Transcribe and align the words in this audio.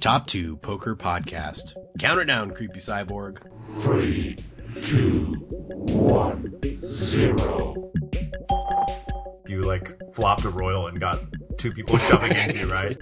Top 0.00 0.26
2 0.28 0.56
Poker 0.62 0.96
Podcast. 0.96 1.60
Count 2.00 2.18
it 2.18 2.24
down, 2.24 2.52
creepy 2.52 2.80
cyborg. 2.80 3.38
Three, 3.82 4.36
two, 4.82 5.34
one, 5.88 6.58
zero. 6.86 7.90
You 9.46 9.60
like 9.60 9.92
flopped 10.14 10.44
a 10.44 10.50
royal 10.50 10.86
and 10.86 10.98
got 10.98 11.20
two 11.60 11.72
people 11.72 11.98
shoving 12.08 12.32
into 12.32 12.60
you, 12.60 12.72
right? 12.72 12.96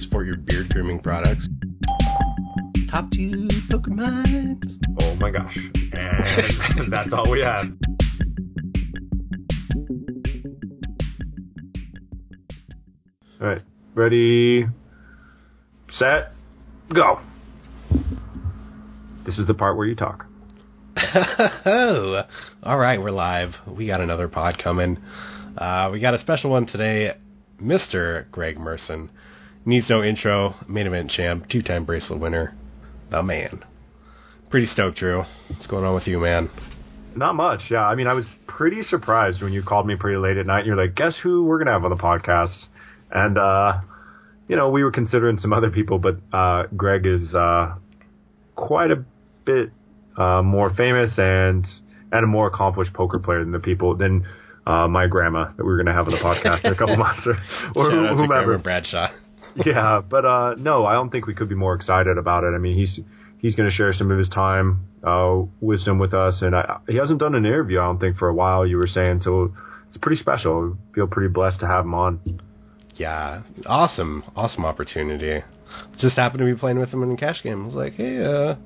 Support 0.00 0.26
your 0.26 0.38
beard 0.38 0.72
grooming 0.74 0.98
products. 1.00 1.46
Top 2.90 3.08
2 3.12 3.46
Poker 3.70 3.90
Minds. 3.90 4.66
Oh 5.00 5.14
my 5.20 5.30
gosh. 5.30 5.56
And 5.92 6.90
that's 6.90 7.12
all 7.12 7.30
we 7.30 7.40
have. 7.42 7.66
All 13.40 13.46
right. 13.46 13.62
Ready, 13.94 14.66
set, 15.88 16.32
go. 16.94 17.20
This 19.24 19.38
is 19.38 19.46
the 19.46 19.54
part 19.54 19.76
where 19.76 19.86
you 19.86 19.96
talk. 19.96 20.26
Oh, 20.96 22.22
all 22.62 22.78
right, 22.78 23.00
we're 23.00 23.10
live. 23.10 23.50
We 23.66 23.86
got 23.86 24.00
another 24.00 24.28
pod 24.28 24.60
coming. 24.62 24.98
Uh, 25.56 25.88
we 25.90 26.00
got 26.00 26.14
a 26.14 26.18
special 26.18 26.50
one 26.50 26.66
today. 26.66 27.14
Mr. 27.60 28.30
Greg 28.30 28.58
Merson 28.58 29.10
needs 29.64 29.88
no 29.88 30.02
intro. 30.02 30.54
Main 30.68 30.86
event 30.86 31.10
champ, 31.10 31.48
two-time 31.48 31.84
bracelet 31.84 32.20
winner, 32.20 32.54
the 33.10 33.22
man. 33.22 33.64
Pretty 34.50 34.66
stoked, 34.66 34.98
Drew. 34.98 35.24
What's 35.48 35.66
going 35.66 35.84
on 35.84 35.94
with 35.94 36.06
you, 36.06 36.20
man? 36.20 36.50
Not 37.16 37.34
much. 37.34 37.62
Yeah. 37.70 37.86
I 37.86 37.94
mean, 37.94 38.06
I 38.06 38.12
was 38.12 38.26
pretty 38.46 38.82
surprised 38.82 39.42
when 39.42 39.52
you 39.52 39.62
called 39.62 39.86
me 39.86 39.96
pretty 39.96 40.18
late 40.18 40.36
at 40.36 40.46
night. 40.46 40.58
And 40.58 40.66
You're 40.66 40.76
like, 40.76 40.94
guess 40.94 41.14
who 41.22 41.44
we're 41.44 41.58
gonna 41.58 41.72
have 41.72 41.84
on 41.84 41.90
the 41.90 41.96
podcast? 41.96 42.66
And 43.12 43.38
uh, 43.38 43.80
you 44.48 44.56
know, 44.56 44.70
we 44.70 44.82
were 44.82 44.90
considering 44.90 45.38
some 45.38 45.52
other 45.52 45.70
people, 45.70 45.98
but 45.98 46.16
uh, 46.32 46.64
Greg 46.76 47.06
is 47.06 47.34
uh, 47.34 47.74
quite 48.56 48.90
a 48.90 49.04
bit 49.44 49.70
uh, 50.16 50.42
more 50.42 50.70
famous 50.74 51.12
and 51.16 51.64
and 52.12 52.24
a 52.24 52.26
more 52.26 52.48
accomplished 52.48 52.92
poker 52.92 53.18
player 53.18 53.40
than 53.40 53.52
the 53.52 53.60
people 53.60 53.96
than 53.96 54.26
uh, 54.66 54.88
my 54.88 55.06
grandma 55.06 55.46
that 55.56 55.64
we 55.64 55.70
were 55.70 55.76
gonna 55.76 55.94
have 55.94 56.06
on 56.06 56.12
the 56.12 56.18
podcast 56.18 56.64
in 56.64 56.72
a 56.72 56.76
couple 56.76 56.96
months 57.06 57.26
or, 57.26 57.34
or 57.76 57.90
Shout 57.90 58.06
out 58.06 58.16
whomever. 58.16 58.58
Bradshaw. 58.58 59.08
yeah, 59.64 60.00
but 60.00 60.24
uh, 60.24 60.54
no, 60.58 60.86
I 60.86 60.92
don't 60.92 61.10
think 61.10 61.26
we 61.26 61.34
could 61.34 61.48
be 61.48 61.54
more 61.54 61.74
excited 61.74 62.18
about 62.18 62.44
it. 62.44 62.52
I 62.54 62.58
mean, 62.58 62.76
he's 62.76 63.00
he's 63.38 63.54
going 63.56 63.68
to 63.68 63.74
share 63.74 63.92
some 63.92 64.10
of 64.10 64.18
his 64.18 64.28
time, 64.28 64.86
uh, 65.02 65.42
wisdom 65.60 65.98
with 65.98 66.14
us, 66.14 66.42
and 66.42 66.54
I, 66.54 66.78
he 66.88 66.96
hasn't 66.96 67.20
done 67.20 67.34
an 67.34 67.44
interview, 67.46 67.80
I 67.80 67.84
don't 67.84 67.98
think, 67.98 68.16
for 68.16 68.28
a 68.28 68.34
while. 68.34 68.66
You 68.66 68.76
were 68.76 68.86
saying, 68.86 69.20
so 69.20 69.52
it's 69.88 69.96
pretty 69.96 70.20
special. 70.20 70.76
I 70.76 70.94
feel 70.94 71.06
pretty 71.06 71.32
blessed 71.32 71.60
to 71.60 71.66
have 71.66 71.84
him 71.84 71.94
on. 71.94 72.40
Yeah, 73.00 73.44
awesome, 73.64 74.22
awesome 74.36 74.66
opportunity. 74.66 75.42
Just 76.00 76.16
happened 76.16 76.40
to 76.40 76.44
be 76.44 76.54
playing 76.54 76.78
with 76.78 76.90
him 76.90 77.02
in 77.02 77.12
a 77.12 77.16
cash 77.16 77.42
game. 77.42 77.62
I 77.62 77.66
was 77.66 77.74
like, 77.74 77.94
hey, 77.94 78.18
uh, 78.22 78.56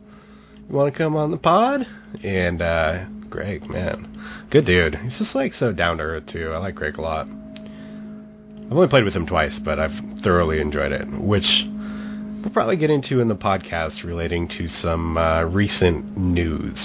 you 0.69 0.75
want 0.75 0.93
to 0.93 0.99
come 0.99 1.15
on 1.15 1.31
the 1.31 1.37
pod? 1.37 1.87
And 2.25 2.61
uh, 2.61 3.05
Greg, 3.31 3.71
man, 3.71 4.49
good 4.51 4.67
dude. 4.67 4.97
He's 4.97 5.17
just 5.19 5.37
like 5.37 5.53
so 5.55 5.71
down 5.71 5.99
to 5.99 6.03
earth 6.03 6.25
too. 6.33 6.51
I 6.53 6.59
like 6.59 6.75
Greg 6.75 6.99
a 6.99 7.01
lot. 7.01 7.29
I've 7.29 8.73
only 8.73 8.89
played 8.89 9.05
with 9.05 9.15
him 9.15 9.25
twice, 9.25 9.57
but 9.65 9.79
I've 9.79 9.93
thoroughly 10.25 10.61
enjoyed 10.61 10.91
it, 10.91 11.07
which 11.21 11.47
we'll 12.43 12.53
probably 12.53 12.77
get 12.77 12.91
into 12.91 13.21
in 13.21 13.29
the 13.29 13.37
podcast 13.37 14.03
relating 14.03 14.49
to 14.49 14.67
some 14.83 15.17
uh, 15.17 15.45
recent 15.45 16.17
news. 16.19 16.77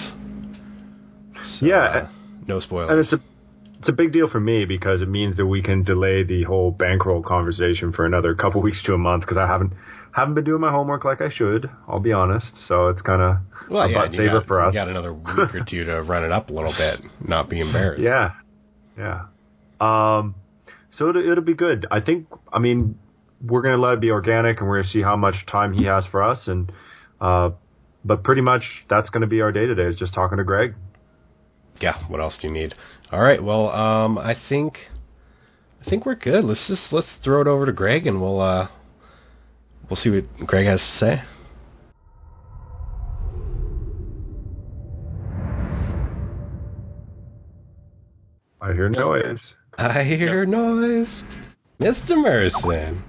So, 1.59 1.65
Yeah, 1.65 1.77
uh, 1.77 2.09
no 2.45 2.59
spoilers. 2.59 2.91
And 2.91 2.99
it's 2.99 3.13
a 3.13 3.28
it's 3.79 3.87
a 3.87 3.93
big 3.93 4.11
deal 4.11 4.29
for 4.29 4.39
me 4.39 4.65
because 4.65 5.01
it 5.01 5.07
means 5.07 5.37
that 5.37 5.45
we 5.45 5.61
can 5.61 5.83
delay 5.83 6.23
the 6.23 6.43
whole 6.43 6.69
bankroll 6.69 7.23
conversation 7.23 7.93
for 7.93 8.05
another 8.05 8.35
couple 8.35 8.61
weeks 8.61 8.81
to 8.83 8.93
a 8.93 8.97
month 8.97 9.21
because 9.21 9.37
I 9.37 9.47
haven't 9.47 9.71
haven't 10.11 10.33
been 10.33 10.43
doing 10.43 10.59
my 10.59 10.71
homework 10.71 11.05
like 11.05 11.21
I 11.21 11.29
should. 11.29 11.69
I'll 11.87 12.01
be 12.01 12.11
honest. 12.11 12.51
So 12.67 12.89
it's 12.89 13.01
kind 13.01 13.21
of 13.21 13.37
well, 13.69 13.83
a 13.83 13.89
yeah, 13.89 13.97
butt 13.97 14.11
saver 14.11 14.39
got, 14.39 14.47
for 14.47 14.61
us. 14.61 14.73
You 14.73 14.79
got 14.81 14.89
another 14.89 15.13
week 15.13 15.55
or 15.55 15.65
two 15.67 15.85
to 15.85 16.01
run 16.01 16.25
it 16.25 16.31
up 16.31 16.49
a 16.49 16.53
little 16.53 16.73
bit, 16.77 16.99
not 17.25 17.49
be 17.49 17.61
embarrassed. 17.61 18.01
Yeah, 18.01 18.31
yeah. 18.97 19.27
Um, 19.79 20.35
so 20.91 21.09
it'll, 21.09 21.31
it'll 21.31 21.43
be 21.43 21.53
good. 21.53 21.85
I 21.89 22.01
think. 22.01 22.27
I 22.51 22.59
mean, 22.59 22.99
we're 23.41 23.61
gonna 23.61 23.77
let 23.77 23.93
it 23.93 24.01
be 24.01 24.11
organic, 24.11 24.59
and 24.59 24.67
we're 24.67 24.81
gonna 24.81 24.91
see 24.91 25.01
how 25.01 25.15
much 25.15 25.35
time 25.49 25.71
he 25.71 25.85
has 25.85 26.05
for 26.11 26.21
us, 26.21 26.47
and 26.47 26.69
uh, 27.21 27.51
but 28.03 28.25
pretty 28.25 28.41
much 28.41 28.63
that's 28.89 29.09
gonna 29.09 29.27
be 29.27 29.39
our 29.39 29.53
day 29.53 29.67
today. 29.67 29.83
Is 29.83 29.95
just 29.95 30.13
talking 30.13 30.37
to 30.37 30.43
Greg. 30.43 30.75
yeah, 31.79 32.05
what 32.09 32.19
else 32.19 32.37
do 32.41 32.47
you 32.49 32.53
need? 32.53 32.75
All 33.11 33.19
right, 33.21 33.43
well, 33.43 33.69
um, 33.69 34.17
I 34.19 34.35
think 34.49 34.77
I 35.85 35.89
think 35.89 36.05
we're 36.05 36.15
good. 36.15 36.43
Let's 36.43 36.67
just 36.67 36.91
let's 36.93 37.07
throw 37.23 37.41
it 37.41 37.47
over 37.47 37.65
to 37.65 37.71
Greg 37.71 38.05
and 38.05 38.21
we'll 38.21 38.39
uh 38.39 38.67
we'll 39.89 39.97
see 39.97 40.09
what 40.11 40.25
Greg 40.45 40.67
has 40.67 40.79
to 40.79 40.97
say. 40.99 41.21
I 48.61 48.73
hear 48.73 48.89
noise. 48.89 49.55
I 49.77 50.03
hear 50.03 50.45
noise. 50.45 51.23
Mr. 51.79 52.21
Merson. 52.21 53.03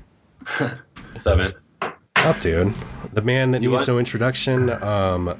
What's 1.12 1.26
up, 1.26 1.38
man? 1.38 1.54
Up, 2.16 2.40
dude. 2.40 2.72
The 3.12 3.22
man 3.22 3.50
that 3.52 3.62
You 3.62 3.70
needs 3.70 3.82
what? 3.82 3.88
no 3.88 3.98
introduction. 3.98 4.70
Um 4.70 5.38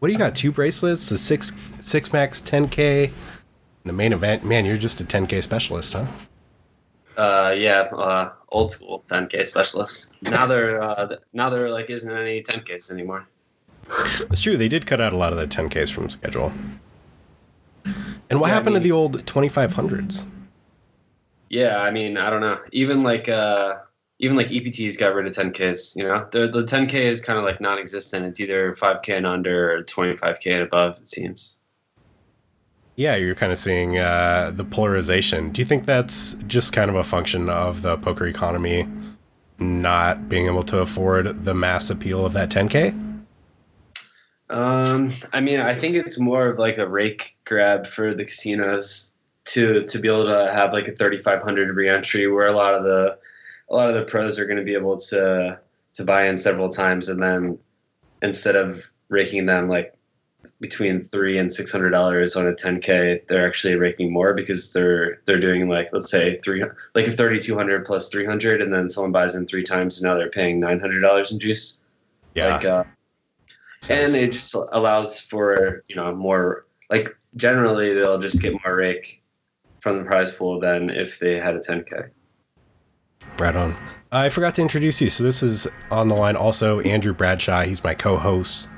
what 0.00 0.06
do 0.08 0.12
you 0.12 0.18
got? 0.18 0.34
Two 0.36 0.52
bracelets, 0.52 1.08
the 1.08 1.18
six 1.18 1.52
six 1.80 2.12
max 2.12 2.40
ten 2.40 2.68
K. 2.68 3.10
The 3.88 3.94
main 3.94 4.12
event, 4.12 4.44
man, 4.44 4.66
you're 4.66 4.76
just 4.76 5.00
a 5.00 5.04
ten 5.04 5.26
K 5.26 5.40
specialist, 5.40 5.94
huh? 5.94 6.06
Uh, 7.16 7.54
yeah, 7.56 7.80
uh, 7.80 8.32
old 8.48 8.70
school 8.70 9.02
10k 9.08 9.44
specialist. 9.44 10.16
Now 10.22 10.46
there, 10.46 10.80
uh, 10.80 11.16
now 11.32 11.50
there 11.50 11.68
like 11.70 11.90
isn't 11.90 12.16
any 12.16 12.42
10ks 12.42 12.92
anymore. 12.92 13.26
It's 14.30 14.42
true. 14.42 14.56
They 14.56 14.68
did 14.68 14.86
cut 14.86 15.00
out 15.00 15.14
a 15.14 15.16
lot 15.16 15.32
of 15.32 15.40
the 15.40 15.46
10Ks 15.46 15.90
from 15.90 16.10
schedule. 16.10 16.52
And 18.30 18.40
what 18.40 18.48
Yeah, 18.48 18.52
I 18.52 18.54
happened 18.54 18.76
to 18.76 18.80
the 18.80 18.92
old 18.92 19.24
2500s? 19.24 20.24
Yeah, 21.48 21.76
I 21.80 21.90
mean, 21.90 22.18
I 22.18 22.30
don't 22.30 22.42
know. 22.42 22.60
Even 22.70 23.02
like, 23.02 23.28
uh, 23.28 23.80
even 24.20 24.36
like 24.36 24.48
EPTs 24.48 24.98
got 24.98 25.14
rid 25.14 25.26
of 25.26 25.34
10ks. 25.34 25.96
You 25.96 26.04
know, 26.04 26.28
the 26.30 26.48
the 26.48 26.64
10k 26.64 26.94
is 26.94 27.20
kind 27.20 27.38
of 27.38 27.44
like 27.44 27.60
non-existent. 27.60 28.26
It's 28.26 28.40
either 28.40 28.74
5k 28.74 29.16
and 29.16 29.26
under 29.26 29.72
or 29.72 29.82
25k 29.82 30.52
and 30.52 30.62
above. 30.62 30.98
It 30.98 31.08
seems. 31.08 31.57
Yeah, 32.98 33.14
you're 33.14 33.36
kind 33.36 33.52
of 33.52 33.60
seeing 33.60 33.96
uh, 33.96 34.50
the 34.52 34.64
polarization. 34.64 35.52
Do 35.52 35.62
you 35.62 35.66
think 35.66 35.86
that's 35.86 36.34
just 36.34 36.72
kind 36.72 36.90
of 36.90 36.96
a 36.96 37.04
function 37.04 37.48
of 37.48 37.80
the 37.80 37.96
poker 37.96 38.26
economy 38.26 38.88
not 39.56 40.28
being 40.28 40.46
able 40.46 40.64
to 40.64 40.80
afford 40.80 41.44
the 41.44 41.54
mass 41.54 41.90
appeal 41.90 42.26
of 42.26 42.32
that 42.32 42.48
10K? 42.48 43.22
Um, 44.50 45.12
I 45.32 45.40
mean, 45.40 45.60
I 45.60 45.76
think 45.76 45.94
it's 45.94 46.18
more 46.18 46.48
of 46.48 46.58
like 46.58 46.78
a 46.78 46.88
rake 46.88 47.36
grab 47.44 47.86
for 47.86 48.14
the 48.14 48.24
casinos 48.24 49.14
to 49.44 49.84
to 49.84 50.00
be 50.00 50.08
able 50.08 50.26
to 50.26 50.52
have 50.52 50.72
like 50.72 50.88
a 50.88 50.92
3500 50.92 51.76
reentry 51.76 52.26
where 52.26 52.48
a 52.48 52.52
lot 52.52 52.74
of 52.74 52.82
the 52.82 53.16
a 53.70 53.74
lot 53.76 53.90
of 53.90 53.94
the 53.94 54.10
pros 54.10 54.40
are 54.40 54.46
going 54.46 54.58
to 54.58 54.64
be 54.64 54.74
able 54.74 54.96
to 54.96 55.60
to 55.94 56.04
buy 56.04 56.26
in 56.26 56.36
several 56.36 56.68
times 56.68 57.10
and 57.10 57.22
then 57.22 57.60
instead 58.20 58.56
of 58.56 58.84
raking 59.08 59.46
them 59.46 59.68
like 59.68 59.97
between 60.60 61.02
three 61.02 61.38
and 61.38 61.52
six 61.52 61.70
hundred 61.72 61.90
dollars 61.90 62.36
on 62.36 62.46
a 62.46 62.52
10k 62.52 63.26
they're 63.26 63.46
actually 63.46 63.74
raking 63.76 64.12
more 64.12 64.34
because 64.34 64.72
they're 64.72 65.20
they're 65.24 65.40
doing 65.40 65.68
like 65.68 65.92
let's 65.92 66.10
say 66.10 66.38
three 66.38 66.64
like 66.94 67.06
a 67.06 67.10
3200 67.10 67.84
plus 67.84 68.08
300 68.08 68.62
and 68.62 68.72
then 68.72 68.88
someone 68.88 69.12
buys 69.12 69.34
in 69.34 69.46
three 69.46 69.64
times 69.64 70.00
and 70.00 70.08
now 70.10 70.16
they're 70.16 70.30
paying 70.30 70.60
900 70.60 71.00
dollars 71.00 71.32
in 71.32 71.38
juice 71.40 71.82
Yeah. 72.34 72.54
like 72.54 72.64
uh, 72.64 72.84
and 73.88 74.14
it 74.14 74.32
just 74.32 74.54
allows 74.54 75.20
for 75.20 75.82
you 75.88 75.96
know 75.96 76.14
more 76.14 76.66
like 76.90 77.08
generally 77.36 77.94
they'll 77.94 78.18
just 78.20 78.40
get 78.40 78.52
more 78.64 78.74
rake 78.76 79.22
from 79.80 79.98
the 79.98 80.04
prize 80.04 80.32
pool 80.32 80.60
than 80.60 80.90
if 80.90 81.18
they 81.18 81.36
had 81.38 81.54
a 81.56 81.60
10k 81.60 82.10
Right 83.38 83.54
on. 83.54 83.74
I 84.10 84.30
forgot 84.30 84.54
to 84.56 84.62
introduce 84.62 85.00
you. 85.00 85.10
So 85.10 85.22
this 85.22 85.42
is 85.42 85.68
on 85.90 86.08
the 86.08 86.14
line 86.14 86.34
also 86.36 86.80
Andrew 86.80 87.12
Bradshaw. 87.12 87.62
He's 87.62 87.84
my 87.84 87.94
co-host. 87.94 88.68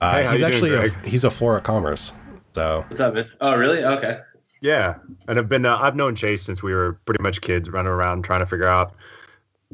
Uh, 0.00 0.12
Hey, 0.22 0.30
he's 0.30 0.42
actually 0.42 0.70
doing, 0.70 0.84
a, 0.84 0.88
Greg? 0.88 1.04
he's 1.06 1.24
a 1.24 1.30
Flora 1.30 1.60
Commerce. 1.60 2.12
So 2.54 2.84
what's 2.88 3.00
up 3.00 3.14
man 3.14 3.28
oh 3.40 3.54
really 3.54 3.84
okay 3.84 4.20
Yeah, 4.62 4.96
and 5.28 5.38
I've 5.38 5.48
been 5.48 5.66
uh, 5.66 5.76
I've 5.76 5.94
known 5.96 6.16
Chase 6.16 6.42
since 6.42 6.62
we 6.62 6.72
were 6.72 6.98
pretty 7.04 7.22
much 7.22 7.40
kids, 7.40 7.68
running 7.68 7.92
around 7.92 8.24
trying 8.24 8.40
to 8.40 8.46
figure 8.46 8.66
out 8.66 8.94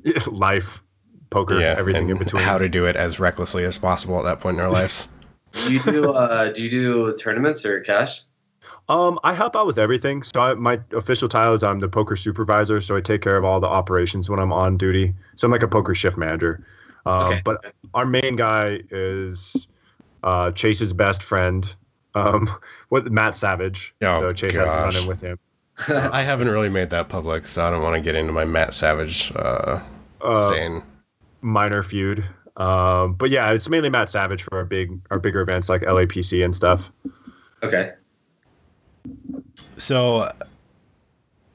life, 0.27 0.83
poker, 1.31 1.61
yeah, 1.61 1.75
everything 1.79 2.03
and 2.03 2.13
in 2.13 2.19
between. 2.19 2.43
How 2.43 2.59
to 2.59 2.69
do 2.69 2.87
it 2.87 2.97
as 2.97 3.21
recklessly 3.21 3.65
as 3.65 3.79
possible 3.79 4.19
at 4.19 4.25
that 4.25 4.41
point 4.41 4.57
in 4.59 4.65
our 4.65 4.71
lives. 4.71 5.13
do 5.53 5.75
you 5.75 5.81
do 5.81 6.13
uh 6.13 6.53
do 6.53 6.63
you 6.65 6.71
do 6.71 7.15
tournaments 7.17 7.65
or 7.67 7.81
cash 7.81 8.23
Um, 8.89 9.21
I 9.23 9.35
help 9.35 9.55
out 9.55 9.67
with 9.67 9.79
everything. 9.79 10.23
So 10.25 10.41
I, 10.41 10.55
my 10.55 10.81
official 10.93 11.29
title 11.29 11.55
is 11.55 11.63
I'm 11.63 11.79
the 11.79 11.89
poker 11.89 12.17
supervisor. 12.17 12.81
So 12.81 12.97
I 12.97 13.01
take 13.01 13.23
care 13.23 13.37
of 13.37 13.45
all 13.45 13.61
the 13.61 13.69
operations 13.69 14.29
when 14.31 14.41
I'm 14.41 14.53
on 14.53 14.77
duty. 14.77 15.15
So 15.37 15.47
I'm 15.47 15.53
like 15.53 15.63
a 15.63 15.69
poker 15.69 15.95
shift 15.95 16.17
manager. 16.17 16.67
Um, 17.07 17.23
Okay. 17.25 17.43
But 17.45 17.75
our 17.95 18.07
main 18.07 18.37
guy 18.37 18.81
is 18.91 19.69
uh, 20.23 20.51
Chase's 20.53 20.93
best 20.93 21.23
friend, 21.23 21.67
um, 22.15 22.49
with 22.91 23.07
Matt 23.09 23.37
Savage. 23.37 23.95
Oh, 24.03 24.19
so 24.21 24.33
Chase, 24.33 24.57
I've 24.57 24.65
been 24.65 24.75
gosh. 24.75 24.95
running 24.95 25.09
with 25.09 25.21
him. 25.21 25.39
I 25.89 26.23
haven't 26.23 26.49
really 26.49 26.69
made 26.69 26.91
that 26.91 27.09
public, 27.09 27.47
so 27.47 27.65
I 27.65 27.71
don't 27.71 27.83
want 27.83 27.97
to 27.97 28.03
get 28.03 28.15
into 28.15 28.33
my 28.33 28.45
Matt 28.45 28.75
Savage 28.75 29.33
uh, 29.35 29.81
Uh, 30.21 30.49
stain. 30.49 30.83
minor 31.41 31.83
feud. 31.83 32.25
Um, 32.57 33.15
but 33.15 33.31
yeah, 33.31 33.53
it's 33.53 33.69
mainly 33.69 33.89
Matt 33.89 34.11
Savage 34.11 34.43
for 34.43 34.59
our 34.59 34.65
big 34.67 35.01
our 35.11 35.19
bigger 35.19 35.41
events 35.41 35.69
like 35.71 35.81
LAPC 35.83 36.45
and 36.45 36.55
stuff. 36.55 36.93
Okay. 37.63 37.93
So, 39.77 40.31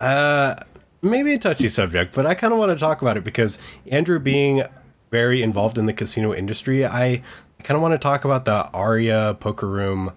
uh, 0.01 0.55
maybe 1.01 1.33
a 1.33 1.39
touchy 1.39 1.67
subject, 1.69 2.15
but 2.15 2.25
I 2.25 2.33
kind 2.33 2.51
of 2.53 2.59
want 2.59 2.71
to 2.71 2.77
talk 2.77 3.01
about 3.01 3.17
it 3.17 3.23
because 3.23 3.59
Andrew 3.89 4.19
being 4.19 4.63
very 5.11 5.43
involved 5.43 5.77
in 5.77 5.85
the 5.85 5.93
casino 5.93 6.33
industry, 6.33 6.85
I 6.85 7.21
kind 7.63 7.75
of 7.75 7.81
want 7.81 7.93
to 7.93 7.97
talk 7.97 8.25
about 8.25 8.45
the 8.45 8.69
Aria 8.73 9.35
poker 9.39 9.67
room 9.67 10.11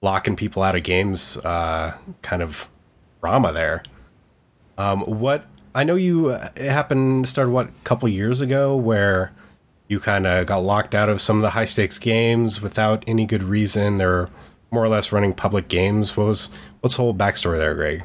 locking 0.00 0.36
people 0.36 0.62
out 0.62 0.74
of 0.74 0.82
games 0.82 1.36
uh, 1.36 1.96
kind 2.22 2.42
of 2.42 2.68
drama 3.20 3.52
there. 3.52 3.82
Um, 4.78 5.00
what 5.00 5.44
I 5.74 5.84
know 5.84 5.94
you 5.94 6.30
it 6.30 6.56
happened 6.56 7.28
started 7.28 7.50
what 7.50 7.68
a 7.68 7.72
couple 7.84 8.08
years 8.08 8.40
ago 8.40 8.76
where 8.76 9.32
you 9.88 10.00
kind 10.00 10.26
of 10.26 10.46
got 10.46 10.58
locked 10.58 10.94
out 10.94 11.08
of 11.08 11.20
some 11.20 11.36
of 11.36 11.42
the 11.42 11.50
high 11.50 11.66
stakes 11.66 11.98
games 11.98 12.60
without 12.60 13.04
any 13.06 13.26
good 13.26 13.42
reason. 13.42 13.98
They're 13.98 14.28
more 14.70 14.84
or 14.84 14.88
less 14.88 15.12
running 15.12 15.34
public 15.34 15.68
games. 15.68 16.16
What 16.16 16.26
was 16.26 16.50
what's 16.80 16.96
the 16.96 17.02
whole 17.02 17.14
backstory 17.14 17.58
there, 17.58 17.74
Greg? 17.74 18.04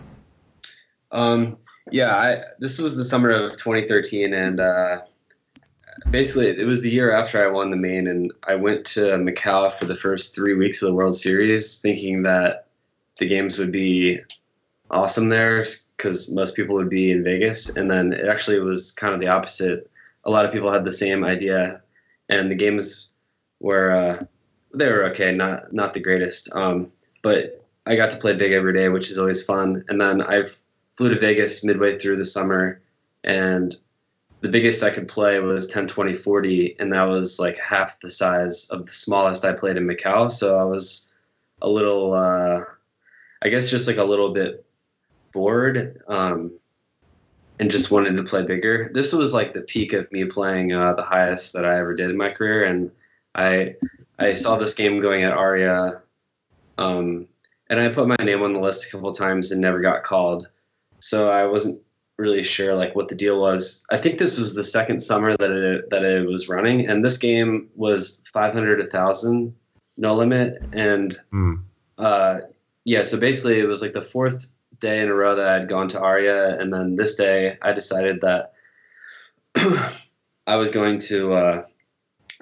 Um, 1.11 1.57
yeah, 1.91 2.15
I, 2.15 2.43
this 2.59 2.79
was 2.79 2.95
the 2.95 3.05
summer 3.05 3.29
of 3.29 3.53
2013, 3.53 4.33
and 4.33 4.59
uh, 4.59 5.01
basically 6.09 6.49
it 6.49 6.65
was 6.65 6.81
the 6.81 6.91
year 6.91 7.11
after 7.11 7.43
I 7.43 7.51
won 7.51 7.71
the 7.71 7.77
main, 7.77 8.07
and 8.07 8.33
I 8.47 8.55
went 8.55 8.85
to 8.87 9.01
Macau 9.17 9.71
for 9.71 9.85
the 9.85 9.95
first 9.95 10.35
three 10.35 10.53
weeks 10.53 10.81
of 10.81 10.89
the 10.89 10.95
World 10.95 11.15
Series, 11.15 11.79
thinking 11.79 12.23
that 12.23 12.67
the 13.17 13.27
games 13.27 13.57
would 13.57 13.71
be 13.71 14.19
awesome 14.89 15.29
there 15.29 15.65
because 15.95 16.31
most 16.31 16.55
people 16.55 16.75
would 16.75 16.89
be 16.89 17.11
in 17.11 17.23
Vegas, 17.23 17.75
and 17.75 17.89
then 17.89 18.13
it 18.13 18.27
actually 18.27 18.59
was 18.59 18.91
kind 18.91 19.13
of 19.13 19.19
the 19.19 19.27
opposite. 19.27 19.89
A 20.23 20.29
lot 20.29 20.45
of 20.45 20.51
people 20.51 20.71
had 20.71 20.83
the 20.83 20.91
same 20.91 21.23
idea, 21.23 21.81
and 22.29 22.51
the 22.51 22.55
games 22.55 23.11
were 23.59 23.91
uh, 23.91 24.25
they 24.73 24.89
were 24.91 25.05
okay, 25.05 25.31
not 25.31 25.73
not 25.73 25.93
the 25.93 25.99
greatest, 25.99 26.53
um, 26.53 26.91
but 27.21 27.65
I 27.85 27.95
got 27.95 28.11
to 28.11 28.17
play 28.17 28.33
big 28.33 28.51
every 28.51 28.73
day, 28.73 28.89
which 28.89 29.09
is 29.09 29.17
always 29.17 29.43
fun. 29.43 29.85
And 29.87 29.99
then 29.99 30.21
I've 30.21 30.59
flew 30.95 31.13
to 31.13 31.19
Vegas 31.19 31.63
midway 31.63 31.97
through 31.97 32.17
the 32.17 32.25
summer, 32.25 32.81
and 33.23 33.75
the 34.47 34.51
biggest 34.53 34.81
I 34.81 34.91
could 34.91 35.09
play 35.09 35.39
was 35.39 35.67
10, 35.67 35.87
20, 35.87 36.15
40, 36.15 36.77
and 36.79 36.93
that 36.93 37.03
was 37.03 37.37
like 37.37 37.57
half 37.57 37.99
the 37.99 38.09
size 38.09 38.69
of 38.69 38.85
the 38.85 38.93
smallest 38.93 39.43
I 39.43 39.51
played 39.51 39.75
in 39.75 39.85
Macau. 39.85 40.31
So 40.31 40.57
I 40.57 40.63
was 40.63 41.11
a 41.61 41.67
little, 41.67 42.13
uh, 42.13 42.63
I 43.41 43.49
guess, 43.49 43.69
just 43.69 43.89
like 43.89 43.97
a 43.97 44.05
little 44.05 44.33
bit 44.33 44.65
bored, 45.33 46.01
um, 46.07 46.53
and 47.59 47.69
just 47.69 47.91
wanted 47.91 48.15
to 48.15 48.23
play 48.23 48.43
bigger. 48.43 48.89
This 48.93 49.11
was 49.11 49.33
like 49.33 49.53
the 49.53 49.59
peak 49.59 49.91
of 49.91 50.09
me 50.13 50.23
playing 50.23 50.71
uh, 50.71 50.93
the 50.93 51.03
highest 51.03 51.51
that 51.53 51.65
I 51.65 51.79
ever 51.79 51.93
did 51.93 52.09
in 52.09 52.15
my 52.15 52.29
career, 52.29 52.63
and 52.63 52.91
I 53.35 53.75
I 54.17 54.35
saw 54.35 54.57
this 54.57 54.75
game 54.75 55.01
going 55.01 55.23
at 55.23 55.33
Aria. 55.33 56.03
Um, 56.77 57.27
and 57.69 57.81
I 57.81 57.89
put 57.89 58.07
my 58.07 58.15
name 58.23 58.43
on 58.43 58.53
the 58.53 58.61
list 58.61 58.87
a 58.87 58.91
couple 58.91 59.11
times 59.11 59.51
and 59.51 59.59
never 59.59 59.81
got 59.81 60.03
called. 60.03 60.47
So 60.99 61.29
I 61.29 61.47
wasn't 61.47 61.81
really 62.17 62.43
sure 62.43 62.75
like 62.75 62.95
what 62.95 63.07
the 63.09 63.15
deal 63.15 63.39
was. 63.39 63.85
I 63.89 63.97
think 63.99 64.17
this 64.17 64.39
was 64.39 64.53
the 64.53 64.63
second 64.63 65.01
summer 65.01 65.35
that 65.37 65.51
it 65.51 65.89
that 65.91 66.03
it 66.03 66.27
was 66.27 66.49
running, 66.49 66.87
and 66.87 67.03
this 67.03 67.17
game 67.17 67.69
was 67.75 68.23
500 68.33 68.81
a 68.81 68.87
thousand, 68.89 69.55
no 69.95 70.15
limit, 70.15 70.61
and 70.73 71.17
Hmm. 71.31 71.53
uh, 71.97 72.39
yeah. 72.83 73.03
So 73.03 73.19
basically, 73.19 73.59
it 73.59 73.67
was 73.67 73.81
like 73.81 73.93
the 73.93 74.01
fourth 74.01 74.53
day 74.79 75.01
in 75.01 75.09
a 75.09 75.13
row 75.13 75.35
that 75.35 75.47
I 75.47 75.53
had 75.53 75.67
gone 75.69 75.87
to 75.89 76.01
Aria, 76.01 76.59
and 76.59 76.73
then 76.73 76.95
this 76.95 77.15
day 77.15 77.57
I 77.61 77.73
decided 77.73 78.21
that 78.21 78.53
I 80.47 80.55
was 80.55 80.71
going 80.71 80.99
to 80.99 81.33
uh, 81.33 81.65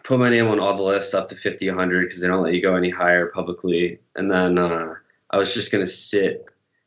put 0.04 0.20
my 0.20 0.30
name 0.30 0.48
on 0.48 0.60
all 0.60 0.76
the 0.78 0.84
lists 0.84 1.14
up 1.14 1.30
to 1.30 1.36
50, 1.36 1.70
100 1.70 2.02
because 2.04 2.22
they 2.22 2.28
don't 2.28 2.44
let 2.44 2.54
you 2.54 2.62
go 2.62 2.76
any 2.76 2.90
higher 2.90 3.28
publicly, 3.28 4.00
and 4.16 4.30
then 4.30 4.58
uh, 4.60 4.96
I 5.30 5.38
was 5.38 5.54
just 5.54 5.72
gonna 5.72 5.86
sit 5.88 6.46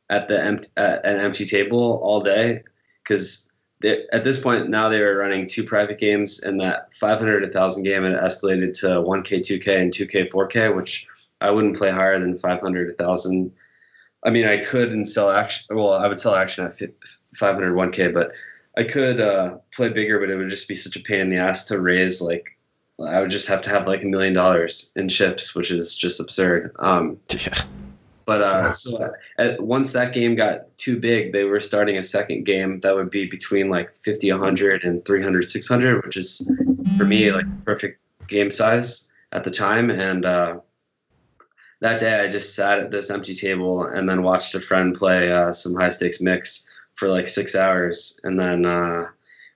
at 0.09 0.29
the 0.29 0.43
empt- 0.43 0.71
at 0.77 1.05
an 1.05 1.21
empty 1.21 1.45
table 1.45 2.01
all 2.03 2.23
day 2.23 2.63
because 3.09 3.51
at 3.85 4.25
this 4.25 4.41
point 4.41 4.69
now 4.69 4.89
they 4.89 5.01
were 5.01 5.17
running 5.17 5.47
two 5.47 5.65
private 5.65 5.99
games 5.99 6.41
and 6.41 6.61
that 6.61 6.95
500 6.95 7.43
1000 7.45 7.85
game 7.85 8.03
had 8.03 8.13
escalated 8.13 8.79
to 8.81 8.87
1k 8.87 9.41
2k 9.41 9.81
and 9.81 9.93
2k 9.93 10.31
4k 10.31 10.75
which 10.75 11.07
i 11.41 11.51
wouldn't 11.51 11.77
play 11.77 11.91
higher 11.91 12.19
than 12.19 12.39
500 12.39 12.89
1000 12.89 13.53
i 14.25 14.31
mean 14.31 14.47
i 14.47 14.59
could 14.59 14.93
and 14.93 15.09
sell 15.09 15.31
action 15.31 15.65
well 15.71 15.93
i 15.93 16.09
would 16.09 16.19
sell 16.19 16.35
action 16.35 16.65
at 16.65 16.77
500 17.35 17.73
1k 17.73 18.13
but 18.13 18.33
i 18.77 18.83
could 18.83 19.21
uh, 19.21 19.59
play 19.73 19.89
bigger 19.91 20.19
but 20.19 20.31
it 20.31 20.37
would 20.37 20.51
just 20.51 20.69
be 20.69 20.75
such 20.75 20.97
a 20.97 21.01
pain 21.01 21.21
in 21.21 21.29
the 21.29 21.37
ass 21.37 21.67
to 21.67 21.81
raise 21.81 22.21
like 22.21 22.59
i 23.07 23.21
would 23.21 23.31
just 23.31 23.49
have 23.49 23.63
to 23.63 23.71
have 23.71 23.87
like 23.87 24.03
a 24.03 24.07
million 24.07 24.35
dollars 24.35 24.93
in 24.97 25.09
chips 25.09 25.55
which 25.55 25.71
is 25.71 25.95
just 25.95 26.21
absurd 26.21 26.73
um, 26.81 27.21
Yeah. 27.31 27.63
But 28.29 28.43
uh, 28.43 28.73
so 28.75 29.15
at, 29.39 29.59
once 29.59 29.95
that 29.95 30.13
game 30.13 30.35
got 30.35 30.77
too 30.77 31.01
big, 31.01 31.33
they 31.33 31.45
were 31.45 31.61
starting 31.61 31.97
a 31.97 32.03
second 32.03 32.45
game 32.45 32.81
that 32.81 32.95
would 32.95 33.11
be 33.11 33.25
between 33.25 33.71
like 33.71 33.95
50, 33.95 34.33
100, 34.33 34.85
and 34.85 35.03
300, 35.03 35.49
600, 35.49 36.05
which 36.05 36.19
is 36.19 36.47
for 36.99 37.07
me 37.07 37.33
like 37.33 37.47
perfect 37.65 38.03
game 38.27 38.51
size 38.51 39.11
at 39.33 39.45
the 39.45 39.51
time. 39.51 39.89
And 39.89 40.27
uh, 40.27 40.61
that 41.81 42.01
day, 42.01 42.21
I 42.21 42.29
just 42.29 42.55
sat 42.55 42.81
at 42.81 42.91
this 42.91 43.11
empty 43.11 43.35
table 43.35 43.85
and 43.85 44.07
then 44.07 44.23
watched 44.23 44.55
a 44.55 44.61
friend 44.61 44.95
play 44.95 45.33
uh, 45.33 45.55
some 45.55 45.75
high 45.75 45.89
stakes 45.89 46.21
mix 46.21 46.69
for 46.97 47.09
like 47.09 47.29
six 47.29 47.55
hours. 47.55 48.21
And 48.25 48.39
then 48.39 48.67
uh, 48.67 49.07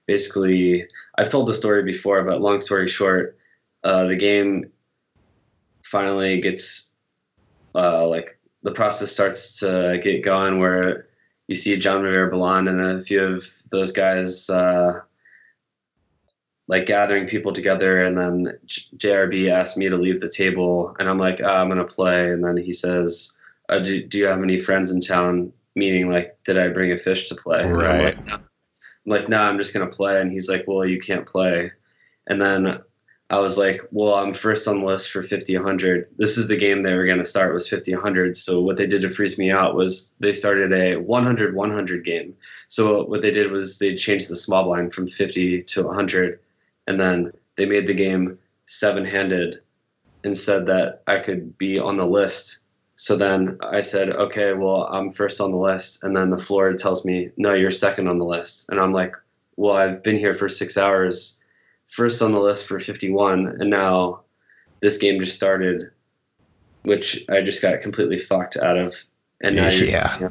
basically, 0.07 0.87
I've 1.15 1.29
told 1.29 1.47
the 1.47 1.53
story 1.53 1.83
before, 1.83 2.25
but 2.25 2.41
long 2.41 2.63
story 2.63 2.89
short, 2.89 3.37
uh, 3.85 4.07
the 4.07 4.17
game 4.17 4.73
finally 5.83 6.41
gets 6.41 6.95
uh, 7.75 8.09
like 8.09 8.39
the 8.63 8.73
process 8.73 9.13
starts 9.13 9.61
to 9.61 9.99
get 10.03 10.23
going 10.23 10.59
where 10.59 11.07
you 11.49 11.55
see 11.55 11.77
Jean-Robert 11.77 12.33
Bellande 12.33 12.69
and 12.69 12.81
a 12.81 13.03
few 13.03 13.23
of 13.23 13.49
those 13.71 13.93
guys 13.93 14.49
uh, 14.49 15.01
like 16.69 16.87
gathering 16.87 17.27
people 17.27 17.53
together. 17.53 18.05
And 18.05 18.17
then 18.17 18.59
JRB 18.97 19.51
asked 19.51 19.77
me 19.77 19.89
to 19.89 19.97
leave 19.97 20.21
the 20.21 20.29
table, 20.29 20.95
and 20.99 21.09
I'm 21.09 21.19
like, 21.19 21.41
oh, 21.41 21.47
I'm 21.47 21.69
gonna 21.69 21.85
play. 21.85 22.31
And 22.31 22.45
then 22.45 22.57
he 22.57 22.73
says, 22.73 23.39
uh, 23.69 23.81
do, 23.81 24.03
do 24.07 24.19
you 24.19 24.27
have 24.27 24.43
any 24.43 24.59
friends 24.59 24.91
in 24.91 25.01
town? 25.01 25.53
Meaning, 25.75 26.11
like, 26.11 26.39
did 26.45 26.59
I 26.59 26.69
bring 26.69 26.93
a 26.93 26.99
fish 26.99 27.29
to 27.31 27.35
play? 27.35 27.61
And 27.61 27.73
I'm 27.73 27.79
Right. 27.79 28.05
like, 28.05 28.27
"No." 28.27 28.35
I'm 28.35 28.43
like, 29.07 29.29
no, 29.29 29.39
I'm 29.39 29.59
just 29.59 29.75
gonna 29.75 29.89
play. 29.89 30.21
And 30.21 30.31
he's 30.31 30.49
like, 30.49 30.65
well, 30.69 30.85
you 30.85 31.01
can't 31.01 31.27
play. 31.27 31.73
And 32.27 32.41
then 32.41 32.83
I 33.31 33.39
was 33.39 33.57
like, 33.57 33.81
well, 33.91 34.15
I'm 34.15 34.35
first 34.35 34.69
on 34.69 34.81
the 34.81 34.87
list 34.87 35.11
for 35.11 35.23
50 35.23 35.57
100. 35.57 36.09
This 36.19 36.37
is 36.37 36.49
the 36.49 36.57
game 36.57 36.81
they 36.81 36.95
were 36.95 37.07
going 37.07 37.19
to 37.19 37.25
start 37.25 37.55
was 37.55 37.69
50 37.69 37.95
100. 37.95 38.37
So 38.37 38.61
what 38.61 38.77
they 38.77 38.87
did 38.87 39.03
to 39.03 39.11
freeze 39.11 39.39
me 39.39 39.51
out 39.51 39.75
was 39.75 40.15
they 40.21 40.33
started 40.33 40.73
a 40.73 40.97
100 40.97 41.55
100 41.55 42.05
game. 42.05 42.37
So 42.69 43.05
what 43.05 43.23
they 43.23 43.31
did 43.31 43.51
was 43.51 43.79
they 43.79 43.95
changed 43.95 44.29
the 44.29 44.37
small 44.37 44.65
blind 44.65 44.93
from 44.93 45.07
50 45.07 45.63
to 45.63 45.85
100 45.85 46.41
and 46.87 47.01
then 47.01 47.33
they 47.57 47.67
made 47.67 47.87
the 47.87 47.95
game 47.95 48.39
seven-handed 48.67 49.61
and 50.25 50.37
said 50.37 50.67
that 50.67 51.03
I 51.07 51.19
could 51.19 51.57
be 51.59 51.79
on 51.79 51.97
the 51.97 52.07
list. 52.07 52.59
So 52.97 53.17
then 53.17 53.59
I 53.63 53.81
said, 53.81 54.11
okay, 54.11 54.53
well, 54.53 54.85
I'm 54.85 55.13
first 55.13 55.41
on 55.41 55.51
the 55.51 55.57
list. 55.57 56.05
And 56.05 56.15
then 56.15 56.31
the 56.31 56.39
floor 56.39 56.75
tells 56.75 57.05
me, 57.05 57.31
no, 57.37 57.55
you're 57.55 57.71
second 57.71 58.09
on 58.09 58.19
the 58.19 58.25
list. 58.25 58.69
And 58.69 58.79
I'm 58.79 58.93
like, 58.93 59.17
well, 59.57 59.77
I've 59.77 60.03
been 60.03 60.19
here 60.19 60.35
for 60.35 60.49
six 60.49 60.79
hours 60.79 61.42
first 61.93 62.23
on 62.23 62.33
the 62.33 62.41
list 62.41 62.67
for 62.67 62.81
51, 62.81 63.61
and 63.61 63.69
now 63.69 64.23
this 64.81 64.97
game 64.97 65.23
just 65.23 65.37
started, 65.37 65.91
which 66.83 67.27
I 67.29 67.43
just 67.43 67.61
got 67.61 67.81
completely 67.81 68.17
fucked 68.17 68.57
out 68.57 68.79
of. 68.79 68.97
And 69.43 69.57
now 69.57 69.69
Yeah. 70.21 70.31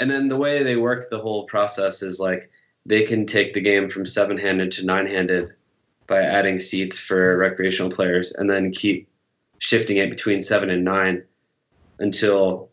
And 0.00 0.10
then 0.10 0.28
the 0.28 0.36
way 0.36 0.62
they 0.62 0.74
work 0.74 1.10
the 1.10 1.20
whole 1.20 1.44
process 1.44 2.02
is 2.02 2.18
like 2.18 2.50
they 2.86 3.02
can 3.02 3.26
take 3.26 3.52
the 3.52 3.60
game 3.60 3.90
from 3.90 4.06
seven 4.06 4.38
handed 4.38 4.72
to 4.72 4.86
nine 4.86 5.06
handed 5.06 5.52
by 6.06 6.22
adding 6.22 6.58
seats 6.58 6.98
for 6.98 7.36
recreational 7.36 7.90
players, 7.90 8.32
and 8.32 8.48
then 8.48 8.72
keep 8.72 9.10
shifting 9.58 9.98
it 9.98 10.08
between 10.08 10.40
seven 10.40 10.70
and 10.70 10.82
nine 10.82 11.24
until 11.98 12.70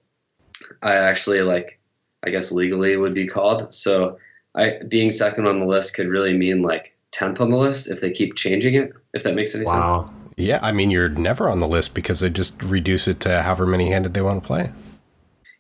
I 0.81 0.93
actually 0.95 1.41
like, 1.41 1.81
I 2.25 2.29
guess 2.29 2.53
legally 2.53 2.95
would 2.95 3.13
be 3.13 3.27
called. 3.27 3.73
So 3.73 4.19
I 4.55 4.79
being 4.87 5.11
second 5.11 5.45
on 5.45 5.59
the 5.59 5.65
list 5.65 5.95
could 5.95 6.07
really 6.07 6.37
mean 6.37 6.61
like 6.61 6.95
tenth 7.13 7.39
on 7.39 7.51
the 7.51 7.57
list 7.57 7.89
if 7.89 8.01
they 8.01 8.11
keep 8.11 8.35
changing 8.35 8.73
it. 8.73 8.91
If 9.13 9.23
that 9.23 9.35
makes 9.35 9.55
any 9.55 9.65
sense. 9.65 9.77
Wow. 9.77 10.11
Yeah, 10.35 10.59
I 10.61 10.71
mean 10.71 10.91
you're 10.91 11.09
never 11.09 11.47
on 11.47 11.59
the 11.59 11.67
list 11.67 11.93
because 11.93 12.19
they 12.19 12.29
just 12.29 12.61
reduce 12.63 13.07
it 13.07 13.21
to 13.21 13.41
however 13.41 13.65
many 13.65 13.89
handed 13.89 14.13
they 14.13 14.21
want 14.21 14.41
to 14.41 14.47
play. 14.47 14.71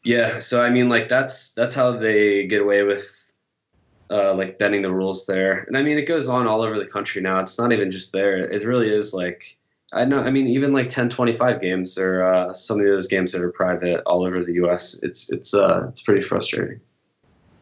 Yeah. 0.03 0.39
So 0.39 0.61
I 0.61 0.71
mean, 0.71 0.89
like 0.89 1.07
that's 1.07 1.53
that's 1.53 1.75
how 1.75 1.97
they 1.97 2.47
get 2.47 2.61
away 2.61 2.83
with. 2.83 3.19
Uh, 4.09 4.35
like 4.35 4.59
bending 4.59 4.83
the 4.83 4.91
rules 4.91 5.25
there, 5.25 5.59
and 5.59 5.75
I 5.75 5.81
mean 5.81 5.97
it 5.97 6.03
goes 6.03 6.27
on 6.27 6.45
all 6.45 6.61
over 6.61 6.77
the 6.77 6.85
country 6.85 7.21
now. 7.21 7.39
It's 7.39 7.57
not 7.57 7.71
even 7.71 7.89
just 7.89 8.11
there. 8.11 8.37
It 8.37 8.63
really 8.63 8.93
is 8.93 9.11
like 9.11 9.57
I 9.91 10.05
know. 10.05 10.19
I 10.19 10.29
mean 10.29 10.47
even 10.47 10.71
like 10.71 10.87
1025 10.87 11.61
games 11.61 11.97
or 11.97 12.23
uh, 12.23 12.53
some 12.53 12.79
of 12.79 12.85
those 12.85 13.07
games 13.07 13.31
that 13.31 13.41
are 13.41 13.51
private 13.51 14.03
all 14.05 14.23
over 14.23 14.43
the 14.43 14.53
U.S. 14.55 15.01
It's 15.01 15.31
it's 15.31 15.55
uh 15.55 15.87
it's 15.89 16.03
pretty 16.03 16.21
frustrating. 16.21 16.81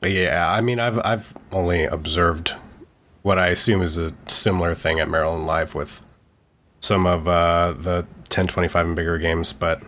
Yeah, 0.04 0.50
I 0.50 0.62
mean, 0.62 0.80
I've 0.80 1.00
I've 1.06 1.34
only 1.52 1.86
observed 1.86 2.54
what 3.22 3.38
I 3.38 3.48
assume 3.48 3.82
is 3.82 3.98
a 3.98 4.14
similar 4.28 4.76
thing 4.76 5.00
at 5.00 5.10
Maryland 5.10 5.46
Live 5.46 5.76
with 5.76 6.06
some 6.80 7.06
of 7.06 7.28
uh, 7.28 7.74
the 7.74 8.06
1025 8.30 8.88
and 8.88 8.96
bigger 8.96 9.18
games, 9.18 9.54
but 9.54 9.84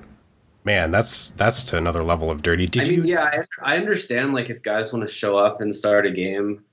man, 0.64 0.92
that's 0.92 1.32
that's 1.32 1.66
to 1.66 1.78
another 1.78 2.04
level 2.04 2.30
of 2.30 2.42
dirty. 2.42 2.68
Did 2.68 2.84
I 2.84 2.86
you? 2.86 2.98
mean, 3.02 3.08
yeah, 3.08 3.46
I, 3.62 3.76
I 3.76 3.78
understand 3.78 4.34
like 4.34 4.50
if 4.50 4.62
guys 4.62 4.94
want 4.94 5.08
to 5.08 5.14
show 5.14 5.38
up 5.38 5.62
and 5.62 5.74
start 5.74 6.06
a 6.06 6.12
game 6.12 6.64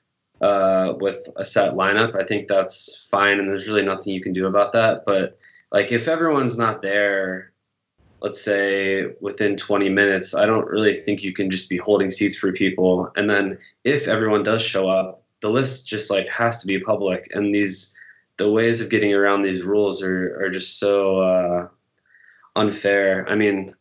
uh, 0.41 0.95
with 0.99 1.29
a 1.37 1.45
set 1.45 1.75
lineup, 1.75 2.21
I 2.21 2.25
think 2.25 2.49
that's 2.49 3.07
fine, 3.11 3.39
and 3.39 3.49
there's 3.49 3.67
really 3.67 3.83
nothing 3.83 4.13
you 4.13 4.23
can 4.23 4.33
do 4.33 4.47
about 4.47 4.73
that. 4.73 5.05
But 5.07 5.39
like 5.73 5.93
if 5.93 6.09
everyone's 6.09 6.59
not 6.59 6.83
there, 6.83 7.53
let's 8.21 8.43
say 8.43 9.07
within 9.21 9.57
20 9.57 9.89
minutes, 9.89 10.35
I 10.35 10.47
don't 10.47 10.67
really 10.67 10.95
think 10.95 11.23
you 11.23 11.33
can 11.33 11.51
just 11.51 11.71
be 11.71 11.79
holding 11.79 12.11
seats 12.11 12.37
for 12.37 12.53
people. 12.53 13.11
And 13.17 13.29
then 13.31 13.59
if 13.85 14.09
everyone 14.09 14.43
does 14.43 14.63
show 14.63 14.89
up, 14.89 15.20
the 15.41 15.51
list 15.51 15.89
just 15.89 16.11
like 16.11 16.29
has 16.29 16.59
to 16.59 16.67
be 16.67 16.79
public, 16.81 17.35
and 17.35 17.55
these 17.55 17.97
the 18.37 18.51
ways 18.51 18.81
of 18.81 18.91
getting 18.91 19.15
around 19.15 19.43
these 19.43 19.63
rules 19.63 20.03
are 20.03 20.45
are 20.45 20.51
just 20.51 20.79
so 20.79 21.21
uh, 21.21 21.69
unfair. 22.57 23.27
I 23.29 23.35
mean, 23.35 23.75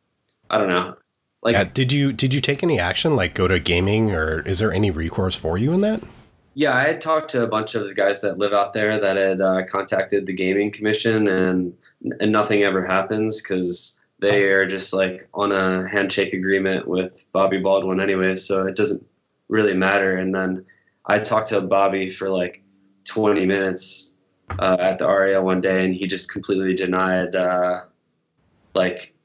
I 0.50 0.58
don't 0.58 0.70
know. 0.70 0.96
Like, 1.42 1.54
yeah, 1.54 1.64
did 1.64 1.94
you 1.94 2.12
did 2.12 2.34
you 2.34 2.42
take 2.42 2.64
any 2.64 2.80
action, 2.80 3.16
like 3.16 3.34
go 3.34 3.48
to 3.48 3.60
gaming, 3.60 4.12
or 4.12 4.42
is 4.42 4.60
there 4.60 4.74
any 4.74 4.92
recourse 4.92 5.36
for 5.36 5.58
you 5.58 5.74
in 5.74 5.82
that? 5.82 6.02
yeah, 6.60 6.76
I 6.76 6.84
had 6.84 7.00
talked 7.00 7.32
to 7.32 7.44
a 7.44 7.48
bunch 7.48 7.76
of 7.76 7.88
the 7.88 7.94
guys 7.94 8.20
that 8.22 8.38
live 8.38 8.52
out 8.52 8.74
there 8.74 9.00
that 9.00 9.16
had 9.16 9.40
uh, 9.40 9.66
contacted 9.66 10.26
the 10.26 10.34
gaming 10.34 10.72
commission, 10.72 11.30
and 11.30 11.78
and 12.20 12.34
nothing 12.34 12.64
ever 12.64 12.86
happens 12.86 13.42
because 13.42 14.00
they 14.20 14.44
are 14.44 14.66
just 14.66 14.94
like 14.94 15.30
on 15.34 15.54
a 15.54 15.88
handshake 15.88 16.34
agreement 16.34 16.86
with 16.86 17.26
Bobby 17.32 17.60
Baldwin, 17.60 18.02
anyways. 18.02 18.46
So 18.46 18.68
it 18.68 18.76
doesn't 18.76 19.06
really 19.48 19.74
matter. 19.74 20.18
And 20.18 20.36
then 20.36 20.66
I 21.10 21.20
talked 21.20 21.48
to 21.48 21.60
Bobby 21.62 22.12
for 22.12 22.30
like 22.30 22.62
20 23.06 23.48
minutes 23.48 24.16
uh, 24.60 24.78
at 24.80 25.00
the 25.00 25.08
REL 25.08 25.44
one 25.44 25.60
day, 25.60 25.84
and 25.84 25.94
he 25.94 26.06
just 26.06 26.32
completely 26.32 26.76
denied 26.76 27.36
uh, 27.36 27.82
like 28.76 29.16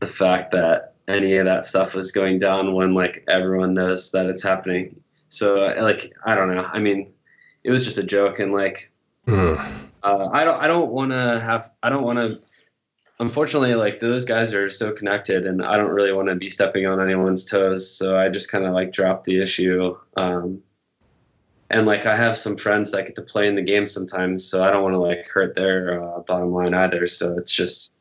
the 0.00 0.06
fact 0.08 0.52
that 0.52 0.94
any 1.06 1.36
of 1.36 1.44
that 1.44 1.66
stuff 1.66 1.94
was 1.94 2.10
going 2.10 2.38
down 2.38 2.74
when 2.74 2.94
like 2.94 3.24
everyone 3.28 3.74
knows 3.74 4.10
that 4.10 4.26
it's 4.26 4.42
happening. 4.42 5.02
So 5.28 5.72
like 5.80 6.12
I 6.24 6.34
don't 6.34 6.54
know. 6.54 6.62
I 6.64 6.80
mean, 6.80 7.12
it 7.62 7.70
was 7.70 7.84
just 7.84 7.98
a 7.98 8.06
joke, 8.06 8.40
and 8.40 8.52
like 8.52 8.92
uh, 10.02 10.28
I 10.32 10.44
don't 10.44 10.60
I 10.60 10.66
don't 10.66 10.90
want 10.90 11.12
to 11.12 11.40
have 11.40 11.70
I 11.82 11.90
don't 11.90 12.02
want 12.02 12.18
to. 12.18 12.40
Unfortunately, 13.20 13.76
like 13.76 14.00
those 14.00 14.24
guys 14.24 14.52
are 14.54 14.68
so 14.68 14.90
connected, 14.90 15.46
and 15.46 15.62
I 15.62 15.76
don't 15.76 15.92
really 15.92 16.12
want 16.12 16.28
to 16.28 16.34
be 16.34 16.50
stepping 16.50 16.86
on 16.86 17.00
anyone's 17.00 17.44
toes. 17.44 17.96
So 17.96 18.18
I 18.18 18.28
just 18.28 18.50
kind 18.50 18.64
of 18.64 18.74
like 18.74 18.92
dropped 18.92 19.24
the 19.24 19.40
issue. 19.40 19.96
Um, 20.16 20.62
and 21.74 21.86
like 21.86 22.06
I 22.06 22.16
have 22.16 22.38
some 22.38 22.56
friends 22.56 22.92
that 22.92 23.06
get 23.06 23.16
to 23.16 23.22
play 23.22 23.48
in 23.48 23.54
the 23.56 23.62
game 23.62 23.86
sometimes, 23.86 24.48
so 24.48 24.62
I 24.64 24.70
don't 24.70 24.82
want 24.82 24.94
to 24.94 25.00
like 25.00 25.26
hurt 25.26 25.54
their 25.54 26.02
uh, 26.02 26.20
bottom 26.20 26.52
line 26.52 26.72
either. 26.74 27.06
So 27.06 27.36
it's 27.38 27.52
just 27.52 27.92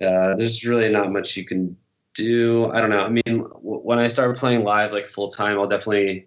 uh, 0.00 0.36
there's 0.36 0.64
really 0.66 0.88
not 0.90 1.10
much 1.10 1.36
you 1.36 1.44
can 1.44 1.76
do. 2.14 2.66
I 2.70 2.80
don't 2.80 2.90
know. 2.90 2.98
I 3.04 3.08
mean, 3.08 3.38
w- 3.38 3.80
when 3.82 3.98
I 3.98 4.08
start 4.08 4.36
playing 4.36 4.64
live 4.64 4.92
like 4.92 5.06
full 5.06 5.28
time, 5.28 5.58
I'll 5.58 5.68
definitely 5.68 6.26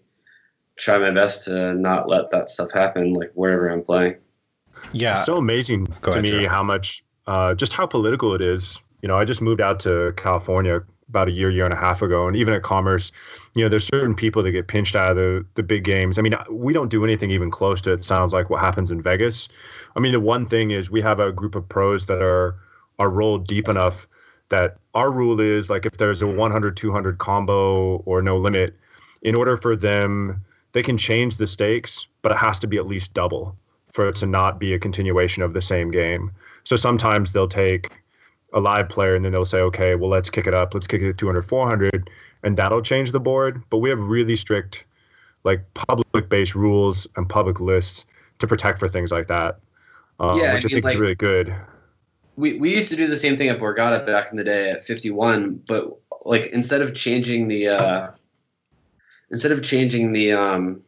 try 0.78 0.98
my 0.98 1.12
best 1.12 1.46
to 1.46 1.74
not 1.74 2.10
let 2.10 2.32
that 2.32 2.50
stuff 2.50 2.72
happen, 2.72 3.14
like 3.14 3.32
wherever 3.34 3.70
I'm 3.70 3.84
playing. 3.84 4.16
Yeah, 4.92 5.18
It's 5.18 5.26
so 5.26 5.38
amazing 5.38 5.86
Go 6.02 6.12
to 6.12 6.20
ahead, 6.20 6.24
me 6.24 6.44
Joe. 6.44 6.50
how 6.50 6.64
much, 6.64 7.04
uh, 7.26 7.54
just 7.54 7.72
how 7.74 7.86
political 7.88 8.34
it 8.36 8.42
is. 8.42 8.82
You 9.02 9.08
know, 9.08 9.16
I 9.18 9.24
just 9.24 9.42
moved 9.42 9.62
out 9.62 9.82
to 9.82 10.14
California 10.18 10.82
about 11.10 11.28
a 11.28 11.32
year, 11.32 11.50
year 11.50 11.66
and 11.66 11.74
a 11.74 11.78
half 11.78 12.02
ago, 12.02 12.28
and 12.28 12.36
even 12.36 12.54
at 12.54 12.64
Commerce, 12.64 13.12
you 13.54 13.64
know, 13.64 13.70
there's 13.70 13.86
certain 13.86 14.16
people 14.16 14.44
that 14.44 14.52
get 14.52 14.68
pinched 14.68 14.96
out 14.96 15.12
of 15.12 15.16
the, 15.16 15.46
the 15.56 15.64
big 15.64 15.84
games. 15.84 16.18
I 16.18 16.22
mean, 16.22 16.36
we 16.50 16.74
don't 16.74 16.90
do 16.90 17.04
anything 17.04 17.32
even 17.32 17.52
close 17.52 17.82
to 17.82 17.94
it 17.94 18.04
sounds 18.04 18.34
like 18.34 18.50
what 18.50 18.60
happens 18.60 18.92
in 18.92 19.02
Vegas. 19.02 19.48
I 19.96 20.00
mean, 20.00 20.12
the 20.12 20.20
one 20.20 20.46
thing 20.46 20.72
is 20.72 20.90
we 20.90 21.02
have 21.02 21.20
a 21.20 21.32
group 21.32 21.56
of 21.56 21.70
pros 21.70 22.08
that 22.08 22.22
are 22.22 22.56
are 22.98 23.10
rolled 23.10 23.48
deep 23.48 23.68
enough 23.68 24.08
that 24.50 24.78
our 24.94 25.12
rule 25.12 25.40
is 25.40 25.70
like 25.70 25.86
if 25.86 25.98
there's 25.98 26.22
a 26.22 26.28
100 26.28 26.78
200 26.78 27.18
combo 27.18 27.98
or 27.98 28.22
no 28.22 28.38
limit 28.38 28.76
in 29.22 29.36
order 29.36 29.58
for 29.58 29.76
them 29.76 30.46
they 30.74 30.84
can 30.84 30.98
change 30.98 31.38
the 31.38 31.48
stakes 31.48 32.08
but 32.22 32.32
it 32.32 32.38
has 32.38 32.60
to 32.60 32.68
be 32.68 32.78
at 32.78 32.86
least 32.86 33.14
double 33.14 33.58
for 33.92 34.08
it 34.08 34.16
to 34.16 34.26
not 34.26 34.60
be 34.60 34.74
a 34.74 34.80
continuation 34.80 35.44
of 35.44 35.54
the 35.54 35.62
same 35.62 35.92
game 35.92 36.32
so 36.64 36.76
sometimes 36.76 37.32
they'll 37.32 37.48
take 37.48 37.90
a 38.56 38.60
live 38.60 38.90
player 38.90 39.16
and 39.16 39.24
then 39.24 39.32
they'll 39.32 39.46
say 39.46 39.60
okay 39.60 39.94
well 39.96 40.10
let's 40.10 40.30
kick 40.32 40.48
it 40.48 40.54
up 40.56 40.74
let's 40.74 40.88
kick 40.88 41.02
it 41.02 41.06
to 41.06 41.14
200 41.14 41.44
400 41.44 42.10
and 42.42 42.58
that'll 42.58 42.82
change 42.82 43.12
the 43.12 43.20
board 43.20 43.62
but 43.70 43.78
we 43.78 43.90
have 43.90 44.00
really 44.00 44.36
strict 44.36 44.86
like 45.44 45.72
public 45.76 46.30
based 46.30 46.56
rules 46.56 47.06
and 47.16 47.30
public 47.30 47.60
lists 47.60 48.06
to 48.40 48.48
protect 48.48 48.80
for 48.80 48.88
things 48.88 49.12
like 49.12 49.28
that 49.28 49.60
um, 50.20 50.40
Yeah, 50.40 50.54
which 50.54 50.66
I, 50.66 50.68
mean, 50.70 50.76
think 50.76 50.86
like- 50.86 50.94
is 50.96 51.00
really 51.00 51.16
good 51.16 51.54
we, 52.38 52.58
we 52.60 52.76
used 52.76 52.90
to 52.90 52.98
do 52.98 53.08
the 53.08 53.16
same 53.16 53.38
thing 53.38 53.48
at 53.48 53.60
Borgata 53.60 54.06
back 54.06 54.30
in 54.30 54.36
the 54.36 54.44
day 54.44 54.70
at 54.70 54.84
51, 54.84 55.62
but 55.68 55.98
like 56.26 56.48
instead 56.48 56.82
of 56.82 56.94
changing 56.94 57.48
the 57.48 57.70
uh, 57.70 58.12
instead 59.32 59.54
of 59.54 59.64
changing 59.64 60.12
the 60.12 60.34
um, 60.34 60.82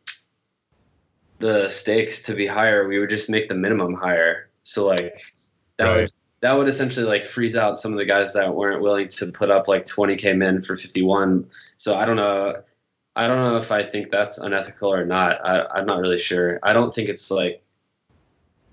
the 1.39 1.69
stakes 1.69 2.24
to 2.24 2.36
be 2.36 2.47
higher, 2.47 2.86
we 2.86 3.00
would 3.00 3.09
just 3.09 3.29
make 3.29 3.47
the 3.47 3.55
minimum 3.55 3.93
higher. 3.93 4.50
So 4.63 4.88
like 4.88 5.21
that 5.77 5.86
Right. 5.89 6.01
would 6.01 6.12
that 6.41 6.53
would 6.53 6.67
essentially 6.67 7.06
like 7.06 7.25
freeze 7.25 7.56
out 7.56 7.77
some 7.77 7.91
of 7.94 7.98
the 7.98 8.06
guys 8.06 8.34
that 8.34 8.53
weren't 8.53 8.82
willing 8.82 9.08
to 9.08 9.32
put 9.32 9.50
up 9.50 9.67
like 9.67 9.86
20k 9.88 10.38
min 10.38 10.62
for 10.62 10.77
51. 10.77 11.50
So 11.77 11.96
I 11.96 12.06
don't 12.06 12.15
know. 12.15 12.56
I 13.15 13.27
don't 13.27 13.38
know 13.39 13.58
if 13.58 13.72
I 13.72 13.84
think 13.84 14.12
that's 14.12 14.38
unethical 14.38 14.94
or 14.94 15.03
not. 15.06 15.44
I, 15.44 15.65
I'm 15.79 15.88
not 15.88 16.00
really 16.00 16.20
sure. 16.20 16.60
I 16.62 16.74
don't 16.74 16.94
think 16.94 17.10
it's 17.10 17.32
like 17.32 17.63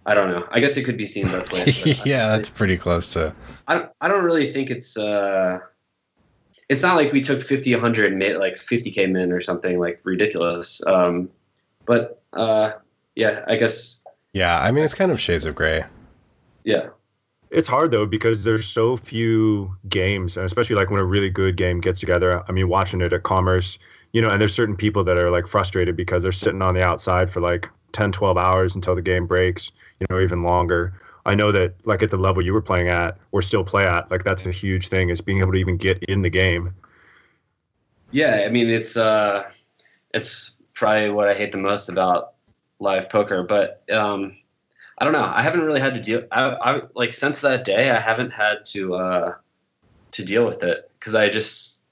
I 0.07 0.13
don't 0.13 0.31
know. 0.33 0.47
I 0.51 0.61
guess 0.61 0.77
it 0.77 0.85
could 0.85 0.99
be 0.99 1.07
seen 1.07 1.25
both 1.27 1.51
ways. 1.51 1.83
yeah, 2.05 2.37
that's 2.37 2.51
pretty 2.51 2.77
close 2.77 3.15
to. 3.15 3.35
I 3.67 3.75
don't, 3.79 3.91
I 4.01 4.09
don't 4.09 4.25
really 4.25 4.53
think 4.53 4.71
it's 4.71 4.99
uh 4.99 5.61
it's 6.69 6.83
not 6.83 6.97
like 6.97 7.13
we 7.13 7.21
took 7.23 7.43
50 7.43 7.73
100 7.75 8.07
and 8.11 8.19
made 8.19 8.37
like 8.37 8.55
50k 8.57 9.11
min 9.11 9.33
or 9.33 9.41
something 9.41 9.79
like 9.79 10.01
ridiculous 10.05 10.85
um 10.87 11.29
but 11.85 12.23
uh 12.33 12.73
yeah 13.15 13.45
i 13.47 13.57
guess 13.57 14.03
Yeah, 14.33 14.59
I 14.59 14.71
mean 14.71 14.83
it's 14.85 14.95
kind 14.95 15.11
of 15.13 15.21
shades 15.21 15.45
of 15.47 15.55
gray. 15.55 15.85
yeah 16.65 16.89
It's 17.55 17.69
hard 17.69 17.93
though 17.93 18.07
because 18.07 18.43
there's 18.43 18.67
so 18.67 18.97
few 18.97 19.77
games, 19.89 20.37
and 20.37 20.45
especially 20.45 20.75
like 20.75 20.91
when 20.91 21.01
a 21.01 21.05
really 21.05 21.31
good 21.31 21.57
game 21.57 21.81
gets 21.81 22.01
together. 22.01 22.43
I 22.49 22.51
mean, 22.51 22.69
watching 22.69 23.01
it 23.01 23.13
at 23.13 23.23
Commerce, 23.23 23.79
you 24.13 24.23
know, 24.23 24.29
and 24.29 24.41
there's 24.41 24.53
certain 24.53 24.77
people 24.77 25.05
that 25.05 25.17
are 25.17 25.31
like 25.31 25.47
frustrated 25.47 25.97
because 25.97 26.25
they're 26.25 26.33
sitting 26.33 26.63
on 26.63 26.75
the 26.75 26.83
outside 26.83 27.31
for 27.31 27.41
like 27.41 27.71
10, 27.93 28.11
12 28.11 28.37
hours 28.37 28.75
until 28.75 28.97
the 28.97 29.03
game 29.03 29.29
breaks, 29.29 29.71
you 30.01 30.07
know, 30.11 30.21
even 30.21 30.43
longer. 30.43 31.01
I 31.25 31.37
know 31.37 31.53
that 31.53 31.87
like 31.87 32.03
at 32.03 32.11
the 32.11 32.17
level 32.17 32.43
you 32.43 32.53
were 32.53 32.61
playing 32.61 32.89
at 32.89 33.19
or 33.31 33.41
still 33.41 33.63
play 33.63 33.87
at, 33.87 34.11
like 34.11 34.25
that's 34.25 34.47
a 34.47 34.51
huge 34.51 34.89
thing 34.89 35.11
is 35.11 35.21
being 35.21 35.39
able 35.39 35.53
to 35.53 35.59
even 35.59 35.77
get 35.77 36.03
in 36.03 36.23
the 36.23 36.31
game. 36.31 36.75
yeah 38.11 38.43
i 38.47 38.49
mean 38.49 38.69
it's 38.69 38.97
uh 38.97 39.49
it's 40.13 40.57
probably 40.75 41.11
what 41.11 41.29
i 41.29 41.35
hate 41.35 41.53
the 41.53 41.59
most 41.59 41.89
about 41.89 42.35
live 42.79 43.09
poker 43.09 43.43
but 43.43 43.83
um 43.91 44.37
i 44.99 45.05
don't 45.05 45.13
know. 45.13 45.25
I 45.25 45.43
haven't 45.43 45.63
really 45.63 45.81
had 45.81 45.95
to 45.95 46.01
deal 46.01 46.23
i, 46.31 46.45
I 46.45 46.83
like 46.95 47.13
since 47.13 47.41
that 47.43 47.65
day 47.65 47.91
i 47.91 47.99
haven't 47.99 48.33
had 48.33 48.65
to 48.67 48.95
uh 48.95 49.35
to 50.15 50.25
deal 50.25 50.47
with 50.47 50.63
it. 50.63 50.91
Because 50.99 51.15
i 51.15 51.29
just 51.29 51.83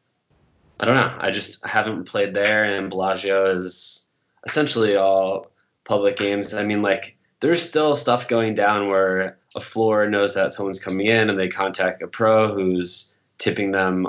i 0.81 0.87
don't 0.87 0.97
know. 0.97 1.17
I 1.19 1.31
just 1.31 1.67
haven't 1.67 2.05
played 2.05 2.35
there 2.35 2.65
and 2.65 2.91
bellagio 2.91 3.55
is 3.55 4.09
essentially 4.45 4.97
all 4.97 5.51
public 5.85 6.17
games. 6.17 6.55
I 6.55 6.65
mean 6.65 6.83
like 6.83 7.17
there's 7.41 7.63
still 7.63 7.97
stuff 7.97 8.29
going 8.29 8.55
down 8.55 8.89
where 8.89 9.39
a 9.55 9.61
floor 9.61 10.09
knows 10.09 10.35
that 10.35 10.53
someone's 10.53 10.83
coming 10.83 11.07
in 11.07 11.29
and 11.29 11.39
they 11.39 11.49
contact 11.49 12.03
a 12.03 12.07
pro 12.07 12.55
who's 12.55 13.17
tipping 13.39 13.73
them 13.73 14.07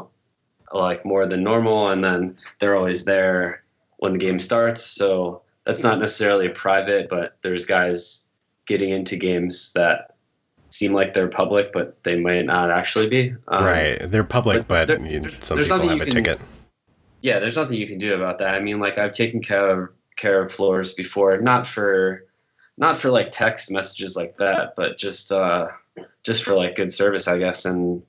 like 0.71 1.05
more 1.05 1.25
than 1.27 1.43
normal 1.43 1.89
and 1.89 2.03
then 2.03 2.37
they're 2.59 2.75
always 2.75 3.05
there 3.05 3.63
when 3.97 4.13
the 4.13 4.19
game 4.19 4.39
starts. 4.39 4.83
So 4.83 5.41
that's 5.63 5.83
not 5.83 5.99
necessarily 5.99 6.49
private 6.49 7.09
but 7.09 7.37
there's 7.41 7.65
guys 7.65 8.29
getting 8.65 8.89
into 8.89 9.15
games 9.17 9.73
that 9.73 10.15
seem 10.69 10.93
like 10.93 11.13
they're 11.13 11.27
public 11.27 11.71
but 11.71 12.01
they 12.03 12.19
might 12.19 12.45
not 12.45 12.71
actually 12.71 13.07
be. 13.07 13.35
Um, 13.47 13.63
right, 13.63 13.99
they're 14.01 14.23
public, 14.23 14.67
but 14.67 14.87
but, 14.87 14.99
there- 14.99 15.29
some 15.29 15.57
people 15.59 15.87
have 15.87 16.01
a 16.01 16.05
can- 16.05 16.13
ticket. 16.23 16.39
yeah 17.21 17.39
there's 17.39 17.55
nothing 17.55 17.77
you 17.77 17.87
can 17.87 17.97
do 17.99 18.15
about 18.15 18.39
that. 18.39 18.55
I 18.55 18.59
mean 18.59 18.79
like 18.79 18.97
i've 18.97 19.11
taken 19.13 19.41
care 19.41 19.69
of 19.83 19.95
care 20.15 20.41
of 20.43 20.51
floors 20.51 20.93
before 20.93 21.37
not 21.39 21.67
for 21.67 22.25
not 22.77 22.97
for 22.97 23.09
like 23.11 23.31
text 23.31 23.71
messages 23.71 24.15
like 24.15 24.37
that 24.37 24.73
but 24.75 24.97
just 24.97 25.31
uh 25.31 25.67
just 26.23 26.43
for 26.43 26.53
like 26.55 26.75
good 26.75 26.91
service 26.93 27.27
i 27.27 27.37
guess. 27.37 27.65
And 27.65 28.03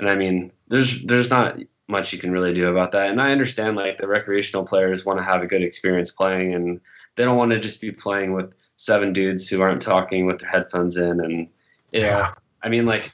and 0.00 0.08
i 0.08 0.16
mean 0.16 0.52
there's 0.68 1.02
there's 1.02 1.30
not 1.30 1.58
much 1.88 2.12
you 2.12 2.18
can 2.18 2.32
really 2.32 2.52
do 2.52 2.68
about 2.68 2.92
that. 2.92 3.10
And 3.10 3.20
i 3.20 3.32
understand 3.32 3.76
like 3.76 3.96
the 3.98 4.08
recreational 4.08 4.64
players 4.66 5.04
want 5.04 5.18
to 5.18 5.24
have 5.24 5.42
a 5.42 5.46
good 5.46 5.62
experience 5.62 6.10
playing 6.10 6.54
and 6.54 6.80
they 7.14 7.24
don't 7.24 7.36
want 7.36 7.52
to 7.52 7.60
just 7.60 7.80
be 7.80 7.92
playing 7.92 8.32
with 8.32 8.52
seven 8.76 9.12
dudes 9.12 9.48
who 9.48 9.60
aren't 9.62 9.82
talking 9.82 10.26
with 10.26 10.38
their 10.38 10.50
headphones 10.50 10.96
in 10.96 11.20
and 11.20 11.48
yeah, 11.92 12.00
Yeah. 12.00 12.34
i 12.62 12.68
mean 12.68 12.86
like 12.86 13.10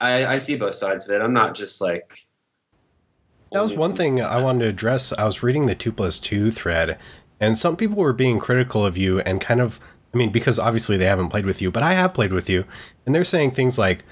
I, 0.00 0.26
I 0.26 0.38
see 0.38 0.56
both 0.56 0.74
sides 0.74 1.08
of 1.08 1.14
it 1.14 1.22
i'm 1.22 1.32
not 1.34 1.54
just 1.54 1.80
like 1.80 2.26
That 3.52 3.62
was 3.62 3.72
one 3.72 3.94
thing 3.94 4.20
I 4.20 4.40
wanted 4.40 4.64
to 4.64 4.68
address. 4.70 5.12
I 5.12 5.24
was 5.24 5.42
reading 5.44 5.66
the 5.66 5.74
two 5.76 5.92
plus 5.92 6.18
two 6.18 6.50
thread, 6.50 6.98
and 7.38 7.56
some 7.56 7.76
people 7.76 7.98
were 7.98 8.12
being 8.12 8.40
critical 8.40 8.84
of 8.84 8.96
you 8.96 9.20
and 9.20 9.40
kind 9.40 9.60
of, 9.60 9.78
I 10.12 10.16
mean, 10.16 10.32
because 10.32 10.58
obviously 10.58 10.96
they 10.96 11.04
haven't 11.06 11.28
played 11.28 11.46
with 11.46 11.62
you, 11.62 11.70
but 11.70 11.84
I 11.84 11.92
have 11.94 12.14
played 12.14 12.32
with 12.32 12.50
you, 12.50 12.64
and 13.06 13.14
they're 13.14 13.22
saying 13.24 13.52
things 13.52 13.78
like, 13.78 14.02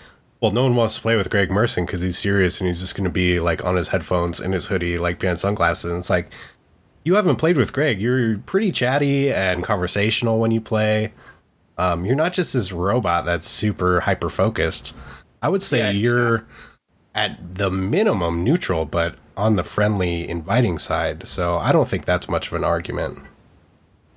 well, 0.40 0.52
no 0.52 0.62
one 0.62 0.76
wants 0.76 0.94
to 0.96 1.00
play 1.02 1.16
with 1.16 1.28
Greg 1.30 1.50
Merson 1.50 1.84
because 1.84 2.00
he's 2.00 2.18
serious 2.18 2.60
and 2.60 2.68
he's 2.68 2.80
just 2.80 2.94
going 2.96 3.04
to 3.08 3.12
be 3.12 3.40
like 3.40 3.64
on 3.64 3.74
his 3.76 3.88
headphones 3.88 4.40
in 4.40 4.52
his 4.52 4.66
hoodie, 4.68 4.96
like 4.98 5.18
behind 5.18 5.38
sunglasses. 5.40 5.90
And 5.90 5.98
it's 5.98 6.10
like, 6.10 6.30
you 7.04 7.14
haven't 7.16 7.36
played 7.36 7.56
with 7.56 7.72
Greg. 7.72 8.00
You're 8.00 8.38
pretty 8.38 8.72
chatty 8.72 9.32
and 9.32 9.62
conversational 9.62 10.38
when 10.40 10.50
you 10.50 10.60
play. 10.60 11.12
Um, 11.78 12.04
you're 12.04 12.16
not 12.16 12.32
just 12.32 12.52
this 12.52 12.72
robot 12.72 13.24
that's 13.24 13.48
super 13.48 14.00
hyper 14.00 14.28
focused. 14.28 14.94
I 15.40 15.48
would 15.48 15.62
say 15.62 15.78
Yeah. 15.78 15.90
you're 15.90 16.46
at 17.14 17.54
the 17.54 17.70
minimum 17.70 18.44
neutral, 18.44 18.84
but 18.84 19.16
on 19.36 19.56
the 19.56 19.64
friendly, 19.64 20.28
inviting 20.28 20.78
side. 20.78 21.26
So 21.26 21.58
I 21.58 21.72
don't 21.72 21.88
think 21.88 22.04
that's 22.04 22.28
much 22.28 22.48
of 22.48 22.54
an 22.54 22.64
argument. 22.64 23.18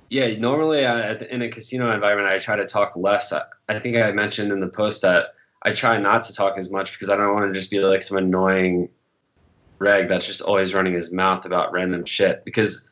Yeah, 0.08 0.36
normally 0.38 0.86
I, 0.86 1.14
in 1.14 1.42
a 1.42 1.48
casino 1.48 1.92
environment, 1.92 2.28
I 2.28 2.38
try 2.38 2.56
to 2.56 2.66
talk 2.66 2.96
less. 2.96 3.32
I, 3.32 3.42
I 3.68 3.80
think 3.80 3.96
I 3.96 4.12
mentioned 4.12 4.52
in 4.52 4.60
the 4.60 4.68
post 4.68 5.02
that 5.02 5.34
I 5.60 5.72
try 5.72 5.96
not 5.98 6.24
to 6.24 6.34
talk 6.34 6.58
as 6.58 6.70
much 6.70 6.92
because 6.92 7.10
I 7.10 7.16
don't 7.16 7.34
want 7.34 7.52
to 7.52 7.58
just 7.58 7.70
be 7.72 7.80
like 7.80 8.02
some 8.02 8.16
annoying 8.18 8.90
reg 9.78 10.08
that's 10.08 10.26
just 10.26 10.40
always 10.40 10.74
running 10.74 10.94
his 10.94 11.12
mouth 11.12 11.44
about 11.44 11.72
random 11.72 12.04
shit. 12.04 12.44
Because 12.44 12.88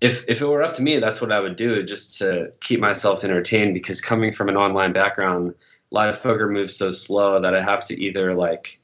if 0.00 0.24
if 0.28 0.42
it 0.42 0.46
were 0.46 0.62
up 0.62 0.74
to 0.74 0.82
me, 0.82 0.98
that's 0.98 1.20
what 1.20 1.32
I 1.32 1.40
would 1.40 1.56
do 1.56 1.82
just 1.84 2.18
to 2.18 2.52
keep 2.60 2.80
myself 2.80 3.24
entertained. 3.24 3.74
Because 3.74 4.00
coming 4.00 4.32
from 4.32 4.48
an 4.48 4.56
online 4.56 4.92
background, 4.92 5.54
live 5.90 6.22
poker 6.22 6.48
moves 6.48 6.76
so 6.76 6.92
slow 6.92 7.40
that 7.40 7.54
I 7.54 7.62
have 7.62 7.84
to 7.86 8.00
either 8.00 8.34
like 8.34 8.80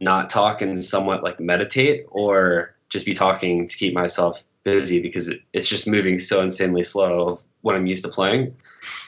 not 0.00 0.30
talk 0.30 0.62
and 0.62 0.78
somewhat 0.78 1.22
like 1.22 1.40
meditate 1.40 2.06
or 2.10 2.74
just 2.88 3.06
be 3.06 3.14
talking 3.14 3.68
to 3.68 3.76
keep 3.76 3.94
myself 3.94 4.42
busy 4.64 5.02
because 5.02 5.28
it, 5.28 5.40
it's 5.52 5.68
just 5.68 5.88
moving 5.88 6.18
so 6.18 6.42
insanely 6.42 6.82
slow 6.82 7.38
when 7.60 7.76
I'm 7.76 7.86
used 7.86 8.04
to 8.04 8.10
playing. 8.10 8.56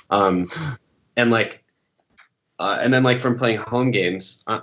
Um, 0.08 0.48
and 1.16 1.30
like, 1.30 1.64
uh, 2.58 2.78
and 2.80 2.92
then 2.92 3.02
like 3.02 3.20
from 3.20 3.38
playing 3.38 3.58
home 3.58 3.90
games, 3.90 4.44
uh, 4.46 4.60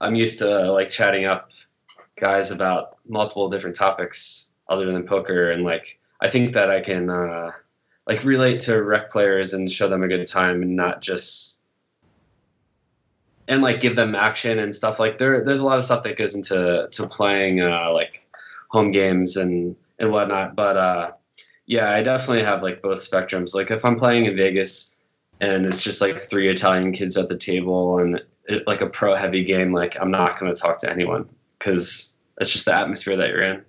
I'm 0.00 0.14
used 0.14 0.38
to 0.38 0.72
like 0.72 0.90
chatting 0.90 1.24
up 1.24 1.50
guys 2.16 2.50
about 2.50 2.96
multiple 3.06 3.48
different 3.48 3.76
topics 3.76 4.52
other 4.68 4.86
than 4.86 5.06
poker, 5.06 5.50
and 5.50 5.62
like 5.62 6.00
I 6.20 6.28
think 6.28 6.54
that 6.54 6.70
I 6.70 6.80
can 6.80 7.10
uh, 7.10 7.52
like 8.06 8.24
relate 8.24 8.60
to 8.60 8.82
rec 8.82 9.10
players 9.10 9.52
and 9.52 9.70
show 9.70 9.88
them 9.88 10.02
a 10.02 10.08
good 10.08 10.26
time 10.26 10.62
and 10.62 10.76
not 10.76 11.02
just 11.02 11.62
and 13.48 13.62
like 13.62 13.80
give 13.80 13.94
them 13.94 14.14
action 14.14 14.58
and 14.58 14.74
stuff. 14.74 14.98
Like 14.98 15.18
there 15.18 15.44
there's 15.44 15.60
a 15.60 15.66
lot 15.66 15.78
of 15.78 15.84
stuff 15.84 16.04
that 16.04 16.16
goes 16.16 16.34
into 16.34 16.88
to 16.90 17.06
playing 17.06 17.60
uh, 17.60 17.92
like 17.92 18.26
home 18.68 18.90
games 18.90 19.36
and 19.36 19.76
and 19.98 20.10
whatnot. 20.10 20.56
But 20.56 20.76
uh 20.76 21.12
yeah 21.66 21.90
i 21.90 22.02
definitely 22.02 22.44
have 22.44 22.62
like 22.62 22.80
both 22.80 22.98
spectrums. 22.98 23.54
Like 23.54 23.70
if 23.70 23.84
i'm 23.84 23.96
playing 23.96 24.26
in 24.26 24.36
vegas 24.36 24.94
and 25.40 25.66
it's 25.66 25.82
just 25.82 26.00
like 26.00 26.18
three 26.18 26.48
italian 26.48 26.92
kids 26.92 27.16
at 27.16 27.28
the 27.28 27.36
table 27.36 27.98
and 27.98 28.22
it, 28.44 28.66
like 28.66 28.80
a 28.80 28.88
pro 28.88 29.14
heavy 29.14 29.44
game 29.44 29.72
like 29.72 30.00
i'm 30.00 30.10
not 30.10 30.38
going 30.38 30.52
to 30.54 30.60
talk 30.60 30.80
to 30.80 30.90
anyone 30.90 31.28
because 31.66 32.16
it's 32.38 32.52
just 32.52 32.66
the 32.66 32.74
atmosphere 32.74 33.16
that 33.16 33.28
you're 33.30 33.42
in 33.42 33.64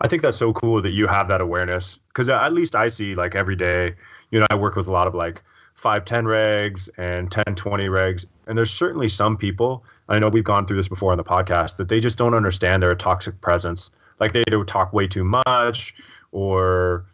I 0.00 0.08
think 0.08 0.22
that's 0.22 0.36
so 0.36 0.52
cool 0.52 0.82
that 0.82 0.92
you 0.92 1.06
have 1.06 1.28
that 1.28 1.40
awareness 1.40 1.98
because 2.08 2.28
at 2.28 2.52
least 2.52 2.74
I 2.74 2.88
see 2.88 3.14
like 3.14 3.36
every 3.36 3.54
day, 3.54 3.94
you 4.32 4.40
know, 4.40 4.48
I 4.50 4.56
work 4.56 4.74
with 4.74 4.88
a 4.88 4.92
lot 4.92 5.06
of 5.06 5.14
like 5.14 5.44
510 5.74 6.24
regs 6.24 6.88
and 6.98 7.26
1020 7.26 7.84
regs. 7.84 8.26
And 8.48 8.58
there's 8.58 8.72
certainly 8.72 9.06
some 9.06 9.36
people, 9.36 9.84
I 10.08 10.18
know 10.18 10.28
we've 10.28 10.42
gone 10.42 10.66
through 10.66 10.78
this 10.78 10.88
before 10.88 11.12
on 11.12 11.18
the 11.18 11.24
podcast, 11.24 11.76
that 11.76 11.88
they 11.88 12.00
just 12.00 12.18
don't 12.18 12.34
understand 12.34 12.82
their 12.82 12.96
toxic 12.96 13.40
presence. 13.40 13.92
Like 14.18 14.32
they 14.32 14.42
either 14.48 14.64
talk 14.64 14.92
way 14.92 15.06
too 15.06 15.22
much 15.22 15.94
or, 16.32 17.06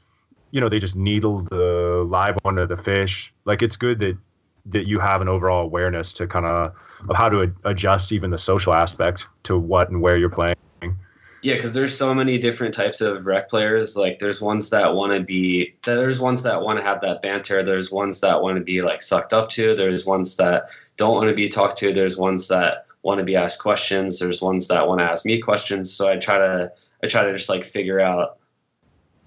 you 0.50 0.62
know, 0.62 0.70
they 0.70 0.78
just 0.78 0.96
needle 0.96 1.40
the 1.40 2.06
live 2.08 2.38
one 2.40 2.58
or 2.58 2.66
the 2.66 2.78
fish. 2.78 3.34
Like 3.44 3.60
it's 3.60 3.76
good 3.76 3.98
that 3.98 4.16
that 4.68 4.86
you 4.86 4.98
have 4.98 5.20
an 5.20 5.28
overall 5.28 5.62
awareness 5.62 6.12
to 6.14 6.26
kind 6.26 6.46
of 6.46 6.74
of 7.08 7.16
how 7.16 7.28
to 7.28 7.42
ad- 7.42 7.54
adjust 7.64 8.12
even 8.12 8.30
the 8.30 8.38
social 8.38 8.74
aspect 8.74 9.26
to 9.44 9.58
what 9.58 9.88
and 9.88 10.00
where 10.00 10.16
you're 10.16 10.30
playing. 10.30 10.56
Yeah, 11.40 11.54
because 11.54 11.72
there's 11.72 11.96
so 11.96 12.14
many 12.14 12.38
different 12.38 12.74
types 12.74 13.00
of 13.00 13.24
rec 13.24 13.48
players. 13.48 13.96
Like 13.96 14.18
there's 14.18 14.40
ones 14.40 14.70
that 14.70 14.94
want 14.94 15.12
to 15.12 15.20
be, 15.20 15.76
there's 15.84 16.20
ones 16.20 16.42
that 16.42 16.62
want 16.62 16.80
to 16.80 16.84
have 16.84 17.02
that 17.02 17.22
banter. 17.22 17.62
There's 17.62 17.92
ones 17.92 18.22
that 18.22 18.42
want 18.42 18.58
to 18.58 18.64
be 18.64 18.82
like 18.82 19.02
sucked 19.02 19.32
up 19.32 19.48
to. 19.50 19.76
There's 19.76 20.04
ones 20.04 20.36
that 20.36 20.70
don't 20.96 21.14
want 21.14 21.28
to 21.28 21.34
be 21.34 21.48
talked 21.48 21.78
to. 21.78 21.92
There's 21.92 22.16
ones 22.16 22.48
that 22.48 22.86
want 23.02 23.18
to 23.18 23.24
be 23.24 23.36
asked 23.36 23.60
questions. 23.60 24.18
There's 24.18 24.42
ones 24.42 24.68
that 24.68 24.88
want 24.88 24.98
to 24.98 25.04
ask 25.04 25.24
me 25.24 25.38
questions. 25.38 25.92
So 25.92 26.10
I 26.10 26.16
try 26.16 26.38
to, 26.38 26.72
I 27.04 27.06
try 27.06 27.22
to 27.22 27.32
just 27.32 27.48
like 27.48 27.64
figure 27.64 28.00
out 28.00 28.38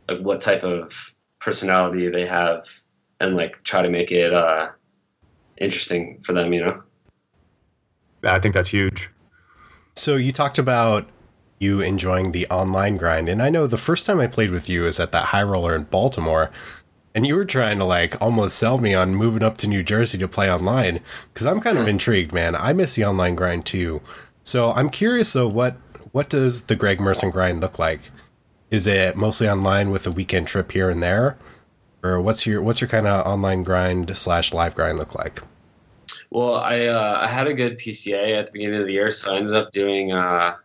like 0.09 0.19
what 0.19 0.41
type 0.41 0.63
of 0.63 1.15
personality 1.39 2.09
they 2.09 2.25
have 2.25 2.81
and 3.21 3.35
like 3.35 3.63
try 3.63 3.81
to 3.81 3.89
make 3.89 4.11
it 4.11 4.33
uh 4.33 4.69
interesting 5.61 6.21
for 6.21 6.33
them. 6.33 6.53
You 6.53 6.65
know. 6.65 6.83
I 8.23 8.39
think 8.39 8.53
that's 8.53 8.69
huge. 8.69 9.09
So 9.95 10.15
you 10.15 10.31
talked 10.31 10.59
about 10.59 11.07
you 11.59 11.81
enjoying 11.81 12.31
the 12.31 12.47
online 12.47 12.97
grind, 12.97 13.29
and 13.29 13.41
I 13.41 13.49
know 13.49 13.67
the 13.67 13.77
first 13.77 14.05
time 14.05 14.19
I 14.19 14.27
played 14.27 14.51
with 14.51 14.69
you 14.69 14.83
was 14.83 14.99
at 14.99 15.11
that 15.11 15.25
high 15.25 15.43
roller 15.43 15.75
in 15.75 15.83
Baltimore, 15.83 16.51
and 17.13 17.25
you 17.25 17.35
were 17.35 17.45
trying 17.45 17.79
to 17.79 17.85
like 17.85 18.21
almost 18.21 18.57
sell 18.57 18.77
me 18.77 18.93
on 18.93 19.15
moving 19.15 19.43
up 19.43 19.57
to 19.57 19.67
New 19.67 19.83
Jersey 19.83 20.19
to 20.19 20.27
play 20.27 20.51
online 20.51 21.01
because 21.33 21.45
I'm 21.45 21.61
kind 21.61 21.77
of 21.77 21.87
intrigued, 21.87 22.33
man. 22.33 22.55
I 22.55 22.73
miss 22.73 22.95
the 22.95 23.05
online 23.05 23.35
grind 23.35 23.65
too. 23.65 24.01
So 24.43 24.71
I'm 24.71 24.89
curious 24.89 25.33
though, 25.33 25.47
what 25.47 25.77
what 26.11 26.29
does 26.29 26.63
the 26.63 26.75
Greg 26.75 26.99
Merson 26.99 27.31
grind 27.31 27.61
look 27.61 27.79
like? 27.79 28.01
Is 28.69 28.87
it 28.87 29.17
mostly 29.17 29.49
online 29.49 29.91
with 29.91 30.07
a 30.07 30.11
weekend 30.11 30.47
trip 30.47 30.71
here 30.71 30.89
and 30.89 31.03
there, 31.03 31.37
or 32.03 32.21
what's 32.21 32.45
your 32.45 32.61
what's 32.61 32.81
your 32.81 32.87
kind 32.87 33.07
of 33.07 33.25
online 33.25 33.63
grind 33.63 34.15
slash 34.17 34.53
live 34.53 34.75
grind 34.75 34.97
look 34.97 35.15
like? 35.15 35.41
Well, 36.29 36.55
I 36.55 36.87
uh, 36.87 37.17
I 37.21 37.27
had 37.27 37.47
a 37.47 37.53
good 37.53 37.77
PCA 37.77 38.37
at 38.37 38.47
the 38.47 38.51
beginning 38.51 38.79
of 38.79 38.87
the 38.87 38.93
year, 38.93 39.11
so 39.11 39.33
I 39.33 39.37
ended 39.37 39.55
up 39.55 39.71
doing 39.71 40.11
uh, 40.11 40.55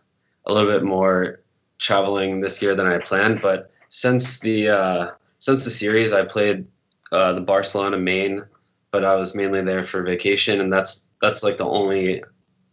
a 0.45 0.53
little 0.53 0.71
bit 0.71 0.83
more 0.83 1.41
traveling 1.77 2.41
this 2.41 2.61
year 2.61 2.75
than 2.75 2.87
I 2.87 2.99
planned. 2.99 3.41
But 3.41 3.71
since 3.89 4.39
the 4.39 4.69
uh, 4.69 5.11
since 5.39 5.65
the 5.65 5.71
series, 5.71 6.13
I 6.13 6.23
played 6.23 6.67
uh, 7.11 7.33
the 7.33 7.41
Barcelona 7.41 7.97
main, 7.97 8.45
but 8.91 9.05
I 9.05 9.15
was 9.15 9.35
mainly 9.35 9.61
there 9.61 9.83
for 9.83 10.03
vacation, 10.03 10.61
and 10.61 10.71
that's 10.71 11.07
that's 11.21 11.43
like 11.43 11.57
the 11.57 11.65
only 11.65 12.23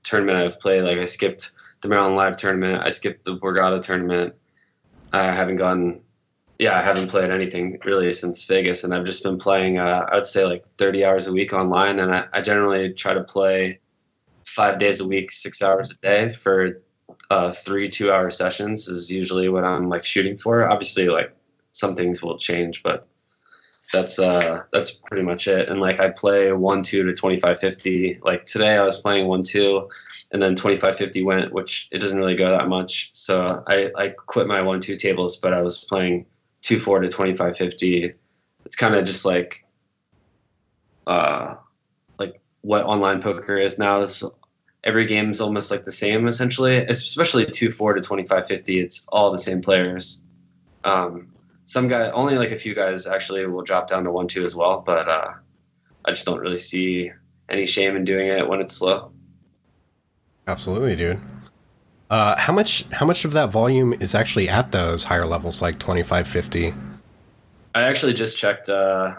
tournament 0.03 0.38
I've 0.38 0.61
played. 0.61 0.85
Like 0.85 0.98
I 0.98 1.07
skipped 1.07 1.53
the 1.81 1.88
Maryland 1.88 2.16
Live 2.16 2.37
tournament, 2.37 2.83
I 2.85 2.90
skipped 2.90 3.24
the 3.24 3.37
Borgata 3.37 3.83
tournament. 3.83 4.35
I 5.12 5.33
haven't 5.33 5.57
gone. 5.57 6.00
Yeah, 6.59 6.79
I 6.79 6.83
haven't 6.83 7.09
played 7.09 7.31
anything 7.31 7.81
really 7.85 8.12
since 8.12 8.45
Vegas, 8.45 8.85
and 8.85 8.95
I've 8.95 9.05
just 9.05 9.25
been 9.25 9.38
playing. 9.38 9.79
Uh, 9.79 10.07
I 10.11 10.14
would 10.14 10.27
say 10.27 10.45
like 10.45 10.67
30 10.67 11.05
hours 11.05 11.27
a 11.27 11.33
week 11.33 11.53
online, 11.53 11.99
and 11.99 12.14
I, 12.14 12.27
I 12.33 12.40
generally 12.43 12.93
try 12.93 13.14
to 13.14 13.25
play 13.25 13.81
five 14.45 14.79
days 14.79 15.01
a 15.01 15.09
week, 15.09 15.33
six 15.33 15.62
hours 15.62 15.90
a 15.90 15.97
day 15.97 16.29
for 16.29 16.83
uh, 17.31 17.51
three 17.51 17.88
two-hour 17.88 18.31
sessions 18.31 18.88
is 18.88 19.11
usually 19.11 19.49
what 19.49 19.64
I'm 19.64 19.88
like 19.88 20.05
shooting 20.05 20.37
for. 20.37 20.69
Obviously, 20.71 21.09
like 21.09 21.35
some 21.73 21.97
things 21.97 22.23
will 22.23 22.38
change, 22.38 22.83
but 22.83 23.09
that's 23.93 24.19
uh 24.19 24.62
that's 24.73 24.93
pretty 24.93 25.23
much 25.25 25.47
it. 25.47 25.69
And 25.69 25.81
like 25.81 26.01
I 26.01 26.11
play 26.11 26.53
one 26.53 26.83
two 26.83 27.05
to 27.05 27.12
2550. 27.12 28.21
Like 28.23 28.45
today, 28.45 28.77
I 28.77 28.85
was 28.85 29.01
playing 29.01 29.27
one 29.27 29.43
two, 29.43 29.88
and 30.31 30.43
then 30.43 30.55
2550 30.55 31.23
went, 31.25 31.53
which 31.53 31.88
it 31.90 31.99
doesn't 31.99 32.19
really 32.19 32.37
go 32.37 32.51
that 32.51 32.69
much. 32.69 33.11
So 33.14 33.62
I 33.67 33.90
I 33.97 34.09
quit 34.11 34.47
my 34.47 34.62
one 34.62 34.81
two 34.81 34.97
tables, 34.97 35.38
but 35.38 35.53
I 35.53 35.62
was 35.62 35.79
playing 35.79 36.27
two 36.64 36.81
four 36.81 36.98
to 36.98 37.07
2550. 37.07 38.14
It's 38.64 38.77
kind 38.77 38.96
of 38.96 39.05
just 39.05 39.24
like 39.24 39.64
uh 41.07 41.57
like 42.18 42.40
what 42.62 42.85
online 42.85 43.22
poker 43.22 43.57
is 43.57 43.79
now. 43.79 44.00
This 44.00 44.24
every 44.83 45.07
game 45.07 45.31
is 45.31 45.40
almost 45.40 45.70
like 45.70 45.85
the 45.85 45.92
same 45.92 46.27
essentially, 46.27 46.77
especially 46.77 47.46
two 47.46 47.70
four 47.70 47.92
to 47.92 48.00
2550. 48.00 48.81
It's 48.81 49.07
all 49.12 49.31
the 49.31 49.38
same 49.38 49.62
players. 49.62 50.24
Um, 50.83 51.29
some 51.66 51.88
guy, 51.88 52.11
only 52.11 52.37
like 52.37 52.50
a 52.50 52.57
few 52.57 52.74
guys 52.74 53.07
actually 53.07 53.46
will 53.46 53.62
drop 53.62 53.88
down 53.88 54.05
to 54.05 54.11
one 54.11 54.27
two 54.27 54.44
as 54.44 54.57
well, 54.57 54.83
but 54.85 55.09
uh, 55.09 55.35
I 56.05 56.11
just 56.11 56.27
don't 56.27 56.40
really 56.40 56.59
see 56.59 57.12
any 57.48 57.66
shame 57.66 57.94
in 57.96 58.05
doing 58.05 58.29
it 58.29 58.48
when 58.48 58.61
it's 58.61 58.77
slow. 58.77 59.12
Absolutely, 60.46 60.96
dude. 60.96 61.20
Uh, 62.11 62.38
how 62.38 62.53
much 62.53 62.87
how 62.90 63.07
much 63.07 63.25
of 63.25 63.33
that 63.33 63.51
volume 63.51 63.95
is 63.95 64.14
actually 64.14 64.49
at 64.49 64.71
those 64.71 65.05
higher 65.05 65.27
levels, 65.27 65.62
like 65.62 65.79
twenty 65.79 66.03
five 66.03 66.29
fifty? 66.29 66.75
I 67.75 67.83
actually 67.83 68.14
just 68.14 68.37
checked 68.37 68.69
uh, 68.69 69.17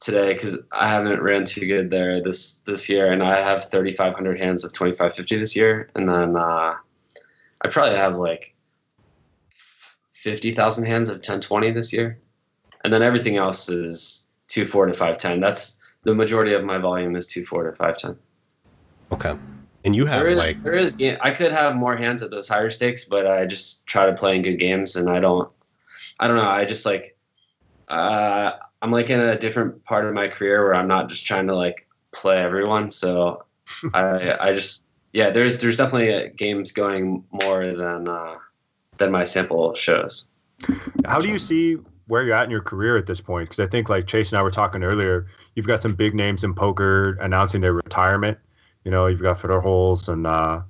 today 0.00 0.32
because 0.32 0.58
I 0.70 0.88
haven't 0.88 1.22
ran 1.22 1.44
too 1.44 1.66
good 1.66 1.90
there 1.90 2.22
this 2.22 2.58
this 2.58 2.88
year, 2.88 3.10
and 3.10 3.22
I 3.22 3.40
have 3.40 3.70
3,500 3.70 4.38
hands 4.38 4.64
of 4.64 4.72
2550 4.72 5.36
this 5.38 5.56
year, 5.56 5.88
and 5.94 6.08
then 6.08 6.36
uh, 6.36 6.74
I 7.62 7.68
probably 7.70 7.96
have 7.96 8.16
like 8.16 8.54
50,000 10.12 10.84
hands 10.84 11.08
of 11.08 11.16
1020 11.16 11.70
this 11.70 11.92
year, 11.92 12.18
and 12.84 12.92
then 12.92 13.02
everything 13.02 13.36
else 13.36 13.68
is 13.68 14.28
two 14.48 14.66
four 14.66 14.86
to 14.86 14.92
510. 14.92 15.40
That's 15.40 15.80
the 16.02 16.14
majority 16.14 16.54
of 16.54 16.64
my 16.64 16.78
volume 16.78 17.16
is 17.16 17.26
two 17.26 17.44
four 17.44 17.64
to 17.64 17.72
510. 17.72 18.18
Okay. 19.12 19.38
And 19.86 19.94
you 19.94 20.04
have 20.06 20.18
there 20.18 20.32
is 20.32 20.36
like 20.36 20.62
there 20.64 20.76
is 20.76 20.96
ga- 20.96 21.18
I 21.20 21.30
could 21.30 21.52
have 21.52 21.76
more 21.76 21.96
hands 21.96 22.22
at 22.22 22.30
those 22.30 22.48
higher 22.48 22.70
stakes, 22.70 23.04
but 23.04 23.24
I 23.24 23.46
just 23.46 23.86
try 23.86 24.06
to 24.06 24.14
play 24.14 24.34
in 24.34 24.42
good 24.42 24.56
games, 24.56 24.96
and 24.96 25.08
I 25.08 25.20
don't. 25.20 25.48
I 26.18 26.26
don't 26.26 26.36
know. 26.36 26.42
I 26.42 26.64
just 26.64 26.84
like. 26.84 27.16
Uh, 27.86 28.50
I'm 28.82 28.90
like 28.90 29.10
in 29.10 29.20
a 29.20 29.38
different 29.38 29.84
part 29.84 30.04
of 30.04 30.12
my 30.12 30.26
career 30.26 30.64
where 30.64 30.74
I'm 30.74 30.88
not 30.88 31.08
just 31.08 31.24
trying 31.26 31.46
to 31.46 31.54
like 31.54 31.86
play 32.10 32.38
everyone. 32.38 32.90
So 32.90 33.44
I 33.94 34.36
I 34.40 34.54
just 34.54 34.84
yeah. 35.12 35.30
There's 35.30 35.60
there's 35.60 35.76
definitely 35.76 36.14
uh, 36.14 36.28
games 36.34 36.72
going 36.72 37.24
more 37.30 37.64
than 37.64 38.08
uh, 38.08 38.38
than 38.98 39.12
my 39.12 39.22
sample 39.22 39.74
shows. 39.74 40.28
How 41.04 41.20
do 41.20 41.28
you 41.28 41.38
see 41.38 41.76
where 42.08 42.24
you're 42.24 42.34
at 42.34 42.44
in 42.44 42.50
your 42.50 42.60
career 42.60 42.96
at 42.96 43.06
this 43.06 43.20
point? 43.20 43.50
Because 43.50 43.60
I 43.60 43.68
think 43.68 43.88
like 43.88 44.08
Chase 44.08 44.32
and 44.32 44.40
I 44.40 44.42
were 44.42 44.50
talking 44.50 44.82
earlier, 44.82 45.28
you've 45.54 45.68
got 45.68 45.80
some 45.80 45.94
big 45.94 46.12
names 46.12 46.42
in 46.42 46.54
poker 46.54 47.16
announcing 47.20 47.60
their 47.60 47.72
retirement. 47.72 48.38
You 48.86 48.92
know, 48.92 49.08
you've 49.08 49.20
got 49.20 49.40
Fedor 49.40 49.60
Holz 49.60 50.08
and 50.08 50.28
uh, 50.28 50.60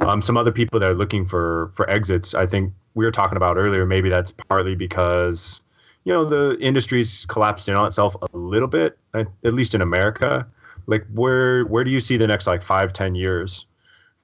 um, 0.00 0.20
some 0.20 0.36
other 0.36 0.52
people 0.52 0.80
that 0.80 0.90
are 0.90 0.94
looking 0.94 1.24
for 1.24 1.72
for 1.72 1.88
exits. 1.88 2.34
I 2.34 2.44
think 2.44 2.74
we 2.92 3.06
were 3.06 3.10
talking 3.10 3.38
about 3.38 3.56
earlier. 3.56 3.86
Maybe 3.86 4.10
that's 4.10 4.32
partly 4.32 4.74
because 4.74 5.62
you 6.04 6.12
know 6.12 6.26
the 6.26 6.58
industry's 6.60 7.24
collapsed 7.24 7.70
in 7.70 7.74
on 7.74 7.86
itself 7.86 8.16
a 8.20 8.36
little 8.36 8.68
bit, 8.68 8.98
at 9.14 9.54
least 9.54 9.74
in 9.74 9.80
America. 9.80 10.46
Like 10.86 11.06
where 11.10 11.64
where 11.64 11.84
do 11.84 11.90
you 11.90 12.00
see 12.00 12.18
the 12.18 12.26
next 12.26 12.46
like 12.46 12.60
five 12.60 12.92
ten 12.92 13.14
years 13.14 13.64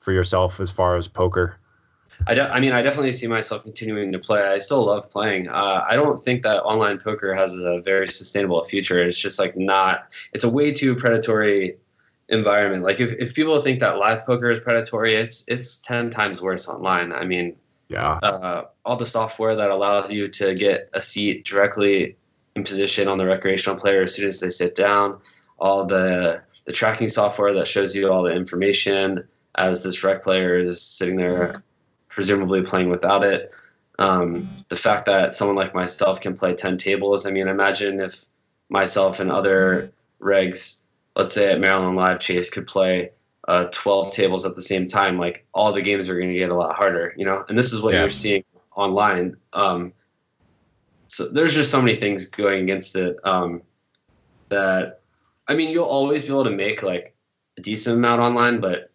for 0.00 0.12
yourself 0.12 0.60
as 0.60 0.70
far 0.70 0.98
as 0.98 1.08
poker? 1.08 1.56
I, 2.26 2.38
I 2.38 2.60
mean, 2.60 2.72
I 2.72 2.82
definitely 2.82 3.12
see 3.12 3.26
myself 3.26 3.62
continuing 3.62 4.12
to 4.12 4.18
play. 4.18 4.42
I 4.42 4.58
still 4.58 4.84
love 4.84 5.10
playing. 5.10 5.48
Uh, 5.48 5.82
I 5.88 5.96
don't 5.96 6.22
think 6.22 6.42
that 6.42 6.62
online 6.62 6.98
poker 6.98 7.34
has 7.34 7.54
a 7.54 7.80
very 7.80 8.06
sustainable 8.06 8.62
future. 8.64 9.02
It's 9.02 9.18
just 9.18 9.38
like 9.38 9.56
not. 9.56 10.12
It's 10.34 10.44
a 10.44 10.50
way 10.50 10.72
too 10.72 10.94
predatory 10.94 11.78
environment. 12.28 12.82
Like 12.82 13.00
if, 13.00 13.12
if 13.12 13.34
people 13.34 13.60
think 13.60 13.80
that 13.80 13.98
live 13.98 14.26
poker 14.26 14.50
is 14.50 14.60
predatory, 14.60 15.14
it's 15.14 15.44
it's 15.48 15.78
ten 15.78 16.10
times 16.10 16.40
worse 16.40 16.68
online. 16.68 17.12
I 17.12 17.24
mean, 17.24 17.56
Yeah, 17.88 18.18
uh, 18.22 18.64
all 18.84 18.96
the 18.96 19.06
software 19.06 19.56
that 19.56 19.70
allows 19.70 20.12
you 20.12 20.28
to 20.28 20.54
get 20.54 20.90
a 20.92 21.00
seat 21.00 21.44
directly 21.44 22.16
in 22.56 22.64
position 22.64 23.08
on 23.08 23.18
the 23.18 23.26
recreational 23.26 23.78
player 23.78 24.02
as 24.02 24.14
soon 24.14 24.26
as 24.26 24.40
they 24.40 24.50
sit 24.50 24.74
down, 24.74 25.20
all 25.58 25.86
the 25.86 26.42
the 26.64 26.72
tracking 26.72 27.08
software 27.08 27.54
that 27.54 27.66
shows 27.66 27.94
you 27.94 28.10
all 28.10 28.22
the 28.22 28.32
information 28.32 29.28
as 29.54 29.82
this 29.82 30.02
rec 30.02 30.22
player 30.22 30.58
is 30.58 30.80
sitting 30.82 31.16
there, 31.16 31.62
presumably 32.08 32.62
playing 32.62 32.88
without 32.88 33.22
it. 33.22 33.52
Um, 33.98 34.56
the 34.68 34.76
fact 34.76 35.06
that 35.06 35.34
someone 35.34 35.56
like 35.56 35.74
myself 35.74 36.20
can 36.20 36.36
play 36.36 36.54
ten 36.54 36.78
tables. 36.78 37.26
I 37.26 37.30
mean, 37.30 37.48
imagine 37.48 38.00
if 38.00 38.24
myself 38.68 39.20
and 39.20 39.30
other 39.30 39.92
regs, 40.20 40.80
let's 41.16 41.34
say 41.34 41.52
at 41.52 41.60
Maryland 41.60 41.96
Live 41.96 42.20
Chase, 42.20 42.50
could 42.50 42.66
play 42.66 43.10
uh, 43.46 43.64
12 43.70 44.12
tables 44.12 44.46
at 44.46 44.56
the 44.56 44.62
same 44.62 44.86
time, 44.86 45.18
like 45.18 45.46
all 45.52 45.72
the 45.72 45.82
games 45.82 46.08
are 46.08 46.18
going 46.18 46.32
to 46.32 46.38
get 46.38 46.50
a 46.50 46.54
lot 46.54 46.76
harder, 46.76 47.14
you 47.16 47.24
know. 47.24 47.44
And 47.48 47.58
this 47.58 47.72
is 47.72 47.82
what 47.82 47.94
Yeah. 47.94 48.00
you're 48.00 48.10
seeing 48.10 48.44
online. 48.74 49.36
Um, 49.52 49.92
so 51.08 51.28
there's 51.30 51.54
just 51.54 51.70
so 51.70 51.80
many 51.80 51.96
things 51.96 52.26
going 52.26 52.62
against 52.62 52.96
it 52.96 53.16
um, 53.24 53.62
that 54.48 55.00
I 55.46 55.54
mean, 55.54 55.70
you'll 55.70 55.84
always 55.84 56.22
be 56.22 56.28
able 56.28 56.44
to 56.44 56.50
make 56.50 56.82
like 56.82 57.14
a 57.58 57.60
decent 57.60 57.98
amount 57.98 58.20
online, 58.20 58.60
but 58.60 58.90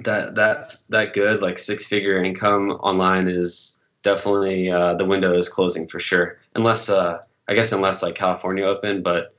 that 0.00 0.34
that's 0.34 0.86
that 0.86 1.14
good 1.14 1.40
like 1.40 1.58
six 1.58 1.86
figure 1.86 2.22
income 2.22 2.70
online 2.70 3.28
is 3.28 3.80
definitely 4.02 4.70
uh, 4.70 4.94
the 4.94 5.04
window 5.04 5.36
is 5.36 5.48
closing 5.48 5.86
for 5.86 6.00
sure. 6.00 6.38
Unless 6.54 6.90
uh, 6.90 7.22
I 7.46 7.54
guess 7.54 7.72
unless 7.72 8.02
like 8.02 8.16
California 8.16 8.64
open, 8.64 9.02
but 9.02 9.34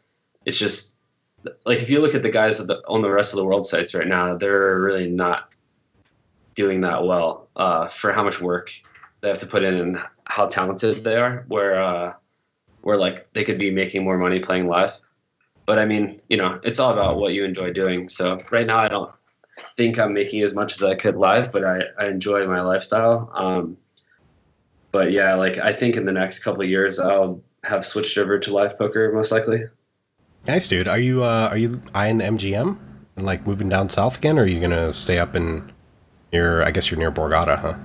it's 0.45 0.57
just 0.57 0.94
like 1.65 1.79
if 1.81 1.89
you 1.89 2.01
look 2.01 2.15
at 2.15 2.23
the 2.23 2.29
guys 2.29 2.65
the, 2.65 2.81
on 2.87 3.01
the 3.01 3.09
rest 3.09 3.33
of 3.33 3.37
the 3.37 3.45
world 3.45 3.65
sites 3.65 3.93
right 3.93 4.07
now, 4.07 4.37
they're 4.37 4.79
really 4.79 5.09
not 5.09 5.49
doing 6.55 6.81
that 6.81 7.05
well 7.05 7.49
uh, 7.55 7.87
for 7.87 8.13
how 8.13 8.23
much 8.23 8.39
work 8.39 8.71
they 9.21 9.29
have 9.29 9.39
to 9.39 9.47
put 9.47 9.63
in 9.63 9.73
and 9.75 9.99
how 10.25 10.47
talented 10.47 11.03
they 11.03 11.15
are. 11.15 11.45
Where 11.47 11.81
uh, 11.81 12.13
where 12.81 12.97
like 12.97 13.31
they 13.33 13.43
could 13.43 13.59
be 13.59 13.71
making 13.71 14.03
more 14.03 14.17
money 14.17 14.39
playing 14.39 14.67
live. 14.67 14.99
But 15.65 15.79
I 15.79 15.85
mean, 15.85 16.21
you 16.29 16.37
know, 16.37 16.59
it's 16.63 16.79
all 16.79 16.93
about 16.93 17.17
what 17.17 17.33
you 17.33 17.43
enjoy 17.43 17.73
doing. 17.73 18.09
So 18.09 18.43
right 18.51 18.67
now, 18.67 18.77
I 18.77 18.87
don't 18.87 19.11
think 19.75 19.97
I'm 19.97 20.13
making 20.13 20.43
as 20.43 20.53
much 20.53 20.73
as 20.73 20.83
I 20.83 20.95
could 20.95 21.15
live, 21.15 21.51
but 21.51 21.63
I, 21.63 21.81
I 21.99 22.07
enjoy 22.07 22.45
my 22.45 22.61
lifestyle. 22.61 23.31
Um, 23.33 23.77
but 24.91 25.11
yeah, 25.11 25.33
like 25.35 25.57
I 25.57 25.73
think 25.73 25.95
in 25.95 26.05
the 26.05 26.11
next 26.11 26.43
couple 26.43 26.61
of 26.61 26.69
years, 26.69 26.99
I'll 26.99 27.41
have 27.63 27.85
switched 27.85 28.17
over 28.17 28.39
to 28.39 28.53
live 28.53 28.77
poker 28.77 29.11
most 29.11 29.31
likely. 29.31 29.65
Nice, 30.47 30.67
dude. 30.67 30.87
Are 30.87 30.99
you 30.99 31.23
uh, 31.23 31.47
are 31.51 31.57
you 31.57 31.81
eyeing 31.93 32.19
MGM 32.19 32.77
and 33.15 33.25
like 33.25 33.47
moving 33.47 33.69
down 33.69 33.89
south 33.89 34.17
again, 34.17 34.37
or 34.37 34.43
are 34.43 34.47
you 34.47 34.59
gonna 34.59 34.93
stay 34.93 35.17
up 35.19 35.35
in 35.35 35.71
near? 36.31 36.61
I 36.61 36.71
guess 36.71 36.89
you're 36.91 36.99
near 36.99 37.11
Borgata, 37.11 37.57
huh? 37.57 37.77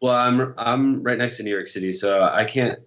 Well, 0.00 0.14
I'm 0.14 0.54
I'm 0.56 1.02
right 1.02 1.18
next 1.18 1.38
to 1.38 1.42
New 1.42 1.50
York 1.50 1.66
City, 1.66 1.92
so 1.92 2.22
I 2.22 2.44
can't. 2.44 2.78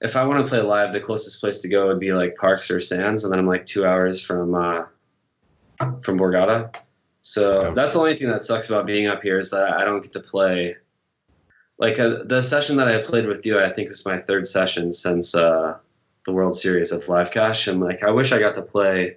If 0.00 0.16
I 0.16 0.24
want 0.26 0.44
to 0.44 0.50
play 0.50 0.60
live, 0.60 0.92
the 0.92 1.00
closest 1.00 1.40
place 1.40 1.60
to 1.60 1.68
go 1.68 1.86
would 1.86 2.00
be 2.00 2.12
like 2.12 2.34
Parx 2.34 2.70
or 2.70 2.80
Sands, 2.80 3.24
and 3.24 3.32
then 3.32 3.38
I'm 3.38 3.46
like 3.46 3.64
two 3.64 3.86
hours 3.86 4.20
from 4.20 4.54
uh, 4.54 4.82
from 6.02 6.18
Borgata. 6.18 6.74
So 7.22 7.52
Okay. 7.60 7.74
that's 7.74 7.94
the 7.94 8.00
only 8.00 8.16
thing 8.16 8.28
that 8.28 8.44
sucks 8.44 8.68
about 8.68 8.84
being 8.84 9.06
up 9.06 9.22
here 9.22 9.38
is 9.38 9.50
that 9.50 9.72
I 9.72 9.84
don't 9.84 10.02
get 10.02 10.12
to 10.12 10.20
play. 10.20 10.76
Like 11.78 11.98
uh, 11.98 12.22
the 12.24 12.42
session 12.42 12.76
that 12.76 12.88
I 12.88 12.98
played 12.98 13.26
with 13.26 13.46
you, 13.46 13.58
I 13.58 13.72
think 13.72 13.88
was 13.88 14.04
my 14.04 14.18
third 14.18 14.46
session 14.46 14.92
since 14.92 15.34
uh, 15.34 15.78
the 16.24 16.32
World 16.32 16.56
Series 16.56 16.92
of 16.92 17.08
Live 17.08 17.30
Cash, 17.30 17.68
and 17.68 17.80
like 17.80 18.02
I 18.02 18.10
wish 18.10 18.32
I 18.32 18.38
got 18.38 18.54
to 18.54 18.62
play 18.62 19.16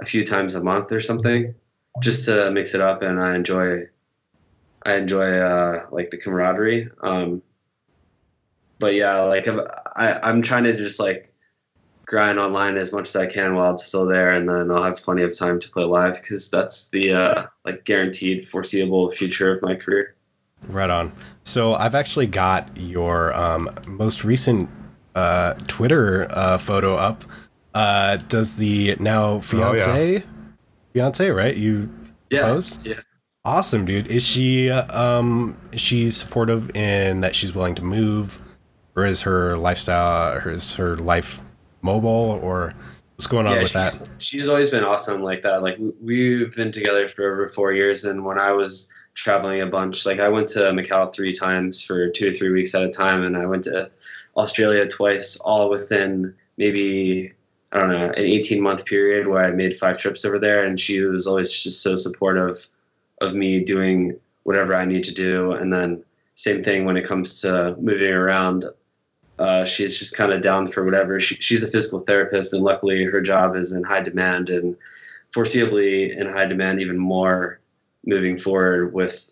a 0.00 0.04
few 0.04 0.24
times 0.24 0.54
a 0.54 0.62
month 0.62 0.92
or 0.92 1.00
something, 1.00 1.54
just 2.00 2.26
to 2.26 2.50
mix 2.50 2.74
it 2.74 2.80
up. 2.80 3.02
And 3.02 3.20
I 3.20 3.34
enjoy 3.34 3.88
I 4.84 4.94
enjoy 4.94 5.38
uh, 5.38 5.86
like 5.90 6.10
the 6.10 6.16
camaraderie. 6.16 6.90
Um, 7.00 7.42
but 8.78 8.94
yeah, 8.94 9.22
like 9.22 9.46
I'm, 9.46 9.60
I, 9.94 10.18
I'm 10.22 10.42
trying 10.42 10.64
to 10.64 10.76
just 10.76 11.00
like 11.00 11.32
grind 12.06 12.38
online 12.38 12.76
as 12.76 12.92
much 12.92 13.08
as 13.08 13.16
I 13.16 13.26
can 13.26 13.54
while 13.54 13.74
it's 13.74 13.84
still 13.84 14.06
there, 14.06 14.32
and 14.32 14.48
then 14.48 14.70
I'll 14.70 14.84
have 14.84 15.02
plenty 15.02 15.22
of 15.22 15.36
time 15.36 15.60
to 15.60 15.70
play 15.70 15.84
live 15.84 16.14
because 16.14 16.50
that's 16.50 16.88
the 16.90 17.12
uh, 17.12 17.46
like 17.64 17.84
guaranteed 17.84 18.48
foreseeable 18.48 19.10
future 19.10 19.54
of 19.54 19.62
my 19.62 19.74
career. 19.74 20.14
Right 20.66 20.90
on. 20.90 21.12
So 21.44 21.74
I've 21.74 21.94
actually 21.94 22.26
got 22.26 22.76
your 22.76 23.32
um, 23.32 23.70
most 23.86 24.24
recent 24.24 24.70
uh, 25.18 25.54
Twitter 25.66 26.26
uh, 26.30 26.58
photo 26.58 26.94
up. 26.94 27.24
Uh, 27.74 28.16
does 28.16 28.54
the 28.56 28.96
now 28.98 29.40
fiance, 29.40 30.22
fiance, 30.92 31.28
right? 31.30 31.56
You 31.56 31.90
Yeah, 32.30 32.42
Pose? 32.42 32.78
yeah. 32.84 33.00
awesome, 33.44 33.84
dude. 33.84 34.06
Is 34.06 34.26
she 34.26 34.70
um 34.70 35.56
is 35.72 35.80
she 35.80 36.10
supportive 36.10 36.74
in 36.76 37.20
that 37.20 37.34
she's 37.36 37.54
willing 37.54 37.74
to 37.76 37.84
move, 37.84 38.38
or 38.96 39.04
is 39.04 39.22
her 39.22 39.56
lifestyle, 39.56 40.34
or 40.38 40.50
is 40.50 40.76
her 40.76 40.96
life 40.96 41.40
mobile, 41.82 42.40
or 42.42 42.72
what's 43.16 43.26
going 43.26 43.46
on 43.46 43.52
yeah, 43.54 43.58
with 43.62 43.68
she's, 43.68 44.00
that? 44.00 44.08
she's 44.18 44.48
always 44.48 44.70
been 44.70 44.84
awesome 44.84 45.22
like 45.22 45.42
that. 45.42 45.62
Like 45.62 45.78
we- 45.78 45.92
we've 46.00 46.54
been 46.56 46.72
together 46.72 47.06
for 47.08 47.30
over 47.30 47.48
four 47.48 47.72
years, 47.72 48.04
and 48.04 48.24
when 48.24 48.38
I 48.38 48.52
was 48.52 48.92
traveling 49.14 49.60
a 49.60 49.66
bunch, 49.66 50.06
like 50.06 50.20
I 50.20 50.28
went 50.30 50.48
to 50.50 50.60
Macau 50.72 51.12
three 51.12 51.32
times 51.34 51.82
for 51.82 52.08
two 52.08 52.30
to 52.32 52.38
three 52.38 52.50
weeks 52.50 52.74
at 52.74 52.84
a 52.84 52.90
time, 52.90 53.22
and 53.24 53.36
I 53.36 53.46
went 53.46 53.64
to 53.64 53.90
Australia 54.38 54.86
twice, 54.86 55.36
all 55.36 55.68
within 55.68 56.34
maybe 56.56 57.32
I 57.70 57.80
don't 57.80 57.90
know 57.90 58.04
an 58.04 58.14
18 58.24 58.62
month 58.62 58.86
period 58.86 59.26
where 59.26 59.44
I 59.44 59.50
made 59.50 59.78
five 59.78 59.98
trips 59.98 60.24
over 60.24 60.38
there, 60.38 60.64
and 60.64 60.80
she 60.80 61.00
was 61.00 61.26
always 61.26 61.52
just 61.52 61.82
so 61.82 61.96
supportive 61.96 62.66
of 63.20 63.34
me 63.34 63.64
doing 63.64 64.20
whatever 64.44 64.74
I 64.74 64.86
need 64.86 65.04
to 65.04 65.14
do, 65.14 65.52
and 65.52 65.72
then 65.72 66.04
same 66.34 66.62
thing 66.62 66.84
when 66.84 66.96
it 66.96 67.04
comes 67.04 67.40
to 67.40 67.76
moving 67.78 68.12
around 68.12 68.64
uh, 69.38 69.64
she's 69.64 69.98
just 69.98 70.16
kind 70.16 70.32
of 70.32 70.40
down 70.40 70.66
for 70.66 70.84
whatever. 70.84 71.20
She, 71.20 71.36
she's 71.36 71.62
a 71.62 71.68
physical 71.68 72.00
therapist, 72.00 72.52
and 72.52 72.62
luckily 72.62 73.04
her 73.04 73.20
job 73.20 73.56
is 73.56 73.72
in 73.72 73.84
high 73.84 74.02
demand 74.02 74.50
and 74.50 74.76
foreseeably 75.32 76.16
in 76.16 76.26
high 76.26 76.46
demand 76.46 76.80
even 76.80 76.98
more 76.98 77.60
moving 78.04 78.38
forward 78.38 78.92
with 78.92 79.30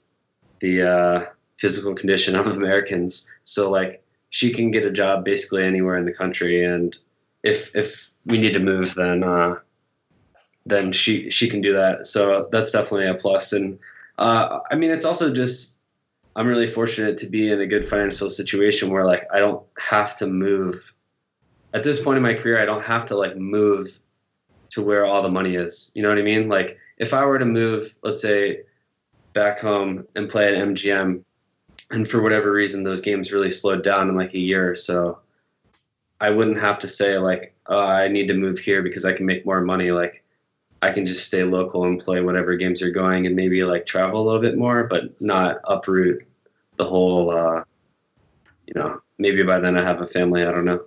the 0.61 0.83
uh, 0.83 1.27
physical 1.59 1.95
condition 1.95 2.37
of 2.37 2.47
Americans. 2.47 3.33
So 3.45 3.71
like 3.71 4.03
she 4.37 4.53
can 4.53 4.71
get 4.71 4.85
a 4.85 4.91
job 4.91 5.25
basically 5.25 5.65
anywhere 5.65 5.97
in 5.97 6.05
the 6.05 6.13
country, 6.13 6.63
and 6.63 6.95
if 7.43 7.75
if 7.75 8.11
we 8.27 8.37
need 8.37 8.53
to 8.53 8.61
move, 8.61 8.95
then 8.95 9.25
uh, 9.25 9.61
then 10.67 10.93
she 10.93 11.31
she 11.31 11.49
can 11.49 11.63
do 11.63 11.73
that. 11.73 12.07
So 12.07 12.47
that's 12.53 12.71
definitely 12.71 13.07
a 13.07 13.15
plus. 13.15 13.55
And 13.55 13.79
uh, 14.19 14.59
I 14.71 14.75
mean, 14.75 14.91
it's 14.91 15.07
also 15.07 15.33
just 15.33 15.79
I'm 16.35 16.47
really 16.47 16.67
fortunate 16.67 17.17
to 17.19 17.31
be 17.31 17.51
in 17.51 17.63
a 17.63 17.67
good 17.67 17.89
financial 17.89 18.29
situation 18.29 18.91
where 18.91 19.07
like 19.07 19.23
I 19.33 19.39
don't 19.39 19.65
have 19.79 20.19
to 20.19 20.27
move. 20.27 20.93
At 21.73 21.83
this 21.83 22.03
point 22.05 22.19
in 22.19 22.23
my 22.23 22.35
career, 22.35 22.61
I 22.61 22.67
don't 22.67 22.85
have 22.85 23.07
to 23.07 23.17
like 23.17 23.39
move 23.39 23.99
to 24.73 24.83
where 24.83 25.07
all 25.07 25.23
the 25.23 25.31
money 25.31 25.57
is. 25.57 25.93
You 25.95 26.03
know 26.03 26.11
what 26.11 26.19
I 26.19 26.23
mean? 26.23 26.51
Like 26.51 26.77
if 26.99 27.15
I 27.15 27.25
were 27.25 27.39
to 27.39 27.47
move, 27.47 27.97
let's 28.03 28.21
say, 28.21 28.65
back 29.33 29.61
home 29.61 30.07
and 30.15 30.29
play 30.29 30.55
at 30.55 30.63
MGM, 30.63 31.25
and 31.91 32.09
for 32.09 32.23
whatever 32.23 32.51
reason 32.51 32.83
those 32.83 33.01
games 33.01 33.33
really 33.33 33.51
slowed 33.51 33.83
down 33.83 34.09
in 34.09 34.17
like 34.17 34.35
a 34.35 34.41
year 34.41 34.71
or 34.71 34.75
so, 34.75 35.21
I 36.21 36.31
wouldn't 36.31 36.59
have 36.59 36.81
to 36.81 36.89
say 36.89 37.19
like, 37.19 37.55
oh, 37.67 37.79
I 37.79 38.09
need 38.09 38.29
to 38.29 38.35
move 38.35 38.59
here 38.59 38.83
because 38.83 39.05
I 39.05 39.13
can 39.13 39.27
make 39.27 39.47
more 39.47 39.61
money. 39.61 39.91
Like 39.93 40.25
I 40.83 40.93
can 40.93 41.07
just 41.07 41.27
stay 41.27 41.45
local 41.45 41.85
and 41.85 41.99
play 41.99 42.21
whatever 42.21 42.57
games 42.57 42.83
are 42.83 42.91
going 42.91 43.27
and 43.27 43.37
maybe 43.37 43.63
like 43.65 43.87
travel 43.87 44.23
a 44.23 44.25
little 44.25 44.41
bit 44.41 44.57
more, 44.57 44.85
but 44.85 45.21
not 45.21 45.61
uproot 45.65 46.27
the 46.77 46.87
whole. 46.87 47.31
Uh, 47.31 47.65
you 48.67 48.75
know, 48.75 49.01
maybe 49.19 49.43
by 49.43 49.61
then 49.61 49.77
I 49.77 49.85
have 49.85 50.01
a 50.01 50.07
family. 50.07 50.45
I 50.45 50.51
don't 50.51 50.65
know. 50.65 50.85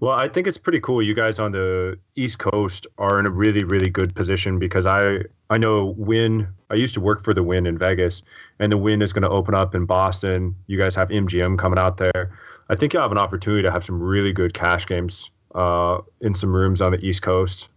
Well, 0.00 0.14
I 0.14 0.28
think 0.28 0.46
it's 0.46 0.56
pretty 0.56 0.80
cool. 0.80 1.02
You 1.02 1.12
guys 1.12 1.38
on 1.38 1.52
the 1.52 1.98
East 2.16 2.38
Coast 2.38 2.86
are 2.96 3.20
in 3.20 3.26
a 3.26 3.30
really, 3.30 3.64
really 3.64 3.90
good 3.90 4.14
position 4.14 4.58
because 4.58 4.86
I 4.86 5.24
I 5.50 5.58
know 5.58 5.94
Wynn. 5.96 6.48
I 6.70 6.74
used 6.76 6.94
to 6.94 7.02
work 7.02 7.22
for 7.22 7.34
the 7.34 7.42
Wynn 7.42 7.66
in 7.66 7.76
Vegas, 7.76 8.22
and 8.58 8.72
the 8.72 8.78
Wynn 8.78 9.02
is 9.02 9.12
going 9.12 9.24
to 9.24 9.28
open 9.28 9.54
up 9.54 9.74
in 9.74 9.84
Boston. 9.84 10.56
You 10.66 10.78
guys 10.78 10.94
have 10.94 11.10
MGM 11.10 11.58
coming 11.58 11.78
out 11.78 11.98
there. 11.98 12.38
I 12.70 12.76
think 12.76 12.94
you'll 12.94 13.02
have 13.02 13.12
an 13.12 13.18
opportunity 13.18 13.64
to 13.64 13.70
have 13.70 13.84
some 13.84 14.02
really 14.02 14.32
good 14.32 14.54
cash 14.54 14.86
games 14.86 15.30
uh, 15.54 15.98
in 16.22 16.34
some 16.34 16.56
rooms 16.56 16.80
on 16.80 16.92
the 16.92 17.06
East 17.06 17.20
Coast. 17.20 17.68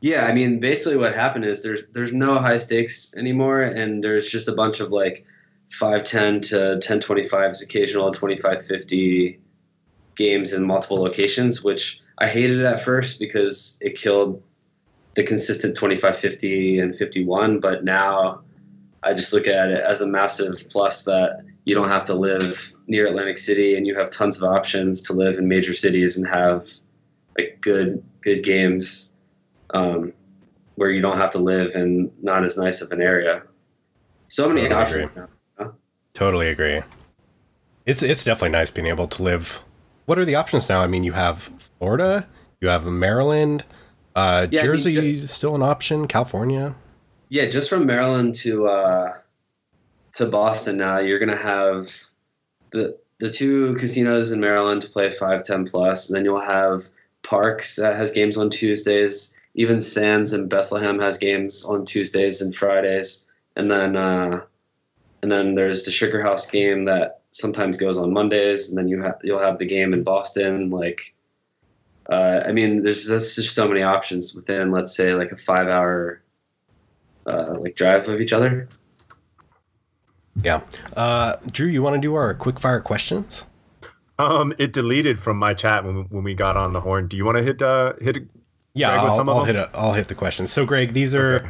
Yeah, 0.00 0.24
I 0.24 0.32
mean, 0.34 0.60
basically 0.60 0.98
what 0.98 1.16
happened 1.16 1.46
is 1.46 1.64
there's 1.64 1.88
there's 1.88 2.12
no 2.12 2.38
high 2.38 2.58
stakes 2.58 3.16
anymore, 3.16 3.62
and 3.62 4.04
there's 4.04 4.30
just 4.30 4.46
a 4.46 4.52
bunch 4.52 4.78
of 4.78 4.92
like 4.92 5.26
510 5.70 6.42
to 6.42 6.56
1025s, 6.78 7.64
occasional 7.64 8.12
2550 8.12 9.40
games 10.16 10.52
in 10.52 10.64
multiple 10.64 10.98
locations, 10.98 11.62
which 11.62 12.00
I 12.18 12.28
hated 12.28 12.64
at 12.64 12.82
first 12.82 13.18
because 13.18 13.78
it 13.80 13.96
killed 13.96 14.42
the 15.14 15.24
consistent 15.24 15.74
2550 15.76 16.78
and 16.78 16.96
51. 16.96 17.60
But 17.60 17.84
now 17.84 18.42
I 19.02 19.14
just 19.14 19.32
look 19.32 19.46
at 19.46 19.70
it 19.70 19.80
as 19.80 20.00
a 20.00 20.06
massive 20.06 20.68
plus 20.70 21.04
that 21.04 21.44
you 21.64 21.74
don't 21.74 21.88
have 21.88 22.06
to 22.06 22.14
live 22.14 22.72
near 22.86 23.06
Atlantic 23.06 23.38
City 23.38 23.76
and 23.76 23.86
you 23.86 23.96
have 23.96 24.10
tons 24.10 24.40
of 24.40 24.44
options 24.44 25.02
to 25.02 25.12
live 25.12 25.36
in 25.36 25.48
major 25.48 25.74
cities 25.74 26.16
and 26.16 26.26
have 26.26 26.70
like 27.38 27.58
good 27.60 28.04
good 28.20 28.42
games 28.42 29.12
um, 29.72 30.12
where 30.74 30.90
you 30.90 31.00
don't 31.00 31.16
have 31.16 31.32
to 31.32 31.38
live 31.38 31.74
in 31.74 32.12
not 32.20 32.44
as 32.44 32.56
nice 32.56 32.82
of 32.82 32.90
an 32.92 33.00
area. 33.00 33.42
So 34.28 34.48
many 34.48 34.62
Totally 34.62 34.80
options 34.80 35.08
agree. 35.10 35.22
now. 35.58 35.72
Totally 36.14 36.48
agree. 36.48 36.82
It's 37.84 38.02
it's 38.02 38.24
definitely 38.24 38.50
nice 38.50 38.70
being 38.70 38.86
able 38.88 39.08
to 39.08 39.22
live. 39.22 39.62
What 40.06 40.18
are 40.18 40.24
the 40.24 40.36
options 40.36 40.68
now? 40.68 40.80
I 40.80 40.86
mean, 40.86 41.04
you 41.04 41.12
have 41.12 41.42
Florida, 41.78 42.26
you 42.60 42.68
have 42.68 42.84
Maryland, 42.84 43.64
uh, 44.14 44.46
Yeah, 44.50 44.60
I 44.60 44.62
mean, 44.62 44.74
Jersey 44.76 45.26
still 45.26 45.54
an 45.54 45.62
option, 45.62 46.06
California. 46.06 46.74
Yeah, 47.28 47.46
just 47.46 47.70
from 47.70 47.86
Maryland 47.86 48.34
to 48.36 48.66
uh, 48.66 49.14
to 50.14 50.26
Boston 50.26 50.76
now, 50.76 50.98
you're 50.98 51.18
gonna 51.18 51.36
have 51.36 51.96
the 52.72 52.98
the 53.18 53.30
two 53.30 53.74
casinos 53.76 54.32
in 54.32 54.40
Maryland 54.40 54.82
to 54.82 54.90
play 54.90 55.10
five 55.10 55.44
ten 55.44 55.66
plus, 55.66 56.10
and 56.10 56.16
then 56.16 56.24
you'll 56.24 56.40
have 56.40 56.88
Parx 57.22 57.76
that 57.76 57.96
has 57.96 58.12
games 58.12 58.36
on 58.36 58.50
Tuesdays. 58.50 59.36
Even 59.54 59.80
Sands 59.80 60.32
in 60.32 60.48
Bethlehem 60.48 60.98
has 60.98 61.18
games 61.18 61.64
on 61.64 61.86
Tuesdays 61.86 62.42
and 62.42 62.54
Fridays, 62.54 63.30
and 63.56 63.70
then 63.70 63.96
uh, 63.96 64.44
and 65.22 65.32
then 65.32 65.54
there's 65.54 65.84
the 65.84 65.90
Sugar 65.90 66.22
House 66.22 66.50
game 66.50 66.86
that 66.86 67.21
sometimes 67.32 67.78
goes 67.78 67.98
on 67.98 68.12
Mondays, 68.12 68.68
and 68.68 68.78
then 68.78 68.86
you 68.86 69.02
have 69.02 69.18
you'll 69.24 69.40
have 69.40 69.58
the 69.58 69.66
game 69.66 69.92
in 69.92 70.04
Boston. 70.04 70.70
Like, 70.70 71.14
uh, 72.08 72.42
I 72.46 72.52
mean, 72.52 72.82
there's 72.82 73.08
there's 73.08 73.34
just 73.34 73.54
so 73.54 73.66
many 73.66 73.82
options 73.82 74.34
within, 74.34 74.70
let's 74.70 74.94
say, 74.94 75.14
like 75.14 75.32
a 75.32 75.36
five 75.36 75.66
hour 75.66 76.22
uh, 77.26 77.54
like 77.58 77.74
drive 77.74 78.08
of 78.08 78.20
each 78.20 78.32
other. 78.32 78.68
Yeah. 80.40 80.60
Uh, 80.96 81.36
Drew, 81.50 81.66
you 81.66 81.82
want 81.82 81.96
to 81.96 82.00
do 82.00 82.14
our 82.14 82.32
quick 82.34 82.60
fire 82.60 82.80
questions? 82.80 83.44
Um, 84.18 84.54
it 84.58 84.72
deleted 84.72 85.18
from 85.18 85.38
my 85.38 85.54
chat 85.54 85.84
when 85.84 86.04
when 86.04 86.22
we 86.22 86.34
got 86.34 86.56
on 86.56 86.72
the 86.72 86.80
horn. 86.80 87.08
Do 87.08 87.16
you 87.16 87.24
want 87.24 87.38
to 87.38 87.42
hit 87.42 87.60
uh 87.62 87.94
hit? 88.00 88.18
Yeah, 88.74 88.92
Greg, 88.92 89.00
I'll, 89.10 89.16
some 89.16 89.28
I'll 89.28 89.44
them? 89.44 89.46
hit. 89.46 89.56
A, 89.56 89.70
I'll 89.74 89.92
hit 89.92 90.08
the 90.08 90.14
questions. 90.14 90.50
So, 90.50 90.64
Greg, 90.64 90.92
these 90.94 91.14
are 91.14 91.36
Okay. 91.36 91.48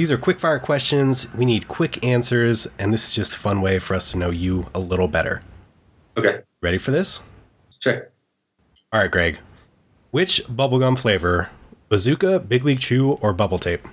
These 0.00 0.10
are 0.10 0.16
quick 0.16 0.38
fire 0.38 0.58
questions. 0.58 1.30
We 1.34 1.44
need 1.44 1.68
quick 1.68 2.06
answers, 2.06 2.66
and 2.78 2.90
this 2.90 3.10
is 3.10 3.14
just 3.14 3.34
a 3.34 3.38
fun 3.38 3.60
way 3.60 3.80
for 3.80 3.92
us 3.92 4.12
to 4.12 4.18
know 4.18 4.30
you 4.30 4.64
a 4.74 4.80
little 4.80 5.08
better. 5.08 5.42
Okay, 6.16 6.40
Ready 6.62 6.78
for 6.78 6.90
this? 6.90 7.22
sure. 7.82 8.08
All 8.90 9.00
right, 9.02 9.10
Greg. 9.10 9.38
Which 10.10 10.42
bubblegum 10.46 10.98
flavor? 10.98 11.50
Bazooka, 11.90 12.38
Big 12.38 12.64
League 12.64 12.80
Chew, 12.80 13.10
or 13.10 13.34
Bubble 13.34 13.58
Tape? 13.58 13.86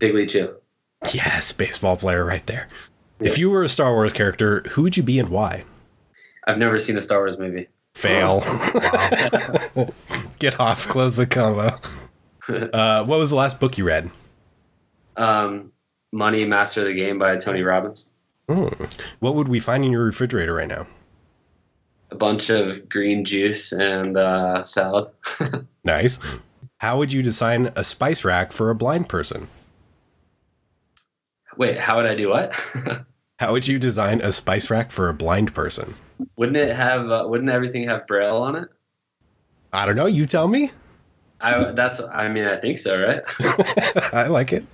Big 0.00 0.12
League 0.12 0.30
Chew. 0.30 0.56
Yes, 1.12 1.52
baseball 1.52 1.96
player 1.96 2.24
right 2.24 2.44
there. 2.48 2.66
If 3.20 3.38
you 3.38 3.50
were 3.50 3.62
a 3.62 3.68
Star 3.68 3.92
Wars 3.92 4.12
character, 4.12 4.62
who 4.70 4.82
would 4.82 4.96
you 4.96 5.04
be 5.04 5.20
and 5.20 5.28
why? 5.28 5.62
I've 6.44 6.58
never 6.58 6.80
seen 6.80 6.98
a 6.98 7.02
Star 7.02 7.18
Wars 7.18 7.38
movie. 7.38 7.68
Fail. 7.94 8.40
Get 10.40 10.58
off. 10.58 10.88
Close 10.88 11.14
the 11.14 11.28
combo. 11.28 11.78
Uh, 12.48 13.04
what 13.04 13.18
was 13.18 13.30
the 13.30 13.36
last 13.36 13.60
book 13.60 13.78
you 13.78 13.84
read? 13.84 14.10
um, 15.16 15.72
Money 16.12 16.44
Master 16.44 16.82
of 16.82 16.86
the 16.86 16.94
Game 16.94 17.18
by 17.18 17.36
Tony 17.36 17.62
Robbins. 17.62 18.12
Hmm. 18.48 18.68
What 19.18 19.34
would 19.34 19.48
we 19.48 19.60
find 19.60 19.84
in 19.84 19.90
your 19.92 20.04
refrigerator 20.04 20.54
right 20.54 20.68
now? 20.68 20.86
A 22.10 22.14
bunch 22.14 22.50
of 22.50 22.88
green 22.88 23.24
juice 23.24 23.72
and 23.72 24.16
uh, 24.16 24.64
salad. 24.64 25.08
Nice. 25.84 26.18
How 26.78 26.98
would 26.98 27.12
you 27.12 27.22
design 27.22 27.70
a 27.76 27.84
spice 27.84 28.24
rack 28.24 28.52
for 28.52 28.70
a 28.70 28.74
blind 28.74 29.08
person? 29.08 29.48
Wait, 31.56 31.78
how 31.78 31.96
would 31.96 32.06
I 32.06 32.14
do 32.16 32.28
what? 32.28 32.54
How 33.38 33.52
would 33.52 33.68
you 33.68 33.78
design 33.78 34.20
a 34.22 34.32
spice 34.32 34.70
rack 34.70 34.90
for 34.90 35.08
a 35.10 35.14
blind 35.14 35.54
person? 35.54 35.94
wouldn't 36.36 36.56
it 36.56 36.74
have? 36.74 37.10
Uh, 37.10 37.24
wouldn't 37.28 37.50
everything 37.50 37.86
have 37.86 38.06
braille 38.06 38.38
on 38.38 38.56
it? 38.56 38.68
I 39.72 39.84
don't 39.84 39.94
know. 39.94 40.06
You 40.06 40.24
tell 40.26 40.48
me. 40.48 40.70
I 41.40 41.72
that's. 41.72 42.00
I 42.00 42.28
mean, 42.28 42.44
I 42.44 42.56
think 42.56 42.78
so, 42.78 43.00
right? 43.00 43.22
I 44.14 44.28
like 44.28 44.52
it. 44.52 44.64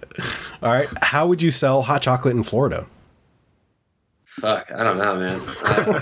All 0.62 0.72
right. 0.72 0.88
How 1.00 1.26
would 1.26 1.42
you 1.42 1.50
sell 1.50 1.82
hot 1.82 2.02
chocolate 2.02 2.36
in 2.36 2.44
Florida? 2.44 2.86
Fuck, 4.24 4.72
I 4.72 4.84
don't 4.84 4.96
know, 4.96 5.16
man. 5.16 5.40
Uh, 5.64 6.00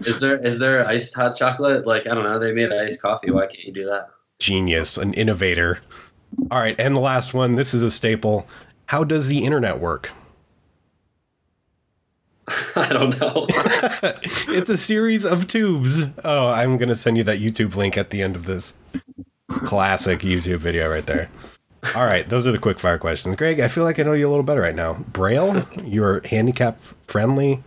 is 0.00 0.20
there 0.20 0.38
is 0.38 0.58
there 0.58 0.86
iced 0.86 1.14
hot 1.14 1.36
chocolate? 1.36 1.86
Like 1.86 2.06
I 2.06 2.14
don't 2.14 2.24
know. 2.24 2.38
They 2.38 2.52
made 2.52 2.72
iced 2.72 3.02
coffee. 3.02 3.30
Why 3.30 3.46
can't 3.46 3.64
you 3.64 3.72
do 3.72 3.86
that? 3.86 4.10
Genius, 4.38 4.96
an 4.96 5.14
innovator. 5.14 5.78
All 6.50 6.58
right. 6.58 6.76
And 6.78 6.94
the 6.94 7.00
last 7.00 7.34
one. 7.34 7.56
This 7.56 7.74
is 7.74 7.82
a 7.82 7.90
staple. 7.90 8.46
How 8.86 9.04
does 9.04 9.28
the 9.28 9.44
internet 9.44 9.80
work? 9.80 10.10
I 12.76 12.92
don't 12.92 13.18
know. 13.20 13.46
it's 13.48 14.70
a 14.70 14.76
series 14.76 15.24
of 15.24 15.46
tubes. 15.46 16.06
Oh, 16.22 16.48
I'm 16.48 16.76
going 16.78 16.90
to 16.90 16.94
send 16.94 17.16
you 17.16 17.24
that 17.24 17.40
YouTube 17.40 17.74
link 17.76 17.96
at 17.96 18.10
the 18.10 18.22
end 18.22 18.36
of 18.36 18.44
this 18.44 18.74
classic 19.64 20.20
YouTube 20.20 20.58
video 20.58 20.90
right 20.90 21.04
there. 21.04 21.28
All 21.94 22.04
right, 22.04 22.26
those 22.28 22.46
are 22.46 22.52
the 22.52 22.58
quick 22.58 22.78
fire 22.78 22.98
questions. 22.98 23.36
Greg, 23.36 23.60
I 23.60 23.68
feel 23.68 23.84
like 23.84 23.98
I 23.98 24.04
know 24.04 24.14
you 24.14 24.26
a 24.26 24.30
little 24.30 24.44
better 24.44 24.60
right 24.62 24.74
now. 24.74 24.94
Braille, 24.94 25.66
you're 25.84 26.20
handicap 26.26 26.80
friendly. 27.06 27.62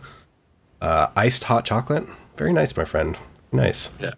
Uh, 0.80 1.08
iced 1.16 1.44
hot 1.44 1.64
chocolate, 1.64 2.04
very 2.36 2.52
nice, 2.52 2.76
my 2.76 2.84
friend. 2.84 3.16
Nice. 3.52 3.92
Yeah. 4.00 4.14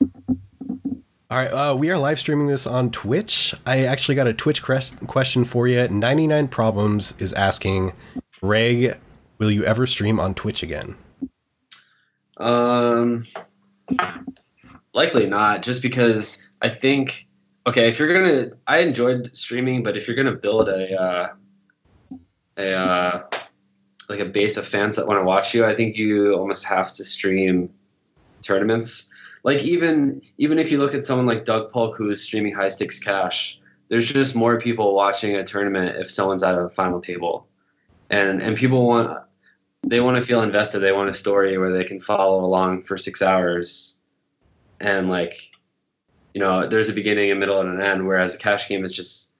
All 0.00 1.38
right, 1.38 1.46
uh, 1.48 1.76
we 1.76 1.90
are 1.90 1.98
live 1.98 2.18
streaming 2.18 2.48
this 2.48 2.66
on 2.66 2.90
Twitch. 2.90 3.54
I 3.64 3.84
actually 3.84 4.16
got 4.16 4.26
a 4.26 4.34
Twitch 4.34 4.62
crest- 4.62 5.06
question 5.06 5.44
for 5.44 5.68
you. 5.68 5.86
99 5.86 6.48
Problems 6.48 7.14
is 7.20 7.32
asking, 7.32 7.92
Greg, 8.40 8.98
will 9.38 9.50
you 9.50 9.64
ever 9.64 9.86
stream 9.86 10.18
on 10.18 10.34
Twitch 10.34 10.64
again? 10.64 10.96
Um, 12.36 13.24
likely 14.92 15.26
not, 15.26 15.62
just 15.62 15.82
because 15.82 16.46
I 16.60 16.68
think 16.68 17.26
okay, 17.66 17.88
if 17.88 17.98
you're 17.98 18.12
gonna, 18.12 18.50
I 18.66 18.78
enjoyed 18.78 19.36
streaming, 19.36 19.82
but 19.82 19.96
if 19.96 20.08
you're 20.08 20.16
gonna 20.16 20.36
build 20.36 20.68
a 20.68 21.00
uh, 21.00 21.28
a 22.56 22.72
uh, 22.72 23.22
like 24.08 24.20
a 24.20 24.24
base 24.24 24.56
of 24.56 24.66
fans 24.66 24.96
that 24.96 25.06
want 25.06 25.20
to 25.20 25.24
watch 25.24 25.54
you, 25.54 25.64
I 25.64 25.74
think 25.74 25.96
you 25.96 26.34
almost 26.34 26.66
have 26.66 26.92
to 26.94 27.04
stream 27.04 27.70
tournaments. 28.42 29.10
Like 29.42 29.62
even 29.62 30.22
even 30.38 30.58
if 30.58 30.70
you 30.70 30.78
look 30.78 30.94
at 30.94 31.04
someone 31.04 31.26
like 31.26 31.44
Doug 31.44 31.72
Polk 31.72 31.96
who's 31.96 32.22
streaming 32.22 32.54
high 32.54 32.68
stakes 32.68 32.98
cash, 32.98 33.58
there's 33.88 34.10
just 34.10 34.36
more 34.36 34.60
people 34.60 34.94
watching 34.94 35.36
a 35.36 35.44
tournament 35.44 35.96
if 35.96 36.10
someone's 36.10 36.42
at 36.42 36.58
a 36.58 36.68
final 36.68 37.00
table, 37.00 37.48
and 38.10 38.42
and 38.42 38.56
people 38.56 38.86
want 38.86 39.24
they 39.82 40.00
want 40.00 40.16
to 40.16 40.22
feel 40.22 40.42
invested. 40.42 40.80
They 40.80 40.92
want 40.92 41.08
a 41.08 41.14
story 41.14 41.56
where 41.56 41.72
they 41.72 41.84
can 41.84 42.00
follow 42.00 42.44
along 42.44 42.82
for 42.82 42.98
six 42.98 43.22
hours, 43.22 43.99
and 44.80 45.08
like, 45.08 45.50
you 46.34 46.40
know, 46.40 46.68
there's 46.68 46.88
a 46.88 46.94
beginning, 46.94 47.30
a 47.30 47.34
middle, 47.34 47.60
and 47.60 47.70
an 47.70 47.82
end. 47.82 48.06
Whereas 48.06 48.34
a 48.34 48.38
cash 48.38 48.68
game 48.68 48.84
is 48.84 48.92
just 48.92 49.34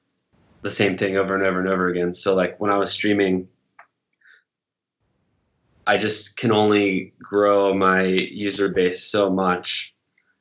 the 0.62 0.70
same 0.70 0.96
thing 0.96 1.16
over 1.16 1.35
and 1.35 1.44
over 1.44 1.61
and 1.61 1.68
over 1.68 1.88
again. 1.88 2.14
So 2.14 2.35
like 2.35 2.61
when 2.61 2.70
I 2.70 2.76
was 2.76 2.92
streaming, 2.92 3.48
I 5.87 5.98
just 5.98 6.37
can 6.37 6.53
only 6.53 7.14
grow 7.18 7.74
my 7.74 8.03
user 8.03 8.68
base 8.68 9.05
so 9.05 9.31
much, 9.31 9.94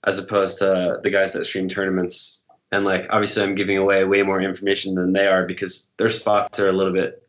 as 0.03 0.19
opposed 0.19 0.59
to 0.59 0.99
the 1.01 1.09
guys 1.09 1.33
that 1.33 1.45
stream 1.45 1.69
tournaments. 1.69 2.43
And 2.71 2.85
like 2.85 3.07
obviously, 3.09 3.43
I'm 3.43 3.55
giving 3.55 3.77
away 3.77 4.03
way 4.03 4.21
more 4.23 4.41
information 4.41 4.95
than 4.95 5.13
they 5.13 5.27
are 5.27 5.45
because 5.45 5.91
their 5.97 6.09
spots 6.09 6.59
are 6.59 6.69
a 6.69 6.73
little 6.73 6.93
bit 6.93 7.23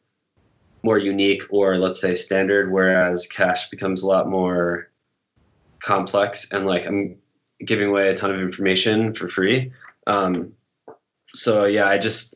more 0.82 0.98
unique 0.98 1.44
or 1.50 1.76
let's 1.76 2.00
say 2.00 2.14
standard 2.14 2.70
whereas 2.70 3.26
cash 3.26 3.70
becomes 3.70 4.02
a 4.02 4.06
lot 4.06 4.28
more 4.28 4.88
complex 5.78 6.52
and 6.52 6.66
like 6.66 6.86
i'm 6.86 7.16
giving 7.64 7.88
away 7.88 8.08
a 8.08 8.14
ton 8.14 8.32
of 8.32 8.40
information 8.40 9.14
for 9.14 9.28
free. 9.28 9.72
Um, 10.06 10.54
so 11.34 11.64
yeah, 11.64 11.86
I 11.86 11.98
just 11.98 12.34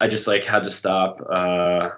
I 0.00 0.08
just 0.08 0.28
like 0.28 0.44
had 0.44 0.64
to 0.64 0.70
stop. 0.70 1.20
Uh, 1.20 1.90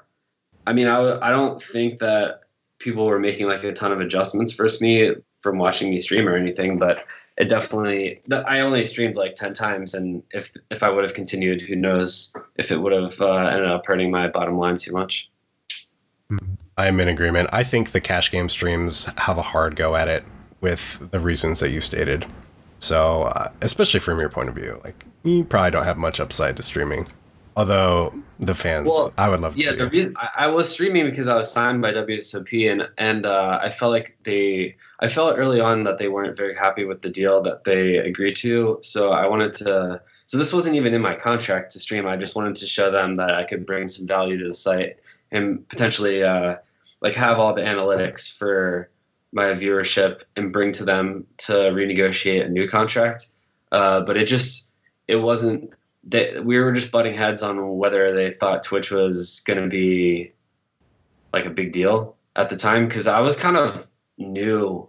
I 0.67 0.73
mean, 0.73 0.87
I 0.87 1.29
I 1.29 1.31
don't 1.31 1.63
think 1.63 1.99
that 1.99 2.43
people 2.79 3.07
were 3.07 3.19
making 3.19 3.47
like 3.47 3.65
a 3.65 3.73
ton 3.73 3.93
of 3.93 4.01
adjustments 4.01 4.53
for 4.53 4.67
me 4.81 5.15
from 5.43 5.59
watching 5.59 5.91
me 5.91 6.01
stream 6.01 6.29
or 6.29 6.37
anything, 6.37 6.79
but 6.79 7.05
it 7.37 7.49
definitely 7.49 8.21
I 8.33 8.61
only 8.61 8.85
streamed 8.85 9.17
like 9.17 9.35
10 9.35 9.55
times 9.55 9.95
and 9.95 10.23
if 10.33 10.53
if 10.71 10.83
I 10.83 10.91
would 10.91 11.05
have 11.05 11.15
continued 11.15 11.61
who 11.61 11.77
knows 11.77 12.35
if 12.57 12.73
it 12.73 12.81
would 12.81 12.93
have 12.93 13.21
uh, 13.21 13.37
ended 13.37 13.69
up 13.69 13.87
hurting 13.87 14.11
my 14.11 14.29
bottom 14.29 14.59
line 14.59 14.77
too 14.77 14.93
much. 14.93 15.31
I'm 16.77 17.01
in 17.01 17.09
agreement. 17.09 17.49
I 17.53 17.65
think 17.65 17.91
the 17.91 18.01
cash 18.01 18.31
game 18.31 18.49
streams 18.49 19.07
have 19.17 19.39
a 19.39 19.43
hard 19.43 19.75
go 19.75 19.97
at 19.97 20.09
it 20.09 20.25
with 20.61 21.11
the 21.11 21.21
reasons 21.21 21.61
that 21.61 21.71
you 21.71 21.81
stated. 21.81 22.27
So, 22.81 23.23
uh, 23.25 23.51
especially 23.61 24.01
from 24.01 24.21
your 24.21 24.29
point 24.29 24.49
of 24.49 24.55
view, 24.55 24.81
like 24.85 25.05
you 25.25 25.45
probably 25.45 25.73
don't 25.73 25.85
have 25.85 25.97
much 25.97 26.21
upside 26.21 26.57
to 26.57 26.63
streaming. 26.63 27.07
Although 27.57 28.15
the 28.39 28.55
fans, 28.55 28.87
Well, 28.89 29.13
I 29.19 29.29
would 29.29 29.41
love 29.41 29.57
to 29.57 29.61
Yeah, 29.61 29.73
the 29.73 29.89
reason 29.89 30.15
I, 30.17 30.45
I 30.45 30.47
was 30.47 30.71
streaming 30.71 31.07
because 31.07 31.27
I 31.27 31.37
was 31.37 31.51
signed 31.51 31.83
by 31.83 31.93
WSOP 31.93 32.71
and 32.71 32.89
and 32.97 33.27
uh, 33.27 33.59
I 33.61 33.71
felt 33.71 33.91
like 33.91 34.17
they 34.23 34.77
I 35.01 35.09
felt 35.09 35.37
early 35.37 35.61
on 35.61 35.83
that 35.83 35.99
they 35.99 36.07
weren't 36.07 36.37
very 36.37 36.55
happy 36.55 36.85
with 36.85 37.03
the 37.03 37.09
deal 37.09 37.43
that 37.43 37.65
they 37.65 37.97
agreed 37.97 38.37
to. 38.37 38.79
So 38.83 39.11
I 39.11 39.27
wanted 39.27 39.55
to. 39.55 40.03
So 40.27 40.39
this 40.39 40.53
wasn't 40.53 40.77
even 40.77 40.95
in 40.95 41.03
my 41.03 41.17
contract 41.17 41.73
to 41.73 41.81
stream. 41.81 42.07
I 42.07 42.17
just 42.17 42.37
wanted 42.37 42.57
to 42.57 42.67
show 42.69 42.93
them 42.93 43.17
that 43.17 43.35
I 43.35 43.43
could 43.43 43.67
bring 43.67 43.89
some 43.89 44.07
value 44.07 44.39
to 44.39 44.47
the 44.47 44.55
site 44.55 45.01
and 45.33 45.69
potentially 45.69 46.23
uh, 46.23 46.57
like 47.01 47.17
have 47.17 47.41
all 47.41 47.55
the 47.55 47.63
analytics 47.63 48.33
for 48.33 48.89
my 49.33 49.53
viewership 49.53 50.23
and 50.37 50.53
bring 50.53 50.73
to 50.73 50.85
them 50.85 51.27
to 51.39 51.53
renegotiate 51.53 52.47
a 52.47 52.49
new 52.49 52.69
contract. 52.69 53.27
Uh, 53.71 54.01
but 54.03 54.17
it 54.17 54.27
just 54.27 54.73
it 55.07 55.17
wasn't 55.17 55.75
that 56.05 56.45
we 56.45 56.59
were 56.59 56.73
just 56.73 56.91
butting 56.91 57.15
heads 57.15 57.43
on 57.43 57.77
whether 57.77 58.15
they 58.15 58.31
thought 58.31 58.63
Twitch 58.63 58.91
was 58.91 59.41
going 59.41 59.61
to 59.61 59.69
be 59.69 60.33
like 61.33 61.45
a 61.45 61.51
big 61.51 61.73
deal 61.73 62.17
at 62.35 62.51
the 62.51 62.57
time 62.57 62.87
because 62.87 63.07
I 63.07 63.21
was 63.21 63.39
kind 63.39 63.57
of 63.57 63.87
new. 64.17 64.89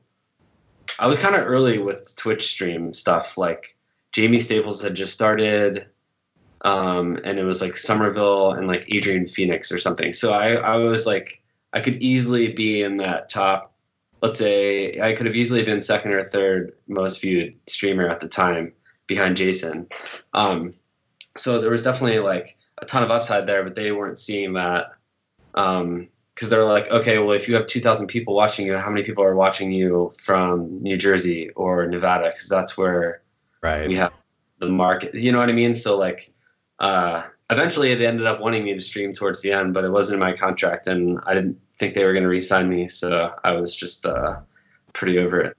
I 0.98 1.08
was 1.08 1.20
kind 1.20 1.36
of 1.36 1.46
early 1.46 1.78
with 1.78 2.16
Twitch 2.16 2.48
stream 2.48 2.94
stuff. 2.94 3.38
Like 3.38 3.76
Jaime 4.16 4.40
Staples 4.40 4.82
had 4.82 4.96
just 4.96 5.14
started, 5.14 5.88
um, 6.62 7.20
and 7.24 7.38
it 7.40 7.44
was 7.44 7.62
like 7.62 7.76
Somerville 7.76 8.54
and 8.54 8.68
like 8.68 8.94
Adrian 8.94 9.26
Phoenix 9.26 9.72
or 9.72 9.80
something. 9.80 10.14
So 10.14 10.32
I, 10.32 10.54
I 10.54 10.78
was 10.78 11.06
like, 11.06 11.42
I 11.74 11.82
could 11.82 12.02
easily 12.02 12.54
be 12.54 12.82
in 12.82 12.98
that 12.98 13.30
top. 13.30 13.74
Let's 14.22 14.38
say 14.38 15.00
I 15.00 15.14
could 15.14 15.26
have 15.26 15.36
easily 15.36 15.64
been 15.64 15.82
second 15.82 16.14
or 16.14 16.24
third 16.24 16.74
most 16.88 17.22
viewed 17.22 17.60
streamer 17.68 18.08
at 18.08 18.20
the 18.20 18.28
time 18.28 18.74
behind 19.08 19.38
Jason. 19.38 19.88
Um, 20.34 20.72
so 21.38 21.62
there 21.62 21.70
was 21.72 21.84
definitely 21.84 22.20
like 22.20 22.58
a 22.78 22.86
ton 22.86 23.04
of 23.04 23.12
upside 23.12 23.48
there, 23.48 23.64
but 23.64 23.76
they 23.76 23.92
weren't 23.92 24.20
seeing 24.20 24.54
that 24.54 24.92
because 25.54 26.50
they're 26.50 26.66
like, 26.66 26.90
okay, 26.90 27.18
well, 27.18 27.32
if 27.32 27.48
you 27.48 27.56
have 27.56 27.68
2,000 27.68 28.08
people 28.08 28.36
watching 28.36 28.66
you, 28.66 28.78
how 28.78 28.90
many 28.90 29.04
people 29.04 29.24
are 29.24 29.36
watching 29.36 29.72
you 29.72 30.14
from 30.18 30.82
New 30.82 30.96
Jersey 30.96 31.50
or 31.50 31.88
Nevada? 31.88 32.30
Because 32.30 32.48
that's 32.48 32.78
where 32.78 33.22
right. 33.62 33.88
we 33.88 33.96
have 33.96 34.14
the 34.60 34.68
market. 34.68 35.14
You 35.16 35.32
know 35.32 35.40
what 35.40 35.50
I 35.50 35.54
mean? 35.54 35.76
So 35.76 35.98
like, 35.98 36.34
uh, 36.80 37.24
eventually 37.50 37.94
they 37.96 38.06
ended 38.06 38.26
up 38.26 38.40
wanting 38.40 38.64
me 38.64 38.74
to 38.74 38.82
stream 38.82 39.14
towards 39.14 39.42
the 39.42 39.52
end, 39.52 39.74
but 39.74 39.84
it 39.84 39.90
wasn't 39.90 40.16
in 40.16 40.20
my 40.20 40.36
contract, 40.36 40.88
and 40.88 41.20
I 41.26 41.34
didn't 41.34 41.60
think 41.80 41.96
they 41.96 42.04
were 42.04 42.14
going 42.14 42.24
to 42.24 42.30
re-sign 42.30 42.70
me, 42.70 42.88
so 42.90 43.34
I 43.44 43.54
was 43.54 43.76
just 43.76 44.06
uh, 44.06 44.42
pretty 44.94 45.18
over 45.18 45.42
it. 45.42 45.58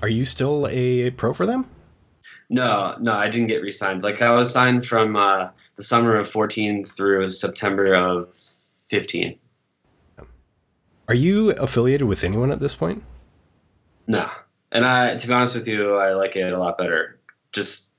Are 0.00 0.08
you 0.08 0.24
still 0.24 0.66
a 0.68 1.10
pro 1.10 1.34
for 1.34 1.44
them? 1.44 1.68
No, 2.48 2.96
no, 3.00 3.12
I 3.12 3.28
didn't 3.28 3.48
get 3.48 3.62
re-signed. 3.62 4.02
Like 4.02 4.22
I 4.22 4.32
was 4.32 4.52
signed 4.52 4.86
from 4.86 5.16
uh, 5.16 5.48
the 5.76 5.82
summer 5.82 6.16
of 6.16 6.30
14 6.30 6.84
through 6.84 7.30
September 7.30 7.94
of 7.94 8.36
15. 8.88 9.38
Are 11.08 11.14
you 11.14 11.50
affiliated 11.50 12.06
with 12.06 12.24
anyone 12.24 12.50
at 12.52 12.60
this 12.60 12.74
point? 12.74 13.02
No, 14.06 14.30
and 14.70 14.86
I, 14.86 15.16
to 15.16 15.26
be 15.26 15.32
honest 15.32 15.54
with 15.54 15.66
you, 15.66 15.96
I 15.96 16.14
like 16.14 16.36
it 16.36 16.52
a 16.52 16.58
lot 16.58 16.78
better. 16.78 17.18
Just 17.52 17.92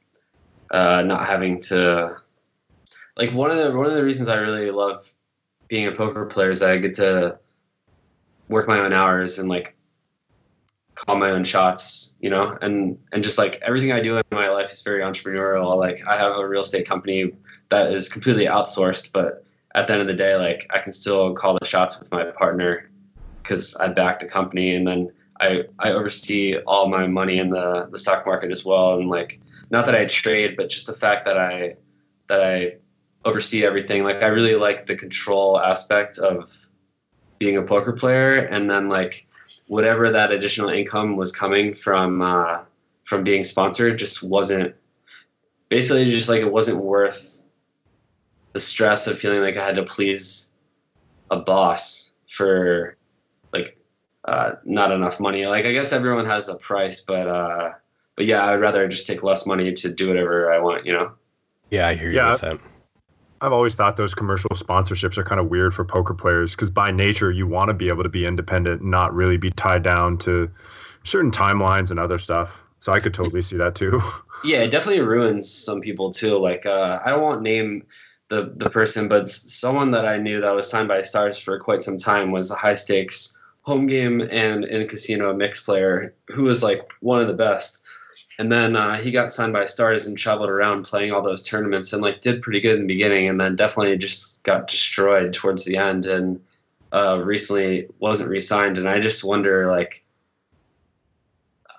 uh, 0.72 1.02
not 1.02 1.26
having 1.26 1.62
to, 1.62 2.18
like 3.18 3.34
one 3.34 3.52
of 3.52 3.58
the 3.58 3.78
one 3.78 3.88
of 3.88 3.94
the 3.94 4.04
reasons 4.04 4.28
I 4.28 4.36
really 4.36 4.72
love 4.72 5.12
being 5.68 5.88
a 5.88 5.92
poker 5.92 6.26
player 6.26 6.52
is 6.52 6.62
I 6.62 6.78
get 6.78 6.96
to 6.96 7.40
work 8.48 8.68
my 8.68 8.80
own 8.80 8.94
hours 8.94 9.40
and 9.40 9.50
like 9.50 9.76
call 10.96 11.18
my 11.18 11.32
own 11.32 11.44
shots, 11.44 12.16
you 12.20 12.30
know, 12.30 12.58
and 12.62 13.00
and 13.12 13.24
just 13.24 13.38
like 13.38 13.60
everything 13.62 13.92
I 13.92 14.02
do 14.02 14.18
in 14.18 14.24
my 14.32 14.50
life 14.50 14.72
is 14.72 14.82
very 14.82 15.02
entrepreneurial. 15.02 15.78
Like 15.78 16.08
I 16.08 16.18
have 16.18 16.40
a 16.40 16.48
real 16.48 16.62
estate 16.62 16.88
company 16.88 17.34
that 17.70 17.92
is 17.92 18.10
completely 18.10 18.46
outsourced, 18.46 19.12
but 19.12 19.44
at 19.74 19.88
the 19.88 19.94
end 19.94 20.02
of 20.02 20.08
the 20.08 20.14
day, 20.14 20.36
like 20.36 20.68
I 20.70 20.80
can 20.80 20.94
still 20.94 21.34
call 21.34 21.58
the 21.60 21.66
shots 21.66 22.00
with 22.00 22.12
my 22.12 22.26
partner 22.26 22.90
because 23.44 23.76
I 23.76 23.90
back 23.90 24.20
the 24.20 24.28
company, 24.28 24.74
and 24.76 24.88
then 24.88 25.12
I 25.40 25.64
I 25.78 25.92
oversee 25.92 26.56
all 26.66 26.88
my 26.88 27.08
money 27.08 27.38
in 27.38 27.50
the 27.50 27.88
the 27.92 28.00
stock 28.00 28.26
market 28.26 28.52
as 28.52 28.64
well, 28.66 28.98
and 28.98 29.10
like 29.10 29.42
not 29.70 29.86
that 29.86 29.96
I 29.96 30.06
trade, 30.06 30.56
but 30.56 30.70
just 30.70 30.88
the 30.88 30.94
fact 30.94 31.26
that 31.26 31.38
I 31.38 31.76
that 32.28 32.42
I 32.42 32.78
oversee 33.26 33.66
everything. 33.66 34.04
Like 34.04 34.24
I 34.24 34.28
really 34.28 34.56
like 34.56 34.86
the 34.86 34.96
control 34.96 35.60
aspect 35.60 36.20
of 36.20 36.56
being 37.40 37.58
a 37.58 37.64
poker 37.64 37.94
player, 37.94 38.36
and 38.38 38.70
then 38.70 38.88
like 38.88 39.28
whatever 39.68 40.12
that 40.12 40.32
additional 40.32 40.70
income 40.70 41.18
was 41.18 41.32
coming 41.32 41.74
from 41.74 42.22
uh, 42.22 42.64
from 43.04 43.24
being 43.24 43.44
sponsored 43.44 43.98
just 43.98 44.24
wasn't 44.24 44.76
basically 45.70 46.06
just 46.06 46.30
like 46.30 46.42
it 46.42 46.52
wasn't 46.52 46.78
worth 46.78 47.42
the 48.54 48.60
stress 48.60 49.08
of 49.08 49.20
feeling 49.20 49.42
like 49.42 49.58
I 49.58 49.66
had 49.66 49.76
to 49.76 49.84
please 49.84 50.52
a 51.30 51.38
boss 51.38 52.14
for 52.28 52.96
like 53.52 53.78
uh, 54.24 54.54
not 54.64 54.92
enough 54.92 55.20
money. 55.20 55.46
Like 55.46 55.66
I 55.66 55.72
guess 55.72 55.92
everyone 55.92 56.26
has 56.26 56.48
a 56.48 56.56
price, 56.56 57.02
but 57.02 57.28
uh, 57.28 57.72
but 58.16 58.26
yeah, 58.26 58.46
I'd 58.46 58.62
rather 58.62 58.88
just 58.88 59.08
take 59.08 59.24
less 59.24 59.46
money 59.46 59.74
to 59.74 59.92
do 59.92 60.08
whatever 60.10 60.54
I 60.54 60.60
want. 60.60 60.86
You 60.86 60.94
know. 60.94 61.14
Yeah, 61.72 61.88
I 61.88 61.96
hear 61.96 62.10
you 62.10 62.18
Yeah. 62.18 62.34
with 62.34 62.42
that. 62.42 62.60
I've 63.42 63.54
always 63.54 63.76
thought 63.76 63.98
those 63.98 64.14
commercial 64.14 64.52
sponsorships 64.52 65.18
are 65.18 65.24
kind 65.24 65.40
of 65.40 65.48
weird 65.48 65.74
for 65.74 65.86
poker 65.86 66.14
players 66.14 66.56
because 66.56 66.72
by 66.72 66.92
nature 66.92 67.32
you 67.32 67.48
want 67.48 67.70
to 67.70 67.74
be 67.74 67.90
able 67.90 68.04
to 68.04 68.10
be 68.10 68.26
independent 68.26 68.82
and 68.82 68.92
not 68.92 69.14
really 69.14 69.38
be 69.38 69.52
tied 69.52 69.84
down 69.84 70.18
to 70.20 70.50
certain 71.04 71.32
timelines 71.32 71.92
and 71.92 72.00
other 72.00 72.18
stuff. 72.18 72.64
So 72.80 72.94
I 72.94 73.00
could 73.00 73.14
totally 73.14 73.42
see 73.42 73.58
that 73.58 73.76
too. 73.76 74.02
Yeah, 74.44 74.60
it 74.60 74.70
definitely 74.70 75.02
ruins 75.02 75.50
some 75.50 75.82
people 75.82 76.12
too. 76.12 76.38
Like 76.38 76.68
uh, 76.68 77.00
I 77.04 77.16
won't 77.16 77.42
name 77.42 77.88
the 78.28 78.52
the 78.56 78.70
person, 78.70 79.08
but 79.08 79.28
someone 79.28 79.92
that 79.92 80.06
I 80.06 80.18
knew 80.18 80.42
that 80.42 80.54
was 80.54 80.70
signed 80.70 80.88
by 80.88 81.02
Stars 81.02 81.40
for 81.40 81.60
quite 81.60 81.82
some 81.82 81.98
time 81.98 82.32
was 82.32 82.52
a 82.52 82.56
high 82.56 82.76
stakes 82.76 83.40
home 83.62 83.88
game 83.88 84.22
and 84.22 84.64
in 84.66 84.88
casino 84.88 85.34
mix 85.34 85.60
player 85.60 86.14
who 86.28 86.44
was 86.44 86.62
like 86.62 86.92
one 87.00 87.22
of 87.22 87.28
the 87.28 87.34
best. 87.34 87.82
And 88.38 88.52
then 88.52 88.76
uh, 88.76 88.96
he 88.96 89.12
got 89.12 89.32
signed 89.32 89.54
by 89.54 89.66
Stars 89.66 90.08
and 90.08 90.18
traveled 90.18 90.50
around 90.50 90.84
playing 90.84 91.12
all 91.12 91.22
those 91.22 91.44
tournaments 91.44 91.94
and 91.94 92.02
like 92.02 92.22
did 92.22 92.42
pretty 92.42 92.62
good 92.62 92.76
in 92.76 92.82
the 92.82 92.94
beginning, 92.94 93.28
and 93.30 93.40
then 93.40 93.56
definitely 93.56 93.98
just 93.98 94.44
got 94.44 94.68
destroyed 94.68 95.34
towards 95.34 95.66
the 95.66 95.78
end. 95.78 96.06
And 96.06 96.42
uh, 96.92 97.22
recently 97.24 97.88
wasn't 98.00 98.30
re-signed, 98.30 98.78
and 98.78 98.88
I 98.88 99.00
just 99.00 99.24
wonder 99.24 99.70
like 99.70 100.06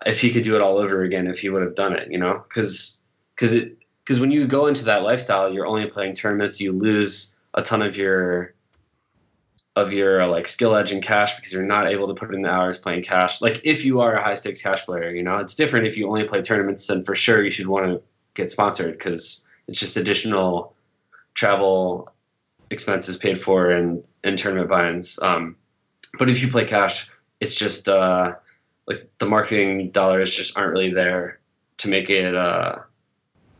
if 0.04 0.20
he 0.20 0.30
could 0.30 0.44
do 0.44 0.56
it 0.56 0.62
all 0.62 0.78
over 0.78 1.02
again 1.02 1.26
if 1.26 1.40
he 1.40 1.48
would 1.48 1.62
have 1.62 1.74
done 1.74 1.94
it, 1.94 2.10
you 2.10 2.18
know, 2.18 2.44
because 2.46 3.02
because 3.34 3.54
it 3.54 3.78
because 4.04 4.20
when 4.20 4.30
you 4.30 4.46
go 4.46 4.66
into 4.66 4.84
that 4.84 5.02
lifestyle, 5.02 5.52
you're 5.52 5.66
only 5.66 5.86
playing 5.88 6.14
tournaments. 6.14 6.60
You 6.60 6.72
lose 6.72 7.36
a 7.54 7.62
ton 7.62 7.82
of 7.82 7.96
your 7.96 8.54
of 9.76 9.92
your 9.92 10.22
uh, 10.22 10.26
like 10.26 10.48
skill 10.48 10.74
edge 10.74 10.90
in 10.90 11.02
cash 11.02 11.36
because 11.36 11.52
you're 11.52 11.62
not 11.62 11.88
able 11.88 12.08
to 12.08 12.14
put 12.14 12.34
in 12.34 12.40
the 12.40 12.50
hours 12.50 12.78
playing 12.78 13.02
cash. 13.02 13.42
Like 13.42 13.60
if 13.64 13.84
you 13.84 14.00
are 14.00 14.14
a 14.14 14.22
high 14.22 14.34
stakes 14.34 14.62
cash 14.62 14.86
player, 14.86 15.10
you 15.10 15.22
know, 15.22 15.36
it's 15.36 15.54
different 15.54 15.86
if 15.86 15.98
you 15.98 16.08
only 16.08 16.24
play 16.24 16.40
tournaments. 16.40 16.86
Then 16.86 17.04
for 17.04 17.14
sure 17.14 17.44
you 17.44 17.50
should 17.50 17.66
want 17.66 17.86
to 17.86 18.02
get 18.34 18.50
sponsored 18.50 18.92
because 18.92 19.46
it's 19.68 19.78
just 19.78 19.98
additional 19.98 20.74
travel 21.34 22.10
expenses 22.70 23.18
paid 23.18 23.40
for 23.40 23.70
and 23.70 24.02
and 24.24 24.38
tournament 24.38 24.70
buy-ins. 24.70 25.20
Um, 25.20 25.56
but 26.18 26.30
if 26.30 26.42
you 26.42 26.50
play 26.50 26.64
cash, 26.64 27.10
it's 27.38 27.54
just 27.54 27.88
uh, 27.88 28.36
like 28.86 29.00
the 29.18 29.26
marketing 29.26 29.90
dollars 29.90 30.34
just 30.34 30.58
aren't 30.58 30.72
really 30.72 30.94
there 30.94 31.38
to 31.78 31.88
make 31.88 32.08
it 32.08 32.34
uh, 32.34 32.76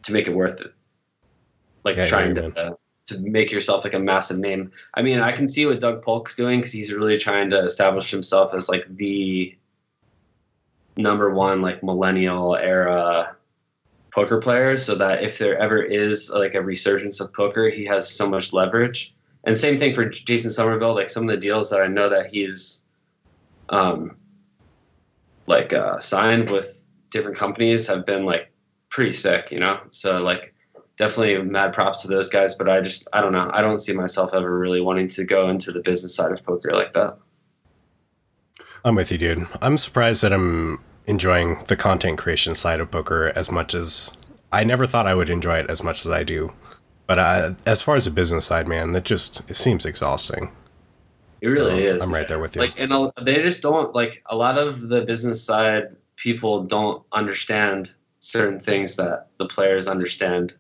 to 0.05 0.13
make 0.13 0.29
it 0.29 0.35
worth 0.35 0.63
it. 0.63 0.73
Like 1.85 1.97
Yeah, 1.97 2.07
trying 2.07 2.35
to 2.37 2.59
uh, 2.59 2.75
to 3.07 3.19
make 3.19 3.53
yourself 3.53 3.85
like 3.85 3.95
a 3.95 3.99
massive 3.99 4.39
name. 4.39 4.73
I 4.93 5.03
mean, 5.03 5.21
I 5.21 5.33
can 5.33 5.49
see 5.49 5.67
what 5.67 5.81
Doug 5.81 6.03
Polk's 6.03 6.37
doing 6.37 6.59
because 6.59 6.73
he's 6.73 6.93
really 6.93 7.19
trying 7.19 7.51
to 7.51 7.59
establish 7.59 8.11
himself 8.11 8.55
as 8.55 8.69
like 8.69 8.85
the 8.89 9.57
number 10.97 11.33
one 11.33 11.63
like 11.63 11.83
millennial 11.83 12.57
era 12.57 13.37
poker 14.11 14.41
player, 14.41 14.77
so 14.77 14.95
that 14.97 15.23
if 15.23 15.39
there 15.39 15.59
ever 15.59 15.83
is 15.83 16.31
like 16.35 16.55
a 16.55 16.63
resurgence 16.63 17.21
of 17.21 17.33
poker, 17.33 17.69
he 17.69 17.85
has 17.85 18.11
so 18.11 18.29
much 18.29 18.53
leverage. 18.53 19.15
And 19.45 19.57
same 19.57 19.79
thing 19.79 19.95
for 19.95 20.07
Jason 20.07 20.51
Somerville. 20.51 20.95
Like 20.95 21.11
some 21.11 21.23
of 21.25 21.29
the 21.29 21.37
deals 21.37 21.71
that 21.71 21.83
I 21.83 21.87
know 21.87 22.09
that 22.09 22.27
he's 22.27 22.85
um, 23.69 24.17
like 25.47 25.73
uh, 25.73 26.01
signed 26.01 26.51
with 26.51 26.83
different 27.11 27.37
companies 27.37 27.87
have 27.87 28.05
been 28.05 28.25
like 28.25 28.51
pretty 28.89 29.13
sick, 29.13 29.53
you 29.53 29.61
know. 29.61 29.79
So 29.91 30.19
like 30.23 30.56
definitely 30.97 31.43
mad 31.43 31.73
props 31.73 32.03
to 32.03 32.09
those 32.09 32.29
guys, 32.29 32.55
but 32.55 32.69
I 32.69 32.81
just 32.81 33.09
I 33.13 33.21
don't 33.21 33.33
know. 33.33 33.49
I 33.53 33.63
don't 33.63 33.79
see 33.79 33.93
myself 33.93 34.35
ever 34.35 34.59
really 34.59 34.81
wanting 34.81 35.09
to 35.09 35.25
go 35.25 35.49
into 35.51 35.73
the 35.73 35.81
business 35.81 36.15
side 36.15 36.33
of 36.33 36.45
poker 36.45 36.73
like 36.73 36.93
that. 36.95 37.19
I'm 38.85 38.95
with 38.95 39.11
you, 39.13 39.19
dude. 39.19 39.47
I'm 39.61 39.79
surprised 39.79 40.23
that 40.23 40.33
I'm 40.33 40.81
enjoying 41.07 41.59
the 41.67 41.77
content 41.77 42.19
creation 42.19 42.55
side 42.55 42.81
of 42.81 42.91
poker 42.91 43.33
as 43.35 43.51
much 43.51 43.75
as 43.75 44.13
I 44.53 44.65
never 44.65 44.87
thought 44.87 45.07
I 45.07 45.15
would 45.15 45.31
enjoy 45.31 45.59
it 45.59 45.71
as 45.71 45.83
much 45.83 46.05
as 46.05 46.11
I 46.11 46.23
do. 46.23 46.53
But 47.07 47.19
uh, 47.19 47.55
as 47.65 47.83
far 47.83 47.95
as 47.95 48.05
the 48.05 48.11
business 48.11 48.47
side, 48.47 48.67
man, 48.67 48.93
that 48.93 49.05
just 49.05 49.49
it 49.49 49.55
seems 49.55 49.87
exhausting. 49.87 50.51
It 51.41 51.49
really 51.49 51.87
So, 51.87 51.95
is. 51.95 52.03
I'm 52.07 52.15
right 52.15 52.27
there 52.27 52.39
with 52.39 52.57
you. 52.57 52.63
Like, 52.63 52.81
and 52.81 52.93
a- 52.93 53.13
they 53.23 53.43
just 53.43 53.63
don't 53.63 53.95
like 53.95 54.23
a 54.27 54.37
lot 54.37 54.59
of 54.59 54.81
the 54.81 55.03
business 55.03 55.45
side 55.45 55.97
people 56.17 56.65
don't 56.65 57.05
understand 57.13 57.95
certain 58.19 58.59
things 58.59 58.97
that 58.97 59.29
the 59.39 59.47
players 59.47 59.87
understand, 59.87 60.55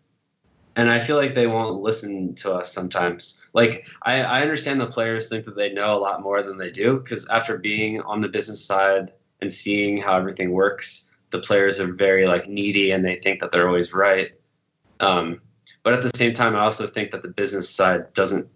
and 0.77 0.91
I 0.91 1.01
feel 1.01 1.16
like 1.16 1.35
they 1.35 1.47
won't 1.47 1.81
listen 1.81 2.35
to 2.37 2.55
us 2.55 2.70
sometimes. 2.70 3.43
Like, 3.55 3.87
I, 4.03 4.22
I 4.22 4.43
understand 4.43 4.79
the 4.79 4.87
players 4.87 5.31
think 5.31 5.47
that 5.47 5.57
they 5.57 5.72
know 5.72 5.97
a 5.97 5.99
lot 5.99 6.20
more 6.22 6.43
than 6.43 6.59
they 6.59 6.70
do 6.70 6.99
because 6.99 7.27
after 7.27 7.57
being 7.57 8.03
on 8.03 8.20
the 8.20 8.29
business 8.29 8.62
side 8.62 9.12
and 9.41 9.51
seeing 9.51 9.97
how 9.97 10.18
everything 10.18 10.53
works, 10.53 11.11
the 11.31 11.39
players 11.39 11.81
are 11.81 11.93
very 11.93 12.27
like 12.27 12.47
needy 12.47 12.91
and 12.91 13.03
they 13.03 13.16
think 13.16 13.41
that 13.41 13.51
they're 13.51 13.66
always 13.66 13.95
right. 13.95 14.33
Um, 15.01 15.41
but 15.83 15.95
at 15.95 16.03
the 16.03 16.11
same 16.14 16.35
time, 16.35 16.55
I 16.55 16.61
also 16.61 16.87
think 16.87 17.12
that 17.12 17.22
the 17.22 17.29
business 17.29 17.70
side 17.70 18.12
doesn't 18.12 18.51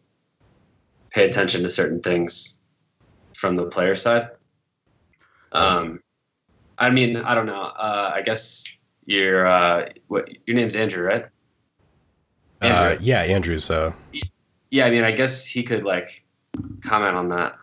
pay 1.11 1.27
attention 1.27 1.63
to 1.63 1.71
certain 1.71 2.03
things 2.03 2.61
from 3.35 3.57
the 3.57 3.67
player 3.67 3.95
side. 3.95 4.29
Um, 5.53 6.01
I 6.77 6.91
mean, 6.91 7.17
I 7.17 7.35
don't 7.35 7.47
know. 7.47 7.63
Uh, 7.63 8.13
I 8.15 8.23
guess 8.23 8.79
your 9.07 9.47
uh, 9.47 9.89
what 10.07 10.29
your 10.47 10.57
name's 10.57 10.77
Andrew, 10.77 11.03
right? 11.03 11.27
Uh, 12.63 12.67
Andrew. 12.67 13.07
yeah, 13.07 13.23
Andrew's. 13.23 13.71
Uh, 13.71 13.93
Yeah, 14.71 14.87
I 14.87 14.91
mean, 14.91 15.05
I 15.05 15.13
guess 15.13 15.47
he 15.47 15.63
could 15.63 15.85
like 15.85 16.25
comment 16.83 17.17
on 17.17 17.29
that. 17.31 17.57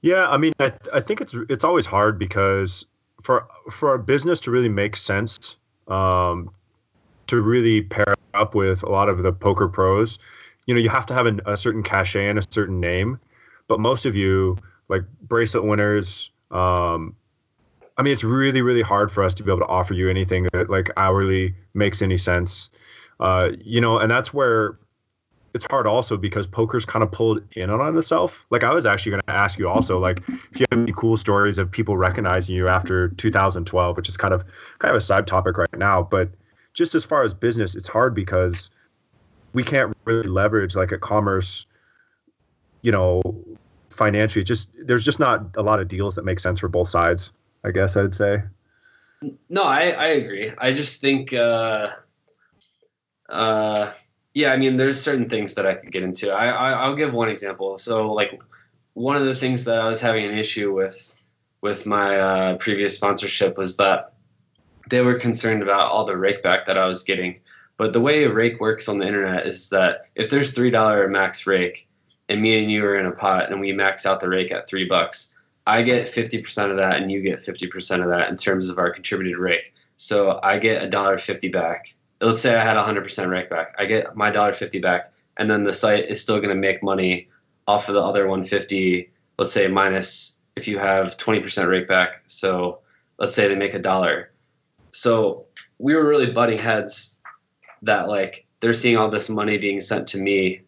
Yeah, 0.00 0.28
I 0.28 0.36
mean, 0.36 0.52
I, 0.58 0.68
th- 0.68 0.88
I 0.92 1.00
think 1.00 1.20
it's 1.20 1.34
it's 1.48 1.64
always 1.64 1.86
hard 1.86 2.18
because 2.18 2.84
for 3.22 3.46
for 3.70 3.94
a 3.94 3.98
business 3.98 4.40
to 4.40 4.50
really 4.50 4.68
make 4.68 4.96
sense, 4.96 5.56
um, 5.88 6.50
to 7.28 7.40
really 7.40 7.82
pair 7.82 8.14
up 8.34 8.54
with 8.54 8.82
a 8.82 8.88
lot 8.88 9.08
of 9.08 9.22
the 9.22 9.32
poker 9.32 9.68
pros, 9.68 10.18
you 10.66 10.74
know, 10.74 10.80
you 10.80 10.88
have 10.88 11.06
to 11.06 11.14
have 11.14 11.26
an, 11.26 11.40
a 11.46 11.56
certain 11.56 11.82
cachet 11.82 12.28
and 12.28 12.38
a 12.38 12.42
certain 12.50 12.80
name. 12.80 13.18
But 13.66 13.80
most 13.80 14.04
of 14.04 14.14
you, 14.14 14.58
like 14.88 15.02
bracelet 15.22 15.64
winners, 15.64 16.30
um, 16.50 17.16
I 17.96 18.02
mean, 18.02 18.12
it's 18.12 18.24
really 18.24 18.62
really 18.62 18.82
hard 18.82 19.10
for 19.12 19.24
us 19.24 19.34
to 19.34 19.42
be 19.42 19.50
able 19.50 19.60
to 19.60 19.66
offer 19.66 19.94
you 19.94 20.10
anything 20.10 20.48
that 20.52 20.70
like 20.70 20.90
hourly 20.96 21.54
makes 21.74 22.02
any 22.02 22.18
sense. 22.18 22.70
Uh, 23.20 23.50
you 23.60 23.80
know, 23.80 23.98
and 23.98 24.10
that's 24.10 24.34
where 24.34 24.78
it's 25.54 25.64
hard 25.70 25.86
also 25.86 26.16
because 26.16 26.48
poker's 26.48 26.84
kind 26.84 27.04
of 27.04 27.12
pulled 27.12 27.40
in 27.52 27.70
on 27.70 27.96
itself. 27.96 28.44
Like 28.50 28.64
I 28.64 28.74
was 28.74 28.86
actually 28.86 29.10
going 29.12 29.22
to 29.28 29.32
ask 29.32 29.58
you 29.58 29.68
also, 29.68 30.00
like 30.00 30.18
if 30.28 30.58
you 30.58 30.66
have 30.70 30.80
any 30.80 30.92
cool 30.92 31.16
stories 31.16 31.58
of 31.58 31.70
people 31.70 31.96
recognizing 31.96 32.56
you 32.56 32.68
after 32.68 33.08
2012, 33.10 33.96
which 33.96 34.08
is 34.08 34.16
kind 34.16 34.34
of 34.34 34.44
kind 34.78 34.90
of 34.90 34.96
a 34.96 35.00
side 35.00 35.28
topic 35.28 35.56
right 35.56 35.78
now. 35.78 36.02
But 36.02 36.30
just 36.74 36.96
as 36.96 37.04
far 37.04 37.22
as 37.22 37.32
business, 37.32 37.76
it's 37.76 37.86
hard 37.86 38.14
because 38.14 38.70
we 39.52 39.62
can't 39.62 39.96
really 40.04 40.28
leverage 40.28 40.74
like 40.74 40.90
a 40.90 40.98
commerce, 40.98 41.66
you 42.82 42.90
know, 42.90 43.22
financially. 43.90 44.42
Just 44.42 44.72
there's 44.76 45.04
just 45.04 45.20
not 45.20 45.56
a 45.56 45.62
lot 45.62 45.78
of 45.78 45.86
deals 45.86 46.16
that 46.16 46.24
make 46.24 46.40
sense 46.40 46.58
for 46.58 46.68
both 46.68 46.88
sides. 46.88 47.32
I 47.64 47.70
guess 47.70 47.96
I'd 47.96 48.14
say. 48.14 48.42
No, 49.48 49.62
I, 49.62 49.90
I 49.90 50.06
agree. 50.08 50.52
I 50.56 50.72
just 50.72 51.00
think, 51.00 51.32
uh, 51.32 51.88
uh, 53.28 53.92
yeah, 54.34 54.52
I 54.52 54.56
mean, 54.58 54.76
there's 54.76 55.00
certain 55.00 55.28
things 55.28 55.54
that 55.54 55.66
I 55.66 55.74
could 55.74 55.90
get 55.90 56.02
into. 56.02 56.30
I, 56.30 56.48
I 56.48 56.72
I'll 56.72 56.96
give 56.96 57.14
one 57.14 57.30
example. 57.30 57.78
So, 57.78 58.12
like, 58.12 58.40
one 58.92 59.16
of 59.16 59.24
the 59.24 59.34
things 59.34 59.64
that 59.64 59.80
I 59.80 59.88
was 59.88 60.00
having 60.00 60.26
an 60.26 60.36
issue 60.36 60.74
with 60.74 61.10
with 61.62 61.86
my 61.86 62.18
uh, 62.18 62.56
previous 62.58 62.94
sponsorship 62.94 63.56
was 63.56 63.78
that 63.78 64.12
they 64.90 65.00
were 65.00 65.14
concerned 65.14 65.62
about 65.62 65.90
all 65.90 66.04
the 66.04 66.16
rake 66.16 66.42
back 66.42 66.66
that 66.66 66.76
I 66.76 66.86
was 66.86 67.04
getting. 67.04 67.40
But 67.78 67.94
the 67.94 68.02
way 68.02 68.24
a 68.24 68.32
rake 68.32 68.60
works 68.60 68.88
on 68.88 68.98
the 68.98 69.06
internet 69.06 69.46
is 69.46 69.70
that 69.70 70.06
if 70.14 70.28
there's 70.28 70.52
three 70.52 70.70
dollar 70.70 71.08
max 71.08 71.46
rake, 71.46 71.88
and 72.28 72.42
me 72.42 72.60
and 72.62 72.70
you 72.70 72.84
are 72.84 72.98
in 72.98 73.06
a 73.06 73.12
pot 73.12 73.50
and 73.50 73.60
we 73.60 73.72
max 73.72 74.04
out 74.04 74.20
the 74.20 74.28
rake 74.28 74.52
at 74.52 74.68
three 74.68 74.86
bucks, 74.86 75.33
I 75.66 75.82
get 75.82 76.06
50% 76.06 76.70
of 76.70 76.76
that 76.76 77.00
and 77.00 77.10
you 77.10 77.22
get 77.22 77.40
50% 77.40 78.02
of 78.02 78.10
that 78.10 78.28
in 78.28 78.36
terms 78.36 78.68
of 78.68 78.78
our 78.78 78.90
contributed 78.90 79.38
rake. 79.38 79.74
So 79.96 80.38
I 80.42 80.58
get 80.58 80.82
a 80.82 80.88
dollar 80.88 81.18
fifty 81.18 81.48
back. 81.48 81.94
Let's 82.20 82.42
say 82.42 82.54
I 82.54 82.64
had 82.64 82.76
100% 82.76 83.28
rake 83.28 83.50
back. 83.50 83.74
I 83.78 83.86
get 83.86 84.16
my 84.16 84.30
dollar 84.30 84.52
fifty 84.52 84.80
back, 84.80 85.12
and 85.36 85.50
then 85.50 85.64
the 85.64 85.72
site 85.72 86.06
is 86.06 86.20
still 86.20 86.36
going 86.36 86.48
to 86.48 86.54
make 86.54 86.82
money 86.82 87.28
off 87.66 87.88
of 87.88 87.94
the 87.94 88.02
other 88.02 88.26
150. 88.26 89.10
Let's 89.38 89.52
say 89.52 89.68
minus 89.68 90.38
if 90.56 90.68
you 90.68 90.78
have 90.78 91.16
20% 91.16 91.68
rake 91.68 91.88
back. 91.88 92.22
So 92.26 92.80
let's 93.18 93.34
say 93.34 93.48
they 93.48 93.56
make 93.56 93.74
a 93.74 93.78
dollar. 93.78 94.30
So 94.90 95.46
we 95.78 95.94
were 95.94 96.06
really 96.06 96.30
butting 96.30 96.58
heads 96.58 97.20
that 97.82 98.08
like 98.08 98.46
they're 98.60 98.72
seeing 98.72 98.96
all 98.96 99.08
this 99.08 99.28
money 99.28 99.58
being 99.58 99.80
sent 99.80 100.08
to 100.08 100.18
me, 100.18 100.62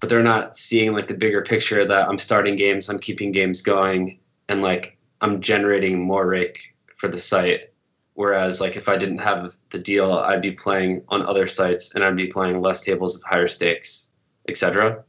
but 0.00 0.08
they're 0.08 0.22
not 0.22 0.56
seeing 0.56 0.92
like 0.92 1.08
the 1.08 1.14
bigger 1.14 1.42
picture 1.42 1.84
that 1.84 2.08
I'm 2.08 2.18
starting 2.18 2.56
games, 2.56 2.88
I'm 2.88 2.98
keeping 2.98 3.32
games 3.32 3.62
going, 3.62 4.18
and 4.52 4.60
like 4.60 4.98
I'm 5.20 5.40
generating 5.40 5.98
more 5.98 6.26
rake 6.26 6.76
for 6.96 7.08
the 7.08 7.18
site. 7.18 7.72
Whereas 8.14 8.60
like 8.60 8.76
if 8.76 8.88
I 8.88 8.98
didn't 8.98 9.18
have 9.18 9.56
the 9.70 9.78
deal, 9.78 10.12
I'd 10.12 10.42
be 10.42 10.52
playing 10.52 11.04
on 11.08 11.22
other 11.22 11.48
sites 11.48 11.94
and 11.94 12.04
I'd 12.04 12.16
be 12.16 12.26
playing 12.26 12.60
less 12.60 12.82
tables 12.82 13.14
with 13.14 13.24
higher 13.24 13.48
stakes, 13.48 14.10
etc. 14.46 15.04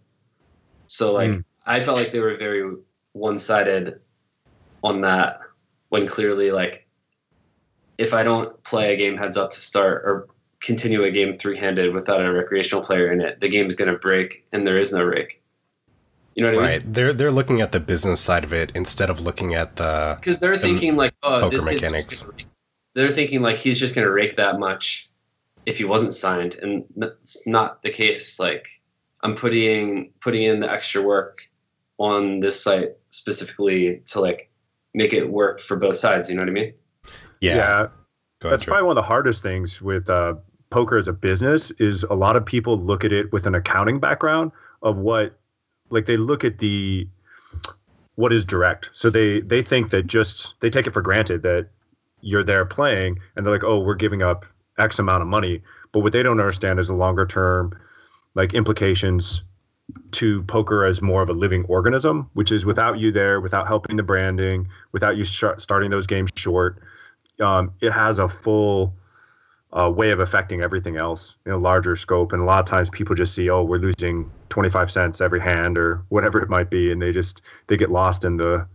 So 0.88 1.12
like 1.12 1.32
Mm. 1.32 1.44
I 1.66 1.82
felt 1.82 1.98
like 1.98 2.12
they 2.12 2.20
were 2.20 2.36
very 2.36 2.76
one-sided 3.12 4.00
on 4.84 5.02
that 5.02 5.39
when 5.89 6.08
clearly 6.08 6.52
like 6.52 6.88
if 7.98 8.14
I 8.14 8.24
don't 8.24 8.64
play 8.64 8.94
a 8.94 8.98
game 8.98 9.18
heads 9.18 9.38
up 9.38 9.52
to 9.52 9.60
start 9.60 10.04
or 10.06 10.28
continue 10.62 11.04
a 11.04 11.12
game 11.12 11.38
three-handed 11.38 11.94
without 11.94 12.26
a 12.26 12.32
recreational 12.32 12.84
player 12.84 13.12
in 13.12 13.20
it, 13.20 13.39
the 13.41 13.50
game 13.50 13.68
is 13.68 13.76
going 13.76 13.91
to 13.91 14.00
break 14.00 14.46
and 14.54 14.66
there 14.66 14.80
is 14.80 14.94
no 14.94 15.04
rake. 15.04 15.43
You 16.36 16.44
know 16.44 16.50
what 16.50 16.58
I 16.58 16.62
mean? 16.62 16.70
right. 16.70 16.94
They're 16.94 17.14
they're 17.14 17.32
looking 17.32 17.62
at 17.62 17.72
the 17.72 17.80
business 17.80 18.20
side 18.20 18.44
of 18.44 18.54
it 18.54 18.72
instead 18.76 19.10
of 19.10 19.20
looking 19.20 19.54
at 19.54 19.76
the. 19.76 20.18
because 20.20 20.40
they're 20.40 20.58
the 20.58 20.64
thinking 20.64 20.96
like, 20.96 21.14
oh, 21.22 21.42
poker 21.42 21.58
this 21.58 21.64
kid's 21.64 21.82
mechanics. 21.84 22.24
gonna 22.24 22.44
They're 22.96 23.12
thinking 23.12 23.42
like 23.42 23.58
he's 23.58 23.80
just 23.80 23.96
going 23.96 24.06
to 24.06 24.12
rake 24.12 24.38
that 24.38 24.60
much 24.60 25.10
if 25.66 25.78
he 25.78 25.84
wasn't 25.84 26.14
signed, 26.14 26.56
and 26.56 26.86
that's 26.96 27.46
not 27.48 27.82
the 27.82 27.90
case. 27.90 28.40
Like 28.40 28.68
I'm 29.22 29.36
putting 29.36 30.12
putting 30.22 30.44
in 30.44 30.60
the 30.60 30.72
extra 30.72 31.02
work 31.02 31.38
on 31.98 32.40
this 32.40 32.64
site 32.64 32.94
specifically 33.12 34.02
to 34.08 34.20
like 34.22 34.50
make 34.94 35.14
it 35.14 35.30
work 35.30 35.60
for 35.60 35.78
both 35.78 35.96
sides. 35.96 36.30
You 36.30 36.36
know 36.36 36.42
what 36.42 36.50
I 36.50 36.54
mean? 36.54 36.74
Yeah. 37.40 37.56
yeah 37.56 37.88
ahead, 38.48 38.54
That's 38.54 38.64
Drew. 38.64 38.72
probably 38.72 38.88
one 38.88 38.98
of 38.98 39.04
the 39.04 39.08
hardest 39.08 39.44
things 39.44 39.82
with 39.82 40.10
uh, 40.10 40.36
poker 40.70 40.98
as 40.98 41.08
a 41.08 41.14
business 41.14 41.72
is 41.72 42.04
a 42.04 42.14
lot 42.14 42.36
of 42.36 42.46
people 42.46 42.78
look 42.78 43.04
at 43.04 43.12
it 43.12 43.32
with 43.32 43.46
an 43.48 43.56
accounting 43.56 44.00
background 44.00 44.52
of 44.82 44.98
what, 44.98 45.38
like 45.94 46.06
they 46.06 46.18
look 46.18 46.44
at 46.44 46.58
the 46.60 47.08
what 48.16 48.34
is 48.34 48.46
direct. 48.46 48.89
So 48.94 49.10
they 49.10 49.39
they 49.39 49.64
think 49.64 49.91
that 49.91 50.08
just 50.08 50.60
they 50.60 50.70
take 50.70 50.88
it 50.88 50.91
for 50.94 51.02
granted 51.02 51.44
that 51.44 51.70
you're 52.22 52.44
there 52.44 52.66
playing, 52.66 53.20
and 53.36 53.46
they're 53.46 53.54
like, 53.54 53.64
oh, 53.64 53.80
we're 53.80 53.96
giving 53.96 54.22
up 54.22 54.46
X 54.78 55.00
amount 55.00 55.22
of 55.22 55.28
money. 55.28 55.62
But 55.91 56.02
what 56.02 56.14
they 56.14 56.24
don't 56.24 56.39
understand 56.39 56.80
is 56.80 56.88
the 56.88 56.96
longer 56.96 57.26
term, 57.26 57.80
like 58.34 58.54
implications 58.54 59.44
to 60.12 60.44
poker 60.44 60.86
as 60.86 61.02
more 61.02 61.22
of 61.22 61.30
a 61.30 61.34
living 61.34 61.66
organism, 61.66 62.30
which 62.34 62.52
is 62.52 62.66
without 62.66 63.00
you 63.00 63.12
there, 63.12 63.41
without 63.41 63.68
helping 63.68 63.98
the 63.98 64.04
branding, 64.04 64.70
without 64.91 65.18
you 65.18 65.24
sh- 65.24 65.44
starting 65.58 65.91
those 65.91 66.08
games 66.08 66.30
short 66.36 66.82
um, 67.39 67.74
it 67.82 67.91
has 67.91 68.20
a 68.20 68.28
full 68.28 68.94
uh, 69.78 69.90
way 69.90 70.12
of 70.12 70.20
affecting 70.20 70.62
everything 70.62 70.98
else 70.98 71.38
in 71.46 71.52
a 71.52 71.58
larger 71.58 71.96
scope. 71.96 72.32
And 72.32 72.42
a 72.42 72.46
lot 72.46 72.60
of 72.60 72.66
times 72.66 72.90
people 72.90 73.16
just 73.16 73.34
see, 73.34 73.50
oh, 73.50 73.64
we're 73.64 73.80
losing 73.80 74.32
25 74.50 74.92
cents 74.92 75.20
every 75.20 75.42
hand 75.42 75.78
or 75.78 76.04
whatever 76.10 76.42
it 76.42 76.50
might 76.50 76.70
be, 76.70 76.92
and 76.92 77.02
they 77.02 77.12
just 77.12 77.46
they 77.68 77.78
get 77.78 77.92
lost 77.92 78.24
in 78.24 78.38
the 78.38 78.68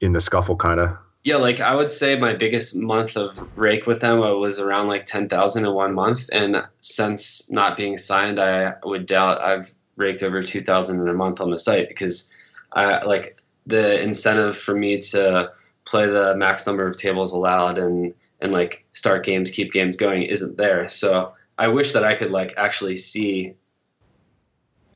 in 0.00 0.12
the 0.12 0.20
scuffle 0.20 0.56
kind 0.56 0.78
of. 0.78 0.96
Yeah, 1.24 1.36
like 1.36 1.60
I 1.60 1.74
would 1.74 1.90
say 1.90 2.18
my 2.18 2.34
biggest 2.34 2.76
month 2.76 3.16
of 3.16 3.58
rake 3.58 3.86
with 3.86 4.00
them 4.00 4.20
was 4.20 4.60
around 4.60 4.86
like 4.86 5.04
ten 5.04 5.28
thousand 5.28 5.66
in 5.66 5.74
one 5.74 5.94
month, 5.94 6.30
and 6.32 6.64
since 6.80 7.50
not 7.50 7.76
being 7.76 7.98
signed, 7.98 8.38
I 8.38 8.76
would 8.84 9.06
doubt 9.06 9.40
I've 9.40 9.74
raked 9.96 10.22
over 10.22 10.42
two 10.44 10.62
thousand 10.62 11.00
in 11.00 11.08
a 11.08 11.12
month 11.12 11.40
on 11.40 11.50
the 11.50 11.58
site 11.58 11.88
because 11.88 12.32
I 12.72 13.04
like 13.04 13.42
the 13.66 14.00
incentive 14.00 14.56
for 14.56 14.74
me 14.74 15.00
to 15.00 15.52
play 15.84 16.06
the 16.06 16.36
max 16.36 16.66
number 16.66 16.86
of 16.86 16.96
tables 16.96 17.32
allowed 17.32 17.78
and 17.78 18.14
and 18.40 18.52
like 18.52 18.86
start 18.92 19.24
games, 19.24 19.50
keep 19.50 19.72
games 19.72 19.96
going 19.96 20.22
isn't 20.22 20.56
there. 20.56 20.88
So 20.88 21.34
I 21.56 21.68
wish 21.68 21.92
that 21.92 22.04
I 22.04 22.14
could 22.14 22.30
like 22.30 22.54
actually 22.56 22.96
see 22.96 23.54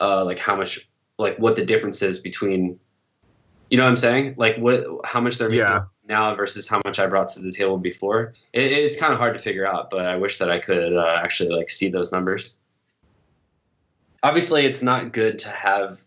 uh, 0.00 0.24
like 0.24 0.38
how 0.38 0.56
much 0.56 0.88
like 1.18 1.38
what 1.38 1.56
the 1.56 1.64
difference 1.64 2.02
is 2.02 2.18
between 2.18 2.78
You 3.70 3.78
know 3.78 3.84
what 3.84 3.90
I'm 3.90 3.96
saying? 3.96 4.34
Like 4.36 4.56
what? 4.58 4.84
How 5.04 5.20
much 5.20 5.38
they're 5.38 5.48
making 5.48 5.64
Yeah. 5.64 5.84
now 6.04 6.34
versus 6.34 6.68
how 6.68 6.80
much 6.84 6.98
I 6.98 7.06
brought 7.06 7.30
to 7.30 7.40
the 7.40 7.50
table 7.52 7.78
before. 7.78 8.34
It, 8.52 8.70
it's 8.70 8.98
kind 8.98 9.12
of 9.12 9.18
hard 9.18 9.34
to 9.36 9.42
figure 9.42 9.66
out, 9.66 9.90
but 9.90 10.04
I 10.06 10.16
wish 10.16 10.38
that 10.38 10.50
I 10.50 10.58
could 10.58 10.92
uh, 10.94 11.20
actually 11.24 11.56
like 11.56 11.70
see 11.70 11.88
those 11.90 12.12
numbers. 12.12 12.58
Obviously, 14.22 14.66
it's 14.66 14.82
not 14.82 15.12
good 15.12 15.38
to 15.40 15.48
have 15.48 16.04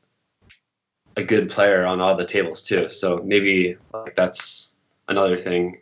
a 1.17 1.23
good 1.23 1.49
player 1.49 1.86
on 1.86 2.01
all 2.01 2.15
the 2.17 2.25
tables 2.25 2.63
too. 2.63 2.88
So 2.88 3.21
maybe 3.23 3.77
like 3.93 4.15
that's 4.15 4.77
another 5.07 5.38
thing 5.38 5.81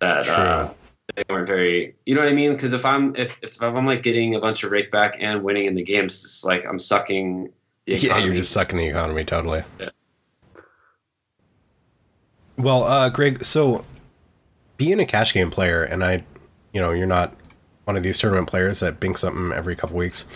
that 0.00 0.28
uh, 0.28 0.72
they 1.14 1.22
weren't 1.28 1.46
very. 1.46 1.94
You 2.04 2.14
know 2.14 2.22
what 2.22 2.30
I 2.30 2.34
mean? 2.34 2.52
Because 2.52 2.72
if 2.72 2.84
I'm 2.84 3.14
if, 3.16 3.42
if 3.42 3.62
I'm 3.62 3.86
like 3.86 4.02
getting 4.02 4.34
a 4.34 4.40
bunch 4.40 4.64
of 4.64 4.70
rake 4.70 4.90
back 4.90 5.16
and 5.20 5.42
winning 5.42 5.66
in 5.66 5.74
the 5.74 5.82
games, 5.82 6.24
it's 6.24 6.44
like 6.44 6.66
I'm 6.66 6.78
sucking 6.78 7.52
the 7.84 7.94
economy. 7.94 8.20
Yeah, 8.20 8.26
you're 8.26 8.34
just 8.34 8.52
sucking 8.52 8.78
the 8.78 8.86
economy 8.86 9.24
totally. 9.24 9.62
Yeah. 9.78 9.90
Well, 12.58 12.84
uh, 12.84 13.08
Greg, 13.08 13.44
so 13.44 13.82
being 14.76 15.00
a 15.00 15.06
cash 15.06 15.32
game 15.32 15.50
player, 15.50 15.82
and 15.82 16.04
I, 16.04 16.20
you 16.72 16.80
know, 16.80 16.92
you're 16.92 17.06
not 17.06 17.34
one 17.84 17.96
of 17.96 18.02
these 18.02 18.18
tournament 18.18 18.48
players 18.48 18.80
that 18.80 19.00
bink 19.00 19.18
something 19.18 19.52
every 19.52 19.76
couple 19.76 19.96
weeks. 19.96 20.28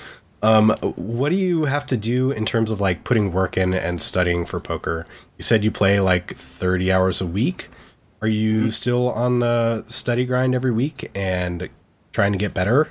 Um, 0.43 0.71
what 0.97 1.31
do 1.31 1.37
you 1.37 1.65
have 1.65 1.87
to 1.87 1.97
do 1.97 2.31
in 2.31 2.45
terms 2.45 2.71
of 2.71 2.81
like 2.81 3.05
putting 3.05 3.33
work 3.33 3.57
in 3.57 3.73
and 3.75 4.01
studying 4.01 4.45
for 4.45 4.61
poker? 4.61 5.07
You 5.39 5.43
said 5.43 5.65
you 5.65 5.71
play 5.71 6.01
like 6.01 6.35
30 6.35 6.93
hours 6.93 7.21
a 7.21 7.27
week. 7.27 7.69
Are 8.25 8.27
you 8.27 8.71
still 8.71 9.11
on 9.11 9.41
the 9.41 9.85
study 9.87 10.25
grind 10.25 10.55
every 10.55 10.71
week 10.71 11.11
and 11.15 11.69
trying 12.11 12.33
to 12.33 12.39
get 12.39 12.55
better? 12.55 12.89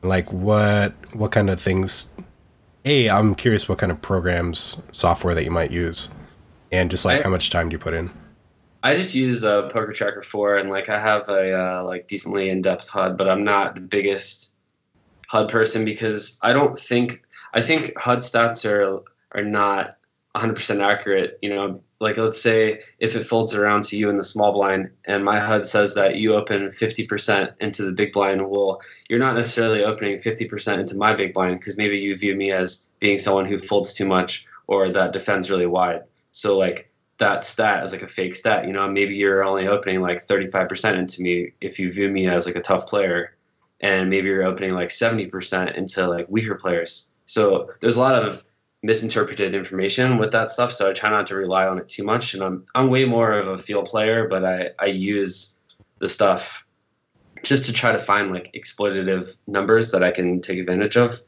Like 0.00 0.32
what 0.32 0.94
what 1.12 1.32
kind 1.32 1.50
of 1.50 1.60
things? 1.60 2.12
A, 2.84 3.10
I'm 3.10 3.34
curious 3.34 3.68
what 3.68 3.78
kind 3.78 3.90
of 3.90 4.00
programs, 4.00 4.80
software 4.92 5.34
that 5.34 5.42
you 5.42 5.50
might 5.50 5.72
use, 5.72 6.08
and 6.70 6.88
just 6.88 7.04
like 7.04 7.18
I- 7.18 7.22
how 7.24 7.30
much 7.30 7.50
time 7.50 7.68
do 7.68 7.74
you 7.74 7.80
put 7.80 7.94
in? 7.94 8.10
I 8.80 8.94
just 8.94 9.12
use 9.16 9.42
uh, 9.42 9.70
PokerTracker 9.70 10.24
4, 10.24 10.58
and 10.58 10.70
like 10.70 10.88
I 10.88 11.00
have 11.00 11.28
a 11.28 11.52
uh, 11.52 11.84
like 11.84 12.06
decently 12.06 12.48
in-depth 12.48 12.88
HUD, 12.88 13.18
but 13.18 13.28
I'm 13.28 13.42
not 13.42 13.74
the 13.74 13.80
biggest 13.80 14.54
HUD 15.26 15.48
person 15.48 15.84
because 15.84 16.38
I 16.40 16.52
don't 16.52 16.78
think 16.78 17.24
I 17.52 17.62
think 17.62 17.98
HUD 17.98 18.20
stats 18.20 18.70
are 18.70 19.02
are 19.32 19.44
not 19.44 19.96
100% 20.36 20.80
accurate. 20.80 21.40
You 21.42 21.56
know, 21.56 21.82
like 22.00 22.16
let's 22.16 22.40
say 22.40 22.80
if 22.98 23.14
it 23.14 23.28
folds 23.28 23.54
around 23.54 23.84
to 23.84 23.96
you 23.96 24.08
in 24.08 24.16
the 24.16 24.24
small 24.24 24.52
blind, 24.52 24.90
and 25.04 25.24
my 25.24 25.38
HUD 25.38 25.66
says 25.66 25.94
that 25.94 26.16
you 26.16 26.34
open 26.34 26.68
50% 26.68 27.54
into 27.60 27.82
the 27.84 27.92
big 27.92 28.12
blind, 28.12 28.48
well, 28.48 28.80
you're 29.08 29.18
not 29.18 29.36
necessarily 29.36 29.84
opening 29.84 30.18
50% 30.18 30.78
into 30.78 30.96
my 30.96 31.14
big 31.14 31.34
blind 31.34 31.60
because 31.60 31.76
maybe 31.76 31.98
you 31.98 32.16
view 32.16 32.34
me 32.34 32.52
as 32.52 32.90
being 32.98 33.18
someone 33.18 33.44
who 33.44 33.58
folds 33.58 33.94
too 33.94 34.06
much 34.06 34.46
or 34.66 34.90
that 34.92 35.12
defends 35.12 35.50
really 35.50 35.66
wide. 35.66 36.04
So 36.32 36.56
like 36.56 36.90
that 37.18 37.44
stat 37.44 37.82
as 37.82 37.92
like 37.92 38.02
a 38.02 38.08
fake 38.08 38.34
stat. 38.34 38.66
You 38.66 38.72
know, 38.72 38.88
maybe 38.88 39.14
you're 39.16 39.44
only 39.44 39.68
opening 39.68 40.00
like 40.00 40.26
35% 40.26 40.94
into 40.94 41.22
me 41.22 41.52
if 41.60 41.78
you 41.78 41.92
view 41.92 42.08
me 42.08 42.26
as 42.26 42.46
like 42.46 42.56
a 42.56 42.62
tough 42.62 42.86
player, 42.86 43.36
and 43.78 44.10
maybe 44.10 44.28
you're 44.28 44.44
opening 44.44 44.72
like 44.72 44.88
70% 44.88 45.76
into 45.76 46.08
like 46.08 46.26
weaker 46.28 46.54
players. 46.54 47.10
So 47.26 47.70
there's 47.80 47.96
a 47.96 48.00
lot 48.00 48.24
of 48.24 48.42
misinterpreted 48.82 49.54
information 49.54 50.18
with 50.18 50.32
that 50.32 50.50
stuff. 50.50 50.72
So 50.72 50.88
I 50.88 50.92
try 50.92 51.10
not 51.10 51.26
to 51.28 51.36
rely 51.36 51.66
on 51.66 51.78
it 51.78 51.88
too 51.88 52.04
much. 52.04 52.34
And 52.34 52.42
I'm 52.42 52.66
I'm 52.74 52.88
way 52.88 53.04
more 53.04 53.32
of 53.32 53.48
a 53.48 53.58
field 53.58 53.86
player, 53.86 54.28
but 54.28 54.44
I 54.44 54.70
I 54.78 54.86
use 54.86 55.58
the 55.98 56.08
stuff 56.08 56.64
just 57.42 57.66
to 57.66 57.72
try 57.72 57.92
to 57.92 57.98
find 57.98 58.32
like 58.32 58.52
exploitative 58.52 59.36
numbers 59.46 59.92
that 59.92 60.02
I 60.02 60.10
can 60.10 60.40
take 60.40 60.58
advantage 60.58 60.96
of. 60.96 61.20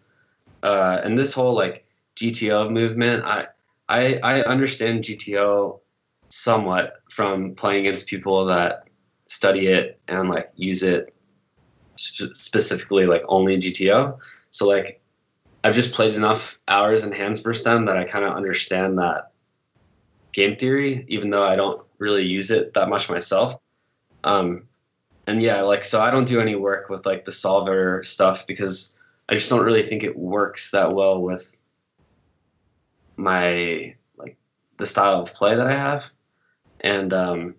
Uh, 0.63 1.01
and 1.03 1.19
this 1.19 1.33
whole 1.33 1.55
like 1.55 1.87
GTO 2.17 2.71
movement, 2.71 3.25
I 3.27 3.49
I, 3.89 4.19
I 4.23 4.43
understand 4.43 5.05
GTO 5.05 5.81
somewhat 6.31 6.95
from 7.11 7.55
playing 7.55 7.87
against 7.87 8.07
people 8.07 8.47
that 8.47 8.85
study 9.27 9.67
it 9.67 10.01
and 10.09 10.31
like 10.31 10.51
use 10.57 10.83
it 10.83 11.15
specifically 11.97 13.07
like 13.07 13.23
only 13.29 13.59
GTO. 13.59 14.19
So 14.51 14.67
like 14.67 15.02
I've 15.65 15.75
just 15.75 15.93
played 15.93 16.15
enough 16.15 16.59
hours 16.67 17.05
and 17.05 17.15
hands 17.15 17.41
versus 17.41 17.65
them 17.65 17.87
that 17.87 17.97
I 17.97 18.05
kind 18.05 18.25
of 18.25 18.35
understand 18.35 18.99
that 18.99 19.31
game 20.33 20.57
theory, 20.57 21.05
even 21.09 21.31
though 21.31 21.45
I 21.45 21.57
don't 21.57 21.83
really 21.99 22.27
use 22.27 22.51
it 22.51 22.75
that 22.75 22.89
much 22.89 23.09
myself. 23.09 23.61
Um, 24.25 24.65
and 25.27 25.41
yeah, 25.41 25.63
like 25.63 25.85
so 25.85 26.01
I 26.01 26.11
don't 26.11 26.27
do 26.27 26.41
any 26.41 26.57
work 26.57 26.89
with 26.89 27.07
like 27.07 27.25
the 27.25 27.33
solver 27.33 28.03
stuff 28.03 28.47
because 28.47 28.99
I 29.29 29.35
just 29.35 29.51
don't 29.51 29.65
really 29.65 29.83
think 29.83 30.03
it 30.03 30.17
works 30.17 30.73
that 30.73 30.93
well 30.93 31.21
with 31.21 31.57
my 33.17 33.95
like 34.17 34.37
the 34.79 34.87
style 34.87 35.23
of 35.23 35.35
play 35.35 35.55
that 35.55 35.67
I 35.67 35.77
have. 35.77 36.11
And 36.81 37.13
um, 37.13 37.55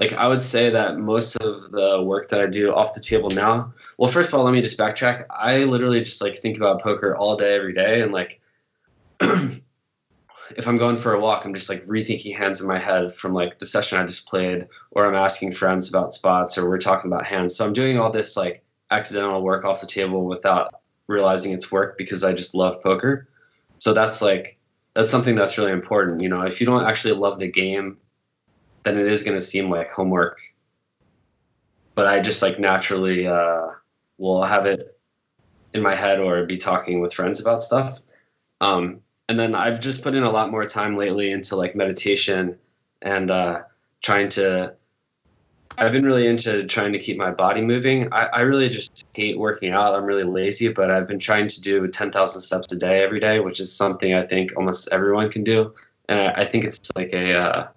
like 0.00 0.14
I 0.14 0.26
would 0.26 0.42
say 0.42 0.70
that 0.70 0.98
most 0.98 1.36
of 1.36 1.70
the 1.70 2.02
work 2.02 2.30
that 2.30 2.40
I 2.40 2.46
do 2.46 2.74
off 2.74 2.94
the 2.94 3.00
table 3.00 3.28
now. 3.28 3.74
Well, 3.98 4.10
first 4.10 4.32
of 4.32 4.38
all, 4.38 4.46
let 4.46 4.54
me 4.54 4.62
just 4.62 4.78
backtrack. 4.78 5.26
I 5.28 5.64
literally 5.64 6.02
just 6.02 6.22
like 6.22 6.38
think 6.38 6.56
about 6.56 6.82
poker 6.82 7.14
all 7.14 7.36
day, 7.36 7.54
every 7.54 7.74
day, 7.74 8.00
and 8.00 8.10
like 8.10 8.40
if 9.20 10.66
I'm 10.66 10.78
going 10.78 10.96
for 10.96 11.12
a 11.12 11.20
walk, 11.20 11.44
I'm 11.44 11.54
just 11.54 11.68
like 11.68 11.86
rethinking 11.86 12.34
hands 12.34 12.62
in 12.62 12.66
my 12.66 12.78
head 12.78 13.14
from 13.14 13.34
like 13.34 13.58
the 13.58 13.66
session 13.66 13.98
I 13.98 14.06
just 14.06 14.26
played, 14.26 14.68
or 14.90 15.06
I'm 15.06 15.14
asking 15.14 15.52
friends 15.52 15.90
about 15.90 16.14
spots, 16.14 16.56
or 16.56 16.66
we're 16.66 16.78
talking 16.78 17.12
about 17.12 17.26
hands. 17.26 17.54
So 17.54 17.66
I'm 17.66 17.74
doing 17.74 17.98
all 17.98 18.10
this 18.10 18.38
like 18.38 18.64
accidental 18.90 19.42
work 19.42 19.66
off 19.66 19.82
the 19.82 19.86
table 19.86 20.24
without 20.24 20.80
realizing 21.06 21.52
it's 21.52 21.70
work 21.70 21.98
because 21.98 22.24
I 22.24 22.32
just 22.32 22.54
love 22.54 22.82
poker. 22.82 23.28
So 23.78 23.92
that's 23.92 24.22
like 24.22 24.58
that's 24.94 25.10
something 25.10 25.34
that's 25.34 25.58
really 25.58 25.72
important. 25.72 26.22
You 26.22 26.30
know, 26.30 26.40
if 26.42 26.62
you 26.62 26.66
don't 26.66 26.86
actually 26.86 27.14
love 27.14 27.38
the 27.38 27.48
game, 27.48 27.98
then 28.82 28.98
it 28.98 29.06
is 29.06 29.22
going 29.22 29.36
to 29.36 29.44
seem 29.44 29.70
like 29.70 29.90
homework. 29.90 30.40
But 31.94 32.06
I 32.06 32.20
just 32.20 32.42
like 32.42 32.58
naturally 32.58 33.26
uh, 33.26 33.68
will 34.18 34.42
have 34.42 34.66
it 34.66 34.98
in 35.72 35.82
my 35.82 35.94
head 35.94 36.18
or 36.20 36.44
be 36.46 36.56
talking 36.56 37.00
with 37.00 37.14
friends 37.14 37.40
about 37.40 37.62
stuff. 37.62 38.00
Um, 38.60 39.00
and 39.28 39.38
then 39.38 39.54
I've 39.54 39.80
just 39.80 40.02
put 40.02 40.14
in 40.14 40.22
a 40.22 40.30
lot 40.30 40.50
more 40.50 40.64
time 40.64 40.96
lately 40.96 41.30
into 41.30 41.56
like 41.56 41.76
meditation 41.76 42.58
and 43.00 43.30
uh, 43.30 43.62
trying 44.02 44.28
to. 44.30 44.76
I've 45.78 45.92
been 45.92 46.04
really 46.04 46.26
into 46.26 46.64
trying 46.64 46.94
to 46.94 46.98
keep 46.98 47.16
my 47.16 47.30
body 47.30 47.62
moving. 47.62 48.12
I, 48.12 48.26
I 48.26 48.40
really 48.40 48.68
just 48.68 49.06
hate 49.14 49.38
working 49.38 49.72
out. 49.72 49.94
I'm 49.94 50.04
really 50.04 50.24
lazy, 50.24 50.72
but 50.72 50.90
I've 50.90 51.06
been 51.06 51.20
trying 51.20 51.46
to 51.46 51.60
do 51.60 51.86
10,000 51.86 52.40
steps 52.42 52.72
a 52.72 52.76
day 52.76 53.02
every 53.02 53.20
day, 53.20 53.38
which 53.38 53.60
is 53.60 53.74
something 53.74 54.12
I 54.12 54.26
think 54.26 54.56
almost 54.56 54.88
everyone 54.92 55.30
can 55.30 55.44
do. 55.44 55.74
And 56.08 56.18
I, 56.18 56.42
I 56.42 56.44
think 56.44 56.64
it's 56.64 56.90
like 56.96 57.12
a 57.12 57.38
uh, 57.38 57.68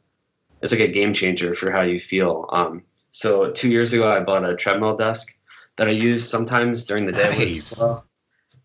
it's 0.64 0.72
like 0.72 0.82
a 0.82 0.88
game 0.88 1.14
changer 1.14 1.53
for 1.53 1.70
how 1.72 1.82
you 1.82 1.99
feel. 1.99 2.49
Um, 2.51 2.84
so 3.11 3.51
two 3.51 3.70
years 3.70 3.91
ago, 3.91 4.09
I 4.09 4.22
bought 4.22 4.49
a 4.49 4.55
treadmill 4.55 4.95
desk 4.95 5.38
that 5.76 5.89
I 5.89 5.91
use 5.91 6.28
sometimes 6.28 6.86
during 6.86 7.05
the 7.05 7.11
day. 7.11 7.38
Nice. 7.38 7.80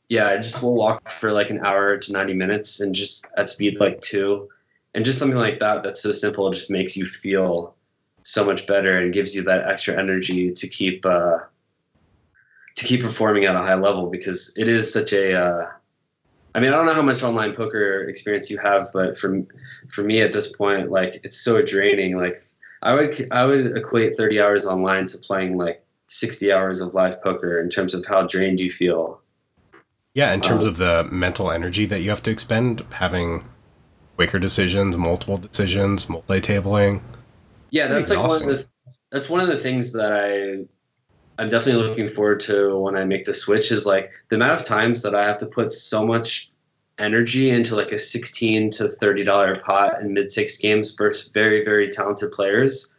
Yeah, 0.08 0.28
I 0.28 0.38
just 0.38 0.62
will 0.62 0.74
walk 0.74 1.10
for 1.10 1.32
like 1.32 1.50
an 1.50 1.66
hour 1.66 1.98
to 1.98 2.12
90 2.12 2.34
minutes 2.34 2.80
and 2.80 2.94
just 2.94 3.26
at 3.36 3.48
speed 3.48 3.78
like 3.80 4.00
two. 4.00 4.48
And 4.94 5.04
just 5.04 5.18
something 5.18 5.36
like 5.36 5.58
that 5.58 5.82
that's 5.82 6.00
so 6.00 6.12
simple 6.12 6.50
just 6.52 6.70
makes 6.70 6.96
you 6.96 7.04
feel 7.04 7.74
so 8.22 8.44
much 8.46 8.66
better 8.66 8.96
and 8.96 9.12
gives 9.12 9.34
you 9.34 9.42
that 9.44 9.68
extra 9.68 9.98
energy 9.98 10.52
to 10.52 10.68
keep 10.68 11.04
uh, 11.04 11.38
to 12.76 12.84
keep 12.84 13.02
performing 13.02 13.44
at 13.44 13.56
a 13.56 13.62
high 13.62 13.74
level 13.74 14.08
because 14.08 14.54
it 14.56 14.68
is 14.68 14.92
such 14.92 15.12
a 15.12 15.34
uh, 15.34 15.70
I 16.58 16.60
mean, 16.60 16.72
I 16.72 16.76
don't 16.76 16.86
know 16.86 16.92
how 16.92 17.02
much 17.02 17.22
online 17.22 17.54
poker 17.54 18.02
experience 18.08 18.50
you 18.50 18.58
have, 18.58 18.90
but 18.92 19.16
for 19.16 19.44
for 19.90 20.02
me 20.02 20.22
at 20.22 20.32
this 20.32 20.50
point, 20.50 20.90
like 20.90 21.20
it's 21.22 21.40
so 21.40 21.62
draining. 21.62 22.18
Like 22.18 22.42
I 22.82 22.94
would 22.94 23.28
I 23.30 23.46
would 23.46 23.76
equate 23.76 24.16
30 24.16 24.40
hours 24.40 24.66
online 24.66 25.06
to 25.06 25.18
playing 25.18 25.56
like 25.56 25.84
60 26.08 26.52
hours 26.52 26.80
of 26.80 26.94
live 26.94 27.22
poker 27.22 27.60
in 27.60 27.68
terms 27.68 27.94
of 27.94 28.04
how 28.04 28.26
drained 28.26 28.58
you 28.58 28.72
feel. 28.72 29.20
Yeah, 30.14 30.32
in 30.34 30.40
terms 30.40 30.64
Um, 30.64 30.70
of 30.70 30.76
the 30.78 31.04
mental 31.04 31.52
energy 31.52 31.86
that 31.86 32.00
you 32.00 32.10
have 32.10 32.24
to 32.24 32.32
expend, 32.32 32.82
having 32.90 33.44
quicker 34.16 34.40
decisions, 34.40 34.96
multiple 34.96 35.36
decisions, 35.36 36.08
multi-tabling. 36.08 37.02
Yeah, 37.70 37.86
that's 37.86 38.10
like 38.10 38.18
one 38.18 38.42
of 38.42 38.48
the 38.48 38.66
that's 39.12 39.28
one 39.28 39.42
of 39.42 39.46
the 39.46 39.58
things 39.58 39.92
that 39.92 40.12
I 40.12 40.64
I'm 41.38 41.48
definitely 41.48 41.86
looking 41.86 42.08
forward 42.08 42.40
to 42.40 42.76
when 42.76 42.96
I 42.96 43.04
make 43.04 43.24
the 43.24 43.32
switch 43.32 43.70
is 43.70 43.86
like 43.86 44.10
the 44.28 44.36
amount 44.36 44.60
of 44.60 44.66
times 44.66 45.02
that 45.02 45.14
I 45.14 45.24
have 45.24 45.38
to 45.38 45.46
put 45.46 45.72
so 45.72 46.04
much 46.04 46.50
energy 46.98 47.48
into 47.48 47.76
like 47.76 47.92
a 47.92 47.98
16 47.98 48.72
to 48.72 48.88
30 48.88 49.24
dollar 49.24 49.54
pot 49.54 50.00
in 50.00 50.14
mid 50.14 50.32
six 50.32 50.58
games 50.58 50.94
versus 50.94 51.28
very 51.28 51.64
very 51.64 51.90
talented 51.90 52.32
players 52.32 52.92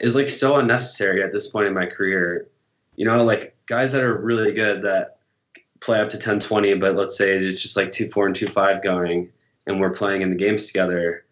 is 0.00 0.16
like 0.16 0.30
so 0.30 0.56
unnecessary 0.56 1.22
at 1.22 1.32
this 1.32 1.48
point 1.48 1.66
in 1.66 1.74
my 1.74 1.86
career. 1.86 2.48
You 2.96 3.04
know, 3.04 3.24
like 3.24 3.56
guys 3.66 3.92
that 3.92 4.02
are 4.02 4.16
really 4.16 4.52
good 4.52 4.82
that 4.82 5.18
play 5.80 6.00
up 6.00 6.10
to 6.10 6.18
10 6.18 6.40
20 6.40 6.74
but 6.74 6.94
let's 6.94 7.18
say 7.18 7.36
it's 7.36 7.60
just 7.60 7.76
like 7.76 7.92
2 7.92 8.10
4 8.10 8.26
and 8.26 8.36
2 8.36 8.46
5 8.46 8.82
going 8.82 9.32
and 9.66 9.80
we're 9.80 9.90
playing 9.90 10.22
in 10.22 10.30
the 10.30 10.36
games 10.36 10.68
together 10.68 11.24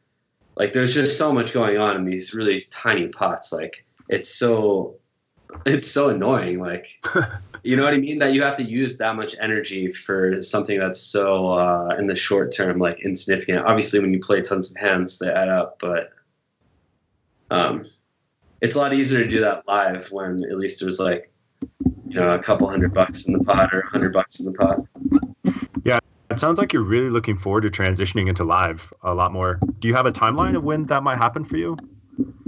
like 0.56 0.72
there's 0.72 0.92
just 0.92 1.16
so 1.16 1.32
much 1.32 1.52
going 1.52 1.78
on 1.78 1.96
in 1.96 2.04
these 2.04 2.34
really 2.34 2.61
tiny 2.70 3.06
pots 3.08 3.52
like 3.52 3.84
it's 4.08 4.28
so 4.28 4.96
it's 5.66 5.90
so 5.90 6.09
annoying 6.09 6.59
like 6.59 7.05
you 7.62 7.76
know 7.76 7.84
what 7.84 7.94
i 7.94 7.98
mean 7.98 8.18
that 8.18 8.32
you 8.32 8.42
have 8.42 8.57
to 8.57 8.64
use 8.64 8.98
that 8.98 9.16
much 9.16 9.34
energy 9.40 9.90
for 9.90 10.42
something 10.42 10.78
that's 10.78 11.01
so 11.01 11.53
uh, 11.53 11.96
in 11.98 12.07
the 12.07 12.14
short 12.14 12.53
term 12.53 12.78
like 12.78 13.01
insignificant 13.05 13.64
obviously 13.64 14.01
when 14.01 14.12
you 14.12 14.20
play 14.20 14.40
tons 14.40 14.70
of 14.70 14.76
hands 14.76 15.18
they 15.18 15.28
add 15.30 15.48
up 15.48 15.78
but 15.80 16.11
um, 17.51 17.82
it's 18.61 18.76
a 18.76 18.78
lot 18.78 18.94
easier 18.94 19.22
to 19.22 19.28
do 19.28 19.40
that 19.40 19.66
live 19.66 20.12
when 20.12 20.44
at 20.44 20.57
least 20.57 20.82
it 20.82 20.84
was 20.84 21.01
like 21.01 21.32
you 22.09 22.14
know 22.14 22.30
a 22.30 22.38
couple 22.38 22.68
hundred 22.68 22.94
bucks 22.94 23.26
in 23.26 23.32
the 23.32 23.44
pot 23.44 23.72
or 23.72 23.80
a 23.80 23.88
hundred 23.88 24.12
bucks 24.12 24.40
in 24.40 24.46
the 24.46 24.53
pot. 24.53 24.80
Yeah, 25.84 25.98
it 26.30 26.38
sounds 26.38 26.59
like 26.59 26.72
you're 26.72 26.82
really 26.82 27.11
looking 27.11 27.36
forward 27.36 27.62
to 27.62 27.68
transitioning 27.68 28.28
into 28.28 28.44
live 28.44 28.92
a 29.03 29.14
lot 29.14 29.32
more. 29.32 29.59
Do 29.78 29.88
you 29.88 29.94
have 29.94 30.07
a 30.07 30.12
timeline 30.12 30.57
of 30.57 30.64
when 30.64 30.86
that 30.86 31.03
might 31.03 31.18
happen 31.18 31.44
for 31.44 31.57
you? 31.57 31.76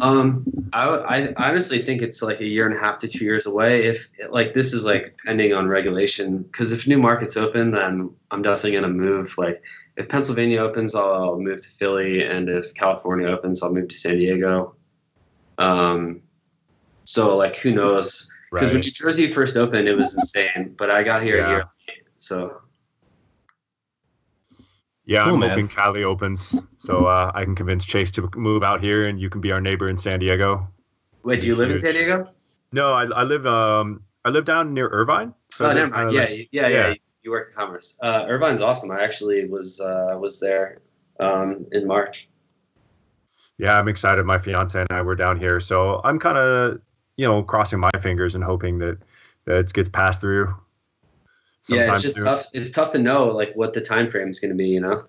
Um, 0.01 0.45
I, 0.73 0.89
I 0.89 1.35
honestly 1.37 1.79
think 1.79 2.03
it's 2.03 2.23
like 2.23 2.41
a 2.41 2.47
year 2.47 2.67
and 2.67 2.75
a 2.75 2.79
half 2.79 2.99
to 3.01 3.09
two 3.09 3.25
years 3.25 3.47
away. 3.47 3.85
If 3.85 4.11
like 4.31 4.55
this 4.55 4.73
is 4.73 4.85
like 4.85 5.17
pending 5.25 5.53
on 5.53 5.69
regulation, 5.69 6.43
because 6.43 6.73
if 6.73 6.87
new 6.87 6.99
markets 6.99 7.37
open, 7.37 7.71
then 7.71 8.15
I'm 8.31 8.43
definitely 8.43 8.73
gonna 8.73 8.89
move. 8.89 9.37
Like 9.39 9.63
if 9.97 10.09
Pennsylvania 10.09 10.61
opens, 10.61 10.95
I'll 10.95 11.39
move 11.39 11.63
to 11.63 11.69
Philly, 11.69 12.25
and 12.25 12.49
if 12.49 12.75
California 12.75 13.29
opens, 13.29 13.63
I'll 13.63 13.73
move 13.73 13.89
to 13.89 13.95
San 13.95 14.17
Diego. 14.17 14.77
Um, 15.59 16.23
so 17.05 17.37
like 17.37 17.57
who 17.57 17.73
knows? 17.73 18.31
Because 18.51 18.73
when 18.73 18.81
New 18.81 18.91
Jersey 18.91 19.29
first 19.29 19.57
opened, 19.57 19.89
it 19.89 19.97
was 19.97 20.15
insane, 20.15 20.75
but 20.77 20.91
I 20.91 21.03
got 21.05 21.23
here 21.23 21.39
Yeah. 21.39 21.47
a 21.47 21.51
year 21.51 21.65
so 22.23 22.62
Yeah, 25.05 25.25
Cool, 25.25 25.35
I'm 25.35 25.41
man. 25.41 25.49
hoping 25.51 25.69
Cali 25.69 26.05
opens 26.05 26.55
so 26.79 27.07
uh, 27.07 27.33
I 27.35 27.45
can 27.45 27.55
convince 27.57 27.85
Chase 27.85 28.13
to 28.13 28.31
move 28.37 28.63
out 28.63 28.81
here 28.81 29.07
and 29.07 29.21
you 29.21 29.31
can 29.31 29.41
be 29.41 29.51
our 29.53 29.61
neighbor 29.61 29.89
in 29.89 29.99
San 29.99 30.21
Diego. 30.21 30.69
wait, 31.25 31.41
do 31.41 31.49
you 31.49 31.57
live 31.57 31.71
in 31.71 31.79
San 31.79 31.95
Diego? 31.95 32.29
No, 32.73 32.93
I, 32.93 33.05
I 33.05 33.23
live 33.25 33.45
um 33.47 34.05
I 34.25 34.31
live 34.31 34.45
down 34.45 34.73
near 34.75 34.89
Irvine. 34.89 35.35
So 35.51 35.69
oh, 35.69 35.73
never 35.75 35.91
mind. 35.91 36.13
Yeah, 36.13 36.21
like- 36.21 36.49
yeah, 36.53 36.69
yeah, 36.69 36.89
yeah. 36.89 36.95
You 37.25 37.31
work 37.33 37.49
in 37.49 37.55
Commerce. 37.55 37.99
Uh, 38.03 38.25
Irvine's 38.29 38.61
awesome. 38.63 38.91
I 38.91 39.03
actually 39.03 39.49
was 39.49 39.81
uh, 39.81 40.17
was 40.21 40.41
there 40.41 40.81
um, 41.21 41.67
in 41.73 41.87
March. 41.87 42.29
yeah, 43.59 43.79
I'm 43.79 43.89
excited. 43.89 44.25
My 44.25 44.39
fiance 44.39 44.81
and 44.81 44.91
I 44.91 45.03
were 45.03 45.15
down 45.15 45.39
here, 45.39 45.61
so 45.61 46.01
I'm 46.03 46.19
kind 46.19 46.39
of 46.39 46.81
you 47.17 47.27
know 47.27 47.43
crossing 47.43 47.79
my 47.81 47.91
fingers 48.01 48.35
and 48.35 48.43
hoping 48.43 48.79
that 48.79 48.99
that 49.45 49.57
it 49.59 49.73
gets 49.73 49.89
passed 49.89 50.21
through. 50.21 50.55
Yeah, 51.69 51.93
it's 51.93 52.03
just 52.03 52.19
tough. 52.19 52.47
It's 52.53 52.71
tough 52.71 52.93
to 52.93 52.99
know 52.99 53.27
like 53.29 53.55
what 53.55 53.73
the 53.73 53.81
time 53.81 54.09
frame 54.09 54.29
is 54.29 54.41
going 54.41 54.51
to 54.51 54.57
be. 54.57 54.69
You 54.69 54.81
know, 54.81 55.07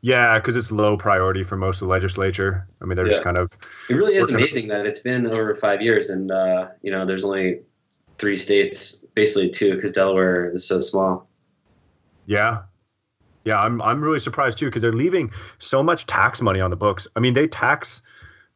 Yeah, 0.00 0.38
because 0.38 0.56
it's 0.56 0.70
low 0.70 0.96
priority 0.96 1.44
for 1.44 1.56
most 1.56 1.82
of 1.82 1.88
the 1.88 1.92
legislature. 1.92 2.66
I 2.80 2.84
mean, 2.84 2.96
they're 2.96 3.06
just 3.06 3.22
kind 3.22 3.36
of 3.36 3.56
it 3.88 3.94
really 3.94 4.16
is 4.16 4.30
amazing 4.30 4.68
that 4.68 4.86
it's 4.86 5.00
been 5.00 5.26
over 5.26 5.54
five 5.54 5.82
years, 5.82 6.10
and 6.10 6.30
uh, 6.30 6.68
you 6.82 6.90
know, 6.90 7.04
there's 7.04 7.24
only 7.24 7.60
three 8.18 8.36
states, 8.36 9.04
basically 9.14 9.50
two, 9.50 9.74
because 9.74 9.92
Delaware 9.92 10.50
is 10.50 10.66
so 10.66 10.80
small. 10.80 11.28
Yeah. 12.26 12.62
Yeah, 13.44 13.60
I'm 13.60 13.82
I'm 13.82 14.00
really 14.00 14.20
surprised 14.20 14.58
too 14.58 14.66
because 14.66 14.80
they're 14.80 14.92
leaving 14.92 15.32
so 15.58 15.82
much 15.82 16.06
tax 16.06 16.40
money 16.40 16.60
on 16.60 16.70
the 16.70 16.76
books. 16.76 17.08
I 17.14 17.20
mean, 17.20 17.34
they 17.34 17.46
tax 17.46 18.02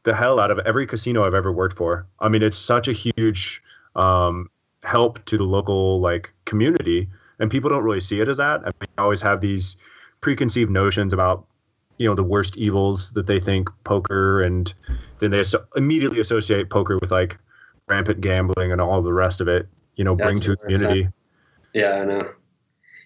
the 0.02 0.14
hell 0.14 0.40
out 0.40 0.50
of 0.50 0.58
every 0.60 0.86
casino 0.86 1.26
I've 1.26 1.34
ever 1.34 1.52
worked 1.52 1.76
for. 1.76 2.06
I 2.18 2.28
mean, 2.28 2.42
it's 2.42 2.56
such 2.56 2.88
a 2.88 2.92
huge 2.92 3.62
um, 3.94 4.50
help 4.88 5.22
to 5.26 5.36
the 5.36 5.44
local 5.44 6.00
like 6.00 6.32
community, 6.46 7.08
and 7.38 7.50
people 7.50 7.68
don't 7.70 7.84
really 7.84 8.00
see 8.00 8.20
it 8.20 8.28
as 8.28 8.38
that. 8.38 8.60
I 8.62 8.70
mean, 8.80 8.88
always 8.96 9.20
have 9.22 9.40
these 9.40 9.76
preconceived 10.20 10.70
notions 10.70 11.12
about 11.12 11.46
you 11.98 12.08
know 12.08 12.14
the 12.14 12.24
worst 12.24 12.56
evils 12.56 13.12
that 13.12 13.26
they 13.26 13.38
think 13.38 13.68
poker, 13.84 14.42
and 14.42 14.72
then 15.18 15.30
they 15.30 15.40
asso- 15.40 15.66
immediately 15.76 16.20
associate 16.20 16.70
poker 16.70 16.98
with 16.98 17.10
like 17.10 17.38
rampant 17.86 18.20
gambling 18.20 18.72
and 18.72 18.80
all 18.80 19.02
the 19.02 19.12
rest 19.12 19.40
of 19.40 19.48
it. 19.48 19.68
You 19.96 20.04
know, 20.04 20.14
bring 20.16 20.34
That's 20.34 20.44
to 20.46 20.52
a 20.52 20.56
community. 20.56 21.08
Yeah, 21.74 22.00
I 22.00 22.04
know. 22.04 22.30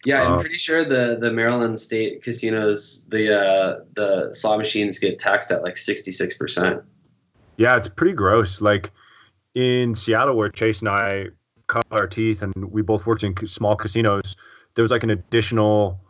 Yeah, 0.05 0.23
I'm 0.25 0.33
Uh, 0.35 0.41
pretty 0.41 0.59
sure 0.59 0.85
the 0.85 1.17
the 1.21 1.33
Maryland 1.33 1.81
state 1.81 2.23
casinos, 2.23 3.07
the 3.09 3.41
uh, 3.41 3.81
the 3.95 4.35
slot 4.35 4.59
machines 4.59 4.99
get 4.99 5.19
taxed 5.19 5.51
at 5.51 5.63
like 5.63 5.77
66 5.77 6.37
percent. 6.39 6.83
Yeah, 7.57 7.77
it's 7.77 7.89
pretty 7.89 8.13
gross. 8.15 8.61
Like 8.61 8.91
in 9.55 9.95
Seattle, 9.95 10.37
where 10.37 10.49
Chase 10.49 10.81
and 10.81 10.89
I 10.89 11.29
cut 11.73 11.87
our 11.91 12.07
teeth, 12.07 12.43
and 12.43 12.55
we 12.71 12.83
both 12.83 13.07
worked 13.07 13.25
in 13.25 13.35
small 13.47 13.77
casinos, 13.77 14.37
there 14.75 14.83
was 14.83 14.91
like 14.91 15.05
an 15.05 15.11
additional 15.11 16.01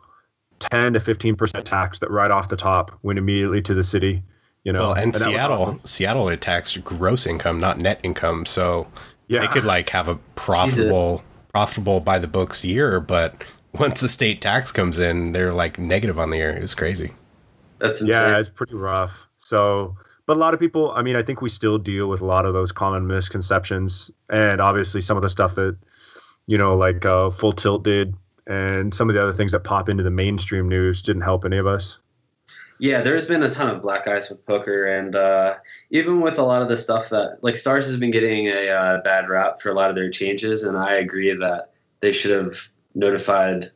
10 0.59 0.93
to 0.93 0.99
15 0.99 1.35
percent 1.35 1.65
tax 1.65 1.99
that 1.99 2.11
right 2.11 2.29
off 2.29 2.49
the 2.49 2.55
top 2.55 2.99
went 3.01 3.17
immediately 3.17 3.61
to 3.61 3.73
the 3.73 3.83
city. 3.83 4.23
You 4.63 4.73
know, 4.73 4.79
Well, 4.79 4.93
and 4.93 5.13
that 5.13 5.19
was 5.19 5.23
Seattle, 5.23 5.61
awesome. 5.61 5.85
Seattle 5.85 6.29
it 6.29 6.41
taxed 6.41 6.83
gross 6.83 7.27
income, 7.27 7.59
not 7.59 7.77
net 7.77 7.99
income. 8.03 8.45
So 8.45 8.87
yeah, 9.27 9.41
they 9.41 9.47
could 9.47 9.65
like 9.65 9.89
have 9.89 10.07
a 10.07 10.15
profitable, 10.35 11.23
profitable 11.51 11.99
by 11.99 12.19
the 12.19 12.27
books 12.27 12.63
year, 12.63 12.99
but 12.99 13.43
once 13.73 14.01
the 14.01 14.09
state 14.09 14.41
tax 14.41 14.71
comes 14.71 14.99
in, 14.99 15.31
they're 15.31 15.53
like 15.53 15.79
negative 15.79 16.19
on 16.19 16.29
the 16.29 16.37
year. 16.37 16.51
It 16.51 16.61
was 16.61 16.75
crazy. 16.75 17.13
That's 17.79 18.01
insane. 18.01 18.11
yeah, 18.11 18.39
it's 18.39 18.49
pretty 18.49 18.75
rough. 18.75 19.27
So, 19.35 19.97
but 20.25 20.37
a 20.37 20.39
lot 20.39 20.53
of 20.53 20.59
people, 20.59 20.91
I 20.91 21.01
mean, 21.01 21.15
I 21.15 21.23
think 21.23 21.41
we 21.41 21.49
still 21.49 21.77
deal 21.77 22.07
with 22.07 22.21
a 22.21 22.25
lot 22.25 22.45
of 22.45 22.53
those 22.53 22.71
common 22.71 23.07
misconceptions, 23.07 24.11
and 24.29 24.61
obviously 24.61 25.01
some 25.01 25.17
of 25.17 25.23
the 25.23 25.29
stuff 25.29 25.55
that, 25.55 25.77
you 26.47 26.57
know, 26.57 26.77
like 26.77 27.05
uh, 27.05 27.29
Full 27.29 27.53
Tilt 27.53 27.83
did, 27.83 28.15
and 28.47 28.93
some 28.93 29.09
of 29.09 29.15
the 29.15 29.21
other 29.21 29.33
things 29.33 29.51
that 29.51 29.63
pop 29.63 29.89
into 29.89 30.03
the 30.03 30.11
mainstream 30.11 30.69
news 30.69 31.01
didn't 31.01 31.23
help 31.23 31.45
any 31.45 31.57
of 31.57 31.67
us. 31.67 31.99
Yeah, 32.79 33.01
there's 33.01 33.27
been 33.27 33.43
a 33.43 33.49
ton 33.49 33.69
of 33.69 33.81
black 33.81 34.07
eyes 34.07 34.29
with 34.29 34.45
poker, 34.45 34.85
and 34.85 35.15
uh, 35.15 35.55
even 35.91 36.21
with 36.21 36.39
a 36.39 36.43
lot 36.43 36.61
of 36.61 36.69
the 36.69 36.77
stuff 36.77 37.09
that 37.09 37.39
like 37.41 37.55
Stars 37.55 37.87
has 37.87 37.97
been 37.97 38.11
getting 38.11 38.47
a 38.47 38.69
uh, 38.69 39.01
bad 39.01 39.29
rap 39.29 39.61
for 39.61 39.69
a 39.69 39.73
lot 39.73 39.89
of 39.89 39.95
their 39.95 40.09
changes, 40.09 40.63
and 40.63 40.77
I 40.77 40.95
agree 40.95 41.33
that 41.33 41.71
they 41.99 42.11
should 42.11 42.31
have 42.31 42.67
notified 42.95 43.71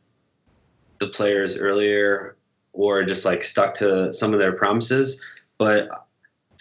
the 0.98 1.06
players 1.06 1.56
earlier 1.56 2.36
or 2.72 3.04
just 3.04 3.24
like 3.24 3.44
stuck 3.44 3.74
to 3.74 4.12
some 4.12 4.32
of 4.32 4.38
their 4.38 4.52
promises. 4.52 5.24
But 5.58 5.88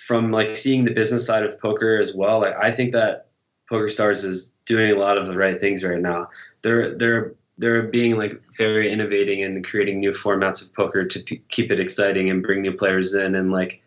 from 0.08 0.32
like 0.32 0.50
seeing 0.50 0.86
the 0.86 0.94
business 0.94 1.26
side 1.26 1.44
of 1.44 1.60
poker 1.60 2.00
as 2.00 2.16
well, 2.16 2.40
like 2.40 2.56
I 2.56 2.72
think 2.72 2.94
that 2.94 3.28
PokerStars 3.70 4.24
is 4.24 4.54
doing 4.66 4.92
a 4.92 4.98
lot 4.98 5.18
of 5.18 5.28
the 5.28 5.36
right 5.36 5.60
things 5.60 5.84
right 5.84 6.00
now. 6.00 6.30
They're 6.62 6.98
they're 6.98 7.34
they're 7.58 7.84
being 7.84 8.16
like 8.16 8.42
very 8.56 8.90
innovating 8.90 9.44
and 9.44 9.66
creating 9.66 10.00
new 10.00 10.12
formats 10.12 10.62
of 10.62 10.74
poker 10.74 11.04
to 11.06 11.20
p- 11.20 11.44
keep 11.50 11.72
it 11.72 11.82
exciting 11.82 12.30
and 12.30 12.42
bring 12.42 12.62
new 12.62 12.72
players 12.72 13.16
in. 13.16 13.36
And 13.36 13.52
like 13.52 13.84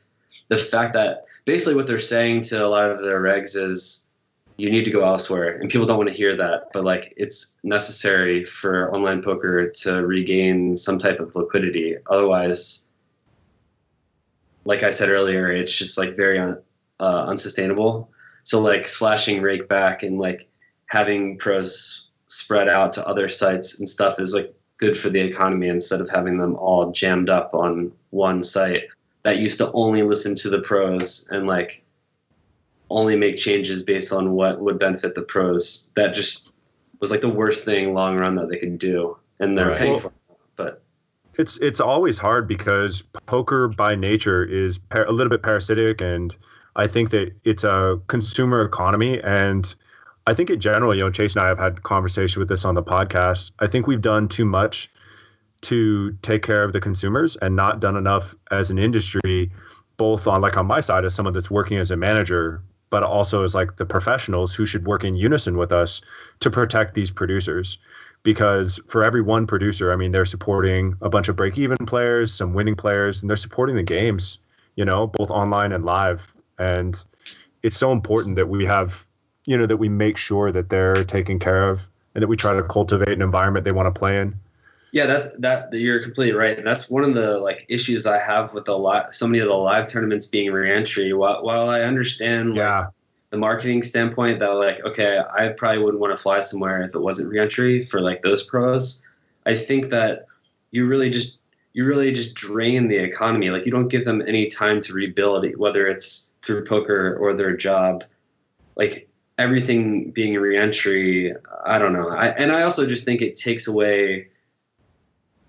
the 0.48 0.58
fact 0.58 0.92
that 0.92 1.24
basically 1.46 1.76
what 1.76 1.86
they're 1.86 1.98
saying 1.98 2.42
to 2.42 2.66
a 2.66 2.68
lot 2.68 2.90
of 2.90 3.00
their 3.00 3.20
regs 3.22 3.56
is 3.56 4.06
you 4.58 4.70
need 4.70 4.84
to 4.84 4.90
go 4.90 5.02
elsewhere 5.02 5.56
and 5.56 5.70
people 5.70 5.86
don't 5.86 5.96
want 5.96 6.10
to 6.10 6.14
hear 6.14 6.36
that. 6.36 6.68
But 6.74 6.84
like 6.84 7.14
it's 7.16 7.58
necessary 7.62 8.44
for 8.44 8.94
online 8.94 9.22
poker 9.22 9.70
to 9.70 10.06
regain 10.06 10.76
some 10.76 10.98
type 10.98 11.18
of 11.18 11.34
liquidity. 11.34 11.96
Otherwise 12.10 12.89
like 14.64 14.82
i 14.82 14.90
said 14.90 15.10
earlier 15.10 15.50
it's 15.50 15.76
just 15.76 15.98
like 15.98 16.16
very 16.16 16.38
un, 16.38 16.58
uh, 16.98 17.24
unsustainable 17.28 18.10
so 18.44 18.60
like 18.60 18.88
slashing 18.88 19.42
rake 19.42 19.68
back 19.68 20.02
and 20.02 20.18
like 20.18 20.48
having 20.86 21.38
pros 21.38 22.08
spread 22.28 22.68
out 22.68 22.94
to 22.94 23.06
other 23.06 23.28
sites 23.28 23.80
and 23.80 23.88
stuff 23.88 24.18
is 24.20 24.34
like 24.34 24.54
good 24.76 24.96
for 24.96 25.10
the 25.10 25.20
economy 25.20 25.68
instead 25.68 26.00
of 26.00 26.08
having 26.08 26.38
them 26.38 26.56
all 26.56 26.92
jammed 26.92 27.28
up 27.30 27.54
on 27.54 27.92
one 28.10 28.42
site 28.42 28.84
that 29.22 29.38
used 29.38 29.58
to 29.58 29.70
only 29.72 30.02
listen 30.02 30.34
to 30.34 30.48
the 30.48 30.60
pros 30.60 31.28
and 31.30 31.46
like 31.46 31.84
only 32.88 33.16
make 33.16 33.36
changes 33.36 33.82
based 33.84 34.12
on 34.12 34.32
what 34.32 34.60
would 34.60 34.78
benefit 34.78 35.14
the 35.14 35.22
pros. 35.22 35.92
That 35.94 36.14
just 36.14 36.54
was 36.98 37.10
like 37.10 37.20
the 37.20 37.28
worst 37.28 37.64
thing 37.64 37.94
long 37.94 38.16
run 38.16 38.34
that 38.36 38.48
they 38.48 38.58
could 38.58 38.78
do, 38.78 39.16
and 39.38 39.56
they're 39.56 39.68
Right. 39.68 39.76
paying 39.78 39.90
Well- 39.92 40.00
for 40.00 40.12
it's 41.40 41.58
it's 41.58 41.80
always 41.80 42.18
hard 42.18 42.46
because 42.46 43.02
poker 43.26 43.66
by 43.66 43.94
nature 43.94 44.44
is 44.44 44.78
par- 44.78 45.06
a 45.06 45.10
little 45.10 45.30
bit 45.30 45.42
parasitic 45.42 46.00
and 46.00 46.36
i 46.76 46.86
think 46.86 47.10
that 47.10 47.32
it's 47.44 47.64
a 47.64 47.98
consumer 48.06 48.62
economy 48.62 49.20
and 49.20 49.74
i 50.26 50.34
think 50.34 50.50
in 50.50 50.60
general 50.60 50.94
you 50.94 51.00
know 51.00 51.10
chase 51.10 51.34
and 51.34 51.44
i 51.44 51.48
have 51.48 51.58
had 51.58 51.82
conversation 51.82 52.40
with 52.40 52.48
this 52.48 52.64
on 52.64 52.74
the 52.74 52.82
podcast. 52.82 53.50
I 53.58 53.66
think 53.66 53.86
we've 53.86 54.00
done 54.00 54.28
too 54.28 54.44
much 54.44 54.90
to 55.62 56.12
take 56.22 56.42
care 56.42 56.62
of 56.62 56.72
the 56.72 56.80
consumers 56.80 57.36
and 57.36 57.56
not 57.56 57.80
done 57.80 57.96
enough 57.96 58.34
as 58.50 58.70
an 58.70 58.78
industry 58.78 59.50
both 59.96 60.26
on 60.26 60.40
like 60.40 60.56
on 60.56 60.66
my 60.66 60.80
side 60.80 61.04
as 61.04 61.14
someone 61.14 61.34
that's 61.34 61.50
working 61.50 61.78
as 61.78 61.90
a 61.90 61.96
manager 61.96 62.62
but 62.90 63.02
also 63.02 63.44
as 63.44 63.54
like 63.54 63.76
the 63.76 63.86
professionals 63.86 64.54
who 64.54 64.66
should 64.66 64.86
work 64.86 65.04
in 65.04 65.14
unison 65.14 65.56
with 65.56 65.72
us 65.72 66.02
to 66.40 66.50
protect 66.50 66.94
these 66.94 67.10
producers 67.10 67.78
because 68.22 68.80
for 68.86 69.02
every 69.02 69.22
one 69.22 69.46
producer, 69.46 69.92
I 69.92 69.96
mean, 69.96 70.10
they're 70.10 70.24
supporting 70.24 70.94
a 71.00 71.08
bunch 71.08 71.28
of 71.28 71.36
break 71.36 71.56
even 71.58 71.78
players, 71.86 72.32
some 72.34 72.52
winning 72.54 72.76
players, 72.76 73.22
and 73.22 73.30
they're 73.30 73.36
supporting 73.36 73.76
the 73.76 73.82
games, 73.82 74.38
you 74.76 74.84
know, 74.84 75.06
both 75.06 75.30
online 75.30 75.72
and 75.72 75.84
live. 75.84 76.32
And 76.58 77.02
it's 77.62 77.76
so 77.76 77.92
important 77.92 78.36
that 78.36 78.48
we 78.48 78.66
have, 78.66 79.04
you 79.46 79.56
know, 79.56 79.66
that 79.66 79.78
we 79.78 79.88
make 79.88 80.16
sure 80.18 80.52
that 80.52 80.68
they're 80.68 81.04
taken 81.04 81.38
care 81.38 81.70
of 81.70 81.86
and 82.14 82.22
that 82.22 82.28
we 82.28 82.36
try 82.36 82.54
to 82.54 82.62
cultivate 82.62 83.08
an 83.12 83.22
environment 83.22 83.64
they 83.64 83.72
want 83.72 83.92
to 83.92 83.98
play 83.98 84.20
in. 84.20 84.34
yeah, 84.92 85.06
that's 85.06 85.28
that. 85.38 85.72
You're 85.72 86.02
completely 86.02 86.34
right, 86.34 86.58
and 86.58 86.66
that's 86.66 86.90
one 86.90 87.04
of 87.04 87.14
the 87.14 87.38
like 87.38 87.64
issues 87.68 88.06
I 88.06 88.18
have 88.18 88.52
with 88.52 88.68
a 88.68 88.74
lot 88.74 89.14
so 89.14 89.26
many 89.26 89.38
of 89.38 89.48
the 89.48 89.54
live 89.54 89.88
tournaments 89.88 90.26
being 90.26 90.50
reentry. 90.52 91.12
While, 91.12 91.44
while 91.44 91.68
I 91.70 91.82
understand 91.82 92.50
like, 92.50 92.58
Yeah. 92.58 92.86
The 93.30 93.36
marketing 93.36 93.82
standpoint 93.82 94.40
that 94.40 94.48
like 94.48 94.84
okay 94.84 95.20
i 95.36 95.48
probably 95.48 95.82
wouldn't 95.82 96.00
want 96.00 96.12
to 96.12 96.16
fly 96.16 96.40
somewhere 96.40 96.82
if 96.82 96.94
it 96.94 97.00
wasn't 97.00 97.28
reentry 97.28 97.84
for 97.84 98.00
like 98.00 98.22
those 98.22 98.42
pros. 98.42 99.02
I 99.46 99.54
think 99.54 99.90
that 99.90 100.26
you 100.70 100.86
really 100.86 101.10
just 101.10 101.38
you 101.72 101.84
really 101.84 102.12
just 102.12 102.34
drain 102.34 102.88
the 102.88 102.98
economy. 102.98 103.50
Like 103.50 103.64
you 103.64 103.72
don't 103.72 103.88
give 103.88 104.04
them 104.04 104.22
any 104.26 104.48
time 104.48 104.80
to 104.82 104.92
rebuild 104.92 105.46
whether 105.56 105.86
it's 105.86 106.34
through 106.42 106.64
poker 106.64 107.16
or 107.16 107.34
their 107.34 107.56
job, 107.56 108.04
like 108.76 109.08
everything 109.38 110.10
being 110.10 110.36
a 110.36 110.40
reentry, 110.40 111.34
I 111.64 111.78
don't 111.78 111.92
know. 111.92 112.08
I, 112.08 112.28
and 112.28 112.52
I 112.52 112.62
also 112.62 112.86
just 112.86 113.04
think 113.04 113.22
it 113.22 113.36
takes 113.36 113.68
away 113.68 114.28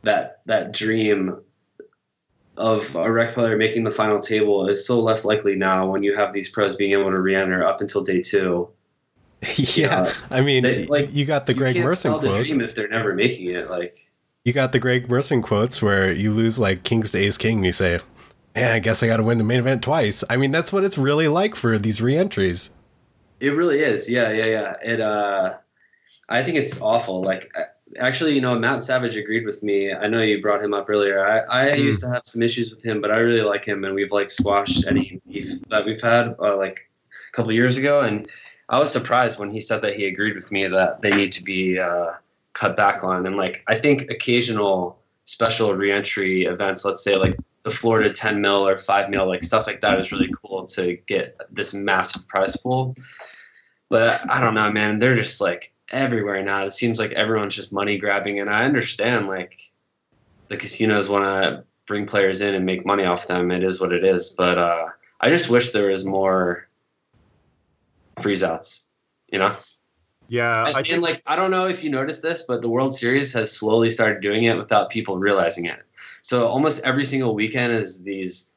that 0.04 0.42
that 0.46 0.72
dream 0.72 1.42
of 2.58 2.96
a 2.96 3.12
rec 3.12 3.34
player 3.34 3.58
making 3.58 3.84
the 3.84 3.92
final 3.92 4.20
table 4.20 4.68
is 4.68 4.86
so 4.86 5.02
less 5.02 5.26
likely 5.26 5.56
now 5.56 5.90
when 5.90 6.04
you 6.04 6.16
have 6.16 6.34
these 6.34 6.50
pros 6.50 6.76
being 6.76 6.92
able 6.92 7.10
to 7.10 7.20
re-enter 7.20 7.66
up 7.66 7.82
until 7.82 8.04
day 8.04 8.22
two. 8.22 8.70
yeah, 9.56 10.06
Yeah. 10.06 10.14
I 10.30 10.42
mean, 10.42 10.64
They- 10.64 10.86
like, 10.86 11.14
you 11.14 11.26
got 11.26 11.46
the 11.46 11.54
Greg 11.54 11.76
you 11.76 11.84
Merson 11.84 12.12
sell 12.12 12.20
the 12.20 12.30
quote. 12.30 12.44
dream 12.44 12.62
if 12.62 12.76
they're 12.76 12.88
never 12.90 13.14
making 13.16 13.50
it. 13.50 13.70
Like 13.70 13.98
You 14.44 14.54
got 14.54 14.72
the 14.72 14.80
Greg 14.80 15.10
Merson 15.10 15.42
quotes 15.42 15.82
where 15.82 16.12
you 16.12 16.32
lose 16.34 16.60
like 16.60 16.84
Kings 16.84 17.12
to 17.12 17.18
Ace 17.20 17.38
King 17.38 17.58
and 17.58 17.66
you 17.66 17.72
say, 17.72 18.00
"Yeah, 18.56 18.74
I 18.74 18.80
guess 18.80 19.02
I 19.02 19.08
got 19.08 19.18
to 19.18 19.24
win 19.24 19.38
the 19.38 19.44
main 19.44 19.60
event 19.60 19.82
twice." 19.84 20.24
I 20.30 20.38
mean, 20.38 20.52
that's 20.52 20.72
what 20.74 20.84
it's 20.84 20.98
really 20.98 21.28
like 21.28 21.56
for 21.56 21.78
these 21.78 22.02
re-entries. 22.02 22.70
It 23.40 23.52
really 23.56 23.80
is. 23.80 24.10
Yeah, 24.10 24.32
yeah, 24.32 24.46
yeah. 24.46 24.74
It 24.84 25.00
uh 25.02 25.58
I 26.30 26.44
think 26.44 26.58
it's 26.58 26.80
awful. 26.82 27.22
Like 27.24 27.52
I- 27.56 27.66
actually, 28.00 28.34
you 28.34 28.42
know, 28.42 28.58
Matt 28.58 28.84
Savage 28.84 29.16
agreed 29.16 29.46
with 29.46 29.64
me. 29.64 29.94
I 29.94 30.08
know 30.08 30.22
you 30.22 30.42
brought 30.42 30.64
him 30.64 30.74
up 30.74 30.90
earlier. 30.90 31.24
I, 31.24 31.40
I 31.40 31.76
Hmm. 31.76 31.82
used 31.84 32.02
to 32.02 32.10
have 32.10 32.24
some 32.26 32.42
issues 32.42 32.74
with 32.74 32.84
him, 32.84 33.02
but 33.02 33.12
I 33.12 33.18
really 33.18 33.42
like 33.42 33.66
him 33.66 33.84
and 33.84 33.94
we've 33.96 34.12
like 34.12 34.30
squashed 34.30 34.88
any 34.88 35.22
beef 35.28 35.62
that 35.70 35.86
we've 35.86 36.02
had 36.02 36.36
uh, 36.40 36.58
like 36.58 36.90
a 37.12 37.36
couple 37.36 37.52
years 37.52 37.78
ago 37.78 38.02
and 38.02 38.30
I 38.70 38.80
was 38.80 38.92
surprised 38.92 39.38
when 39.38 39.50
he 39.50 39.60
said 39.60 39.82
that 39.82 39.98
he 39.98 40.06
agreed 40.06 40.36
with 40.36 40.50
me 40.50 40.66
that 40.68 41.02
they 41.02 41.10
need 41.10 41.34
to 41.34 41.44
be 41.44 41.78
uh, 41.78 42.14
cut 42.54 42.78
back 42.78 43.04
on. 43.04 43.26
And 43.26 43.36
like 43.36 43.64
I 43.68 43.76
think 43.76 44.10
occasional 44.10 44.98
special 45.26 45.74
reentry 45.74 46.46
events, 46.46 46.86
let's 46.86 47.04
say 47.04 47.18
like 47.18 47.38
the 47.64 47.72
Florida 47.72 48.12
10 48.14 48.40
mil 48.40 48.66
or 48.68 48.78
5 48.78 49.10
mil, 49.10 49.28
like 49.28 49.44
stuff 49.44 49.68
like 49.68 49.82
that 49.82 50.00
is 50.00 50.12
really 50.14 50.32
cool 50.42 50.68
to 50.68 50.96
get 51.06 51.38
this 51.52 51.74
massive 51.74 52.28
prize 52.30 52.56
pool. 52.56 52.96
But 53.90 54.22
I 54.30 54.40
don't 54.40 54.54
know, 54.54 54.72
man. 54.72 55.00
They're 55.00 55.16
just 55.16 55.42
like 55.42 55.71
everywhere 55.92 56.44
now. 56.44 56.66
It 56.66 56.74
seems 56.74 57.00
like 57.00 57.12
everyone's 57.12 57.56
just 57.56 57.74
money 57.74 57.98
grabbing, 57.98 58.40
and 58.40 58.50
I 58.50 58.66
understand 58.66 59.28
like 59.28 59.60
the 60.48 60.58
casinos 60.58 61.10
want 61.10 61.26
to 61.26 61.64
bring 61.86 62.06
players 62.06 62.42
in 62.42 62.56
and 62.56 62.66
make 62.66 62.86
money 62.86 63.04
off 63.04 63.28
them. 63.28 63.52
It 63.52 63.64
is 63.64 63.80
what 63.80 63.92
it 63.92 64.04
is. 64.04 64.30
But 64.30 64.58
uh, 64.58 64.88
I 65.20 65.30
just 65.30 65.50
wish 65.50 65.72
there 65.72 65.88
was 65.88 66.06
more 66.06 66.68
freeze 68.20 68.44
outs. 68.44 68.90
You 69.32 69.40
know, 69.40 69.54
Yeah, 70.28 70.68
and, 70.68 70.76
I 70.76 70.82
and, 70.90 71.02
like 71.02 71.22
I 71.26 71.36
don't 71.36 71.52
know 71.52 71.68
if 71.68 71.84
you 71.84 71.90
noticed 71.90 72.22
this, 72.22 72.44
but 72.44 72.62
the 72.62 72.70
World 72.70 72.96
Series 72.96 73.34
has 73.34 73.52
slowly 73.52 73.92
started 73.92 74.22
doing 74.22 74.44
it 74.44 74.58
without 74.58 74.90
people 74.90 75.18
realizing 75.18 75.66
it. 75.66 75.82
So 76.22 76.48
almost 76.48 76.84
every 76.84 77.06
single 77.06 77.34
weekend 77.34 77.74
is 77.74 78.04
these 78.04 78.54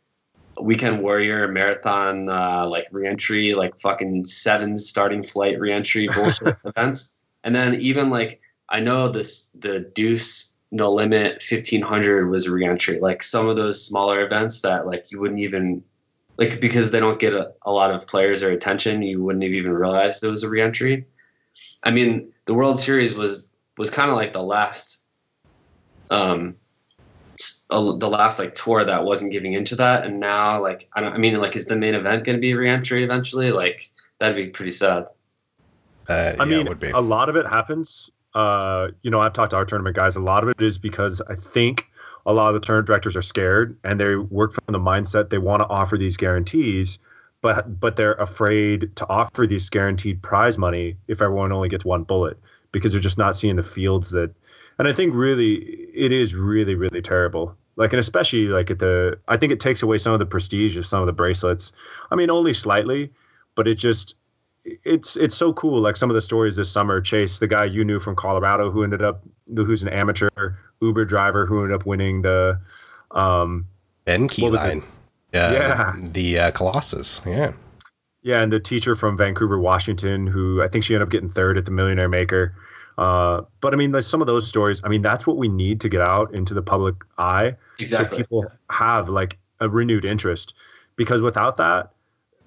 weekend 0.61 1.03
warrior 1.03 1.49
marathon 1.49 2.29
uh, 2.29 2.67
like 2.69 2.87
reentry, 2.91 3.55
like 3.55 3.77
fucking 3.77 4.27
seven 4.27 4.79
starting 4.79 5.23
flight 5.23 5.59
reentry 5.59 6.09
bullshit 6.09 6.57
events. 6.65 7.17
And 7.45 7.55
then 7.55 7.75
even 7.77 8.11
like 8.11 8.41
I 8.69 8.81
know 8.81 9.09
this 9.09 9.51
the 9.55 9.79
Deuce 9.79 10.55
No 10.73 10.93
Limit 10.93 11.43
1500 11.49 12.29
was 12.29 12.47
a 12.47 12.53
reentry. 12.53 12.99
Like 12.99 13.23
some 13.23 13.49
of 13.49 13.57
those 13.57 13.87
smaller 13.87 14.25
events 14.25 14.63
that 14.63 14.87
like 14.87 15.13
you 15.13 15.21
wouldn't 15.21 15.41
even 15.41 15.85
like 16.37 16.61
because 16.61 16.91
they 16.91 17.01
don't 17.01 17.21
get 17.21 17.33
a, 17.33 17.53
a 17.63 17.71
lot 17.71 17.93
of 17.93 18.07
players 18.07 18.43
or 18.43 18.51
attention, 18.51 19.03
you 19.03 19.23
wouldn't 19.23 19.45
have 19.45 19.53
even 19.53 19.73
realized 19.73 20.25
it 20.25 20.29
was 20.29 20.43
a 20.43 20.49
reentry. 20.49 21.07
I 21.83 21.91
mean, 21.91 22.33
the 22.47 22.55
World 22.55 22.79
Series 22.79 23.15
was 23.15 23.49
was 23.77 23.91
kind 23.91 24.11
of 24.11 24.17
like 24.17 24.33
the 24.33 24.43
last, 24.43 25.03
um, 26.11 26.57
the 27.69 28.09
last 28.09 28.39
like 28.39 28.55
tour 28.55 28.85
that 28.85 29.05
wasn't 29.05 29.33
giving 29.33 29.53
into 29.53 29.77
that, 29.77 30.07
and 30.07 30.21
now 30.21 30.61
like 30.63 30.89
I 30.93 31.01
don't. 31.01 31.13
I 31.13 31.19
mean, 31.19 31.41
like, 31.41 31.57
is 31.57 31.67
the 31.67 31.77
main 31.77 31.95
event 31.95 32.25
going 32.25 32.37
to 32.37 32.41
be 32.41 32.53
a 32.53 32.57
reentry 32.57 33.05
eventually? 33.05 33.53
Like, 33.53 33.91
that'd 34.19 34.37
be 34.37 34.49
pretty 34.49 34.73
sad. 34.73 35.07
Uh, 36.09 36.13
I 36.13 36.33
yeah, 36.39 36.45
mean, 36.45 36.67
it 36.67 36.69
would 36.69 36.81
be. 36.81 36.91
a 36.91 37.01
lot 37.01 37.29
of 37.29 37.37
it 37.37 37.47
happens. 37.47 38.11
Uh, 38.35 38.89
you 39.03 39.11
know, 39.11 39.21
I've 39.21 39.33
talked 39.33 39.51
to 39.51 39.57
our 39.57 39.65
tournament 39.65 39.97
guys. 39.97 40.17
A 40.17 40.21
lot 40.21 40.43
of 40.43 40.49
it 40.49 40.61
is 40.61 40.79
because 40.79 41.23
I 41.23 41.35
think 41.35 41.87
a 42.27 42.33
lot 42.33 42.49
of 42.49 42.55
the 42.55 42.67
tournament 42.67 42.87
directors 42.87 43.17
are 43.17 43.23
scared 43.23 43.77
and 43.85 44.01
they 44.01 44.17
work 44.17 44.53
from 44.53 44.73
the 44.73 44.79
mindset 44.79 45.31
they 45.31 45.39
want 45.39 45.61
to 45.61 45.69
offer 45.69 45.97
these 45.97 46.17
guarantees, 46.17 46.99
but 47.43 47.79
but 47.81 47.97
they're 47.97 48.15
afraid 48.15 48.97
to 48.97 49.09
offer 49.09 49.47
these 49.47 49.69
guaranteed 49.71 50.23
prize 50.23 50.59
money 50.59 50.97
if 51.07 51.23
everyone 51.23 51.53
only 51.53 51.69
gets 51.69 51.85
one 51.85 52.03
bullet 52.03 52.39
because 52.73 52.93
they're 52.93 53.01
just 53.01 53.19
not 53.19 53.37
seeing 53.37 53.57
the 53.57 53.63
fields 53.63 54.11
that. 54.11 54.35
And 54.79 54.89
I 54.89 54.93
think 54.93 55.15
really 55.15 55.55
it 55.55 56.13
is 56.13 56.35
really 56.35 56.75
really 56.75 57.03
terrible. 57.03 57.57
Like 57.77 57.93
and 57.93 58.01
especially 58.01 58.47
like 58.47 58.71
at 58.71 58.79
the, 58.79 59.19
I 59.27 59.37
think 59.37 59.53
it 59.53 59.61
takes 59.61 59.83
away 59.83 59.99
some 59.99 60.13
of 60.13 60.19
the 60.21 60.27
prestige 60.27 60.77
of 60.77 60.87
some 60.87 61.01
of 61.01 61.07
the 61.07 61.13
bracelets. 61.13 61.73
I 62.11 62.15
mean, 62.15 62.31
only 62.31 62.55
slightly, 62.55 63.11
but 63.55 63.67
it 63.69 63.75
just 63.75 64.17
it's 64.65 65.17
it's 65.17 65.35
so 65.35 65.53
cool. 65.53 65.81
Like 65.81 65.97
some 65.97 66.11
of 66.11 66.15
the 66.15 66.21
stories 66.21 66.57
this 66.57 66.71
summer, 66.71 67.01
Chase, 67.01 67.39
the 67.39 67.47
guy 67.47 67.65
you 67.65 67.85
knew 67.85 68.01
from 68.01 68.17
Colorado, 68.17 68.71
who 68.71 68.83
ended 68.83 69.03
up 69.03 69.23
who's 69.55 69.83
an 69.83 69.89
amateur 69.89 70.29
Uber 70.81 71.05
driver, 71.05 71.47
who 71.47 71.63
ended 71.63 71.75
up 71.75 71.87
winning 71.87 72.23
the. 72.23 72.61
Um, 73.11 73.67
Ben 74.05 74.23
what? 74.23 74.31
Keeline. 74.33 74.85
Yeah. 75.33 75.53
Yeah. 75.53 75.95
The 76.01 76.39
uh, 76.39 76.51
Colossus. 76.53 77.21
Yeah. 77.27 77.53
yeah, 78.23 78.43
and 78.43 78.53
the 78.53 78.61
teacher 78.61 78.95
from 78.95 79.17
Vancouver, 79.17 79.59
Washington, 79.59 80.27
who 80.27 80.63
I 80.63 80.69
think 80.69 80.85
she 80.85 80.95
ended 80.95 81.07
up 81.07 81.11
getting 81.11 81.29
third 81.29 81.59
at 81.59 81.65
the 81.65 81.71
Millionaire 81.71 82.09
Maker. 82.09 82.55
Uh, 82.97 83.43
but 83.61 83.73
I 83.73 83.77
mean, 83.77 83.93
like 83.93 84.05
some 84.05 84.21
of 84.21 84.27
those 84.27 84.47
stories. 84.49 84.81
I 84.85 84.89
mean, 84.89 85.03
that's 85.03 85.27
what 85.27 85.37
we 85.37 85.49
need 85.49 85.81
to 85.83 85.89
get 85.89 86.01
out 86.01 86.35
into 86.35 86.55
the 86.55 86.63
public 86.63 86.95
eye, 87.19 87.57
Exactly. 87.79 88.19
so 88.19 88.23
people 88.23 88.53
have 88.71 89.09
like 89.09 89.39
a 89.61 89.69
renewed 89.69 90.05
interest. 90.05 90.55
Because 90.97 91.23
without 91.23 91.57
that, 91.57 91.91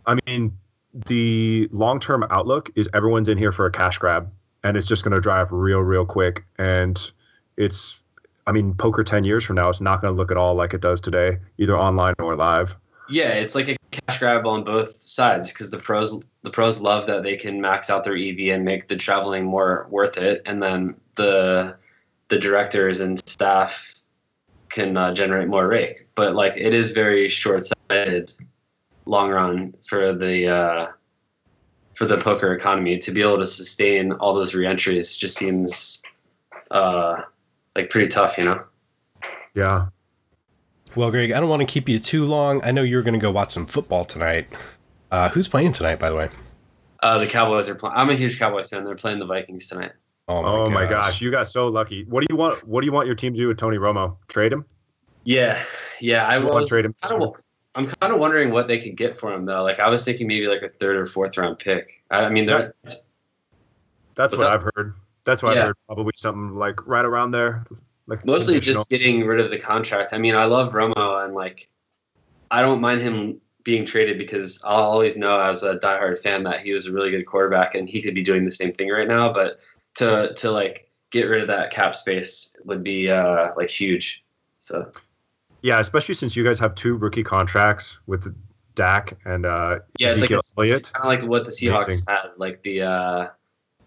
I 0.06 0.18
mean, 0.26 0.58
the 0.94 1.70
long 1.72 2.00
term 2.00 2.26
outlook 2.30 2.70
is 2.76 2.90
everyone's 2.94 3.30
in 3.30 3.38
here 3.38 3.52
for 3.52 3.66
a 3.66 3.72
cash 3.72 3.98
grab, 3.98 4.32
and 4.64 4.78
it's 4.78 4.88
just 4.88 5.04
going 5.04 5.14
to 5.14 5.22
dry 5.22 5.42
up 5.42 5.50
real, 5.52 5.80
real 5.80 6.06
quick. 6.06 6.46
And 6.58 7.00
it's, 7.56 8.04
I 8.46 8.52
mean, 8.52 8.74
poker 8.74 9.04
ten 9.04 9.24
years 9.24 9.44
from 9.44 9.56
now, 9.56 9.70
it's 9.70 9.82
not 9.82 10.02
going 10.02 10.14
to 10.14 10.18
look 10.18 10.32
at 10.32 10.38
all 10.38 10.56
like 10.56 10.74
it 10.74 10.82
does 10.82 11.02
today, 11.02 11.40
either 11.58 11.78
online 11.78 12.16
or 12.20 12.36
live. 12.36 12.76
Yeah, 13.10 13.34
it's 13.34 13.56
like 13.56 13.70
a 13.70 13.78
cash 13.92 14.20
grab 14.20 14.46
on 14.46 14.64
both 14.64 14.96
sides 14.98 15.54
because 15.54 15.70
the 15.70 15.78
pros 15.78 16.22
the 16.44 16.50
pros 16.50 16.82
love 16.82 17.08
that 17.08 17.24
they 17.24 17.38
can 17.38 17.62
max 17.62 17.90
out 17.90 18.04
their 18.04 18.16
EV 18.16 18.54
and 18.54 18.66
make 18.66 18.88
the 18.88 18.98
traveling 18.98 19.46
more 19.46 19.88
worth 19.90 20.18
it, 20.18 20.42
and 20.46 20.62
then 20.62 20.96
the 21.16 21.78
the 22.28 22.38
directors 22.38 23.00
and 23.00 23.18
staff 23.28 24.02
can 24.70 24.98
uh, 24.98 25.14
generate 25.14 25.48
more 25.48 25.68
rake. 25.68 26.08
But 26.16 26.36
like 26.36 26.58
it 26.58 26.74
is 26.74 26.92
very 26.92 27.30
short 27.30 27.66
sighted, 27.90 28.34
long 29.08 29.30
run 29.30 29.74
for 29.86 30.14
the 30.14 30.48
uh, 30.48 30.92
for 31.96 32.06
the 32.06 32.18
poker 32.18 32.54
economy 32.54 33.00
to 33.00 33.12
be 33.12 33.22
able 33.22 33.40
to 33.40 33.46
sustain 33.46 34.12
all 34.14 34.34
those 34.34 34.54
reentries 34.54 35.18
just 35.18 35.36
seems 35.38 36.04
uh, 36.70 37.22
like 37.76 37.90
pretty 37.90 38.10
tough, 38.10 38.38
you 38.38 38.44
know. 38.44 38.64
Yeah. 39.54 39.88
Well, 40.96 41.12
Greg, 41.12 41.32
I 41.32 41.40
don't 41.40 41.50
want 41.50 41.62
to 41.62 41.66
keep 41.66 41.90
you 41.90 42.00
too 42.00 42.26
long. 42.26 42.64
I 42.64 42.72
know 42.72 42.82
you're 42.82 43.02
going 43.04 43.14
to 43.14 43.20
go 43.20 43.32
watch 43.32 43.52
some 43.52 43.66
football 43.66 44.06
tonight. 44.06 44.48
Uh, 45.12 45.30
who's 45.30 45.48
playing 45.48 45.72
tonight, 45.74 46.00
by 46.00 46.10
the 46.10 46.16
way? 46.16 46.30
Uh, 47.02 47.20
the 47.20 47.28
Cowboys 47.28 47.70
are 47.70 47.76
playing. 47.76 47.96
I'm 47.96 48.10
a 48.10 48.16
huge 48.16 48.40
Cowboys 48.40 48.70
fan. 48.70 48.84
They're 48.84 48.96
playing 48.96 49.20
the 49.20 49.26
Vikings 49.26 49.68
tonight. 49.68 49.92
Oh 50.30 50.70
my 50.70 50.86
gosh, 50.88 51.22
you 51.22 51.32
got 51.32 51.48
so 51.48 51.68
lucky. 51.70 52.04
What 52.04 52.22
do 52.22 52.28
you 52.30 52.36
want? 52.36 52.68
What 52.68 52.82
do 52.82 52.86
you 52.86 52.92
want 52.92 53.06
your 53.06 53.16
team 53.16 53.34
to 53.34 53.40
do 53.40 53.48
with 53.48 53.58
Tony 53.58 53.78
Romo? 53.78 54.18
Trade 54.28 54.52
him? 54.52 54.66
Yeah, 55.24 55.58
yeah. 56.02 56.26
I 56.26 56.38
You 56.38 56.44
want 56.44 56.56
was 56.56 56.66
to 56.66 56.70
trade 56.70 56.86
him? 56.86 56.96
kind 57.02 57.24
of, 57.24 57.36
I'm 57.78 57.86
kind 57.86 58.12
of 58.12 58.20
wondering 58.20 58.52
what 58.52 58.68
they 58.68 58.80
could 58.80 58.96
get 58.96 59.20
for 59.20 59.32
him 59.32 59.46
though. 59.46 59.64
Like 59.64 59.80
I 59.80 59.90
was 59.90 60.04
thinking 60.04 60.28
maybe 60.28 60.48
like 60.48 60.64
a 60.64 60.70
third 60.70 60.98
or 60.98 61.06
fourth 61.06 61.38
round 61.38 61.60
pick. 61.60 62.04
I, 62.10 62.26
I 62.26 62.30
mean, 62.30 62.46
they're 62.48 62.74
That's 64.16 64.34
what 64.36 64.42
up? 64.42 64.52
I've 64.52 64.72
heard. 64.76 64.96
That's 65.24 65.44
what 65.44 65.56
Yeah. 65.56 65.62
I've 65.62 65.68
heard. 65.68 65.76
Probably 65.86 66.14
something 66.16 66.56
like 66.56 66.88
right 66.88 67.06
around 67.06 67.32
there. 67.32 67.66
Like 68.08 68.26
mostly 68.26 68.60
just 68.60 68.90
getting 68.90 69.26
rid 69.26 69.40
of 69.40 69.52
the 69.52 69.60
contract. 69.60 70.14
I 70.14 70.18
mean, 70.18 70.34
I 70.34 70.46
love 70.46 70.74
Romo 70.74 71.24
and 71.24 71.36
like 71.36 71.70
I 72.50 72.62
don't 72.62 72.82
mind 72.82 73.02
him 73.02 73.42
being 73.64 73.86
traded 73.86 74.18
because 74.18 74.64
I'll 74.64 74.86
always 74.86 75.18
know 75.18 75.40
as 75.40 75.64
a 75.64 75.78
diehard 75.78 76.20
fan 76.20 76.44
that 76.44 76.62
he 76.62 76.74
was 76.74 76.88
a 76.88 76.94
really 76.94 77.12
good 77.12 77.26
quarterback 77.26 77.76
and 77.76 77.88
he 77.88 78.02
could 78.02 78.16
be 78.16 78.24
doing 78.24 78.46
the 78.46 78.52
same 78.52 78.72
thing 78.72 78.90
right 78.90 79.08
now. 79.08 79.34
But 79.34 79.60
to 79.96 80.34
to 80.38 80.52
like 80.52 80.90
get 81.12 81.24
rid 81.24 81.42
of 81.42 81.50
that 81.50 81.72
cap 81.72 81.96
space 81.96 82.56
would 82.64 82.84
be 82.84 83.12
uh, 83.12 83.50
like 83.56 83.70
huge. 83.70 84.24
So 84.62 84.92
yeah, 85.62 85.80
especially 85.80 86.16
since 86.16 86.36
you 86.36 86.44
guys 86.44 86.60
have 86.60 86.76
two 86.76 86.96
rookie 86.98 87.24
contracts 87.24 88.00
with 88.06 88.36
Dak 88.76 89.18
and 89.26 89.46
uh, 89.46 89.80
Yeah, 90.00 90.12
it's 90.12 90.22
like 90.22 90.32
a- 90.32 90.42
Elliott. 90.58 90.78
It's 90.78 90.92
kind 90.92 91.06
of 91.06 91.22
like 91.22 91.30
what 91.30 91.46
the 91.46 91.52
Seahawks 91.52 91.86
Amazing. 91.88 92.06
had, 92.08 92.28
like 92.38 92.62
the 92.62 92.82
uh, 92.84 93.28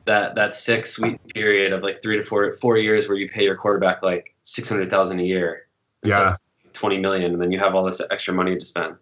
that 0.06 0.34
that 0.36 0.54
six 0.54 0.98
week 0.98 1.20
period 1.32 1.72
of 1.72 1.82
like 1.82 2.02
three 2.02 2.16
to 2.16 2.22
four 2.22 2.52
four 2.52 2.76
years 2.76 3.08
where 3.08 3.16
you 3.16 3.28
pay 3.28 3.44
your 3.44 3.56
quarterback 3.56 4.02
like 4.02 4.34
six 4.42 4.68
hundred 4.68 4.90
thousand 4.90 5.20
a 5.20 5.24
year, 5.24 5.66
Yeah. 6.02 6.34
twenty 6.72 6.98
million, 6.98 7.32
and 7.34 7.42
then 7.42 7.52
you 7.52 7.58
have 7.60 7.74
all 7.74 7.84
this 7.84 8.00
extra 8.10 8.34
money 8.34 8.56
to 8.58 8.64
spend. 8.64 8.96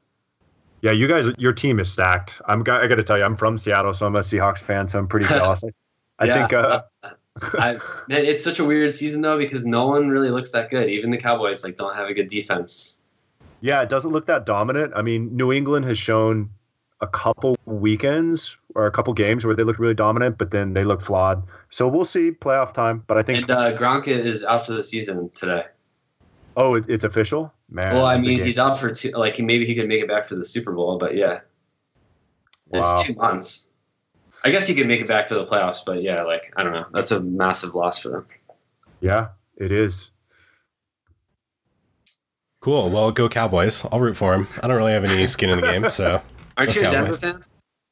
Yeah, 0.80 0.92
you 0.92 1.08
guys, 1.08 1.26
your 1.38 1.52
team 1.52 1.80
is 1.80 1.90
stacked. 1.90 2.40
I'm. 2.46 2.60
I 2.60 2.86
got 2.86 2.94
to 2.96 3.02
tell 3.02 3.18
you, 3.18 3.24
I'm 3.24 3.34
from 3.34 3.56
Seattle, 3.58 3.92
so 3.94 4.06
I'm 4.06 4.14
a 4.14 4.20
Seahawks 4.20 4.58
fan, 4.58 4.86
so 4.86 4.98
I'm 5.00 5.08
pretty 5.08 5.26
jealous. 5.28 5.64
I, 5.64 5.68
I 6.20 6.26
Yeah. 6.26 6.34
think. 6.34 6.52
Uh, 6.52 6.82
I, 7.42 7.72
man, 8.08 8.24
it's 8.24 8.42
such 8.44 8.58
a 8.58 8.64
weird 8.64 8.94
season 8.94 9.22
though 9.22 9.38
because 9.38 9.64
no 9.64 9.86
one 9.88 10.08
really 10.08 10.30
looks 10.30 10.52
that 10.52 10.70
good. 10.70 10.88
Even 10.90 11.10
the 11.10 11.18
Cowboys 11.18 11.64
like 11.64 11.76
don't 11.76 11.94
have 11.94 12.08
a 12.08 12.14
good 12.14 12.28
defense. 12.28 13.02
Yeah, 13.60 13.82
it 13.82 13.88
doesn't 13.88 14.12
look 14.12 14.26
that 14.26 14.46
dominant. 14.46 14.92
I 14.94 15.02
mean, 15.02 15.36
New 15.36 15.52
England 15.52 15.84
has 15.86 15.98
shown 15.98 16.50
a 17.00 17.06
couple 17.06 17.56
weekends 17.64 18.56
or 18.74 18.86
a 18.86 18.90
couple 18.90 19.12
games 19.14 19.44
where 19.44 19.54
they 19.54 19.62
looked 19.64 19.78
really 19.80 19.94
dominant, 19.94 20.38
but 20.38 20.50
then 20.50 20.74
they 20.74 20.84
look 20.84 21.00
flawed. 21.00 21.44
So 21.70 21.88
we'll 21.88 22.04
see 22.04 22.30
playoff 22.30 22.72
time. 22.72 23.02
But 23.06 23.18
I 23.18 23.22
think 23.22 23.42
And 23.42 23.50
uh, 23.50 23.76
Gronk 23.78 24.06
is 24.08 24.44
out 24.44 24.66
for 24.66 24.72
the 24.74 24.82
season 24.82 25.30
today. 25.30 25.64
oh, 26.56 26.74
it, 26.74 26.86
it's 26.88 27.04
official, 27.04 27.52
man. 27.70 27.94
well, 27.94 28.04
I 28.06 28.18
mean, 28.20 28.42
he's 28.42 28.58
out 28.58 28.78
for 28.78 28.92
two. 28.92 29.10
Like, 29.10 29.38
maybe 29.38 29.64
he 29.66 29.74
could 29.76 29.88
make 29.88 30.02
it 30.02 30.08
back 30.08 30.24
for 30.24 30.34
the 30.36 30.44
Super 30.44 30.72
Bowl, 30.72 30.98
but 30.98 31.16
yeah, 31.16 31.40
Wow. 32.68 32.80
it's 32.80 33.02
two 33.04 33.14
months. 33.14 33.67
I 34.44 34.50
guess 34.50 34.66
he 34.68 34.74
could 34.74 34.86
make 34.86 35.00
it 35.00 35.08
back 35.08 35.28
for 35.28 35.34
the 35.34 35.46
playoffs, 35.46 35.84
but 35.84 36.02
yeah, 36.02 36.22
like 36.22 36.52
I 36.56 36.62
don't 36.62 36.72
know. 36.72 36.86
That's 36.92 37.10
a 37.10 37.20
massive 37.20 37.74
loss 37.74 37.98
for 37.98 38.08
them. 38.10 38.26
yeah, 39.00 39.28
it 39.56 39.70
is. 39.72 40.10
Cool. 42.60 42.90
Well, 42.90 43.12
go 43.12 43.28
Cowboys. 43.28 43.84
I'll 43.90 44.00
root 44.00 44.16
for 44.16 44.34
him. 44.34 44.48
I 44.62 44.66
don't 44.66 44.76
really 44.76 44.92
have 44.92 45.04
any 45.04 45.26
skin 45.28 45.50
in 45.50 45.60
the 45.60 45.66
game, 45.66 45.90
so 45.90 46.22
Aren't 46.56 46.74
you 46.74 46.82
a 46.82 46.86
Okay, 46.86 46.96
Denver 46.96 47.12
fan? 47.14 47.44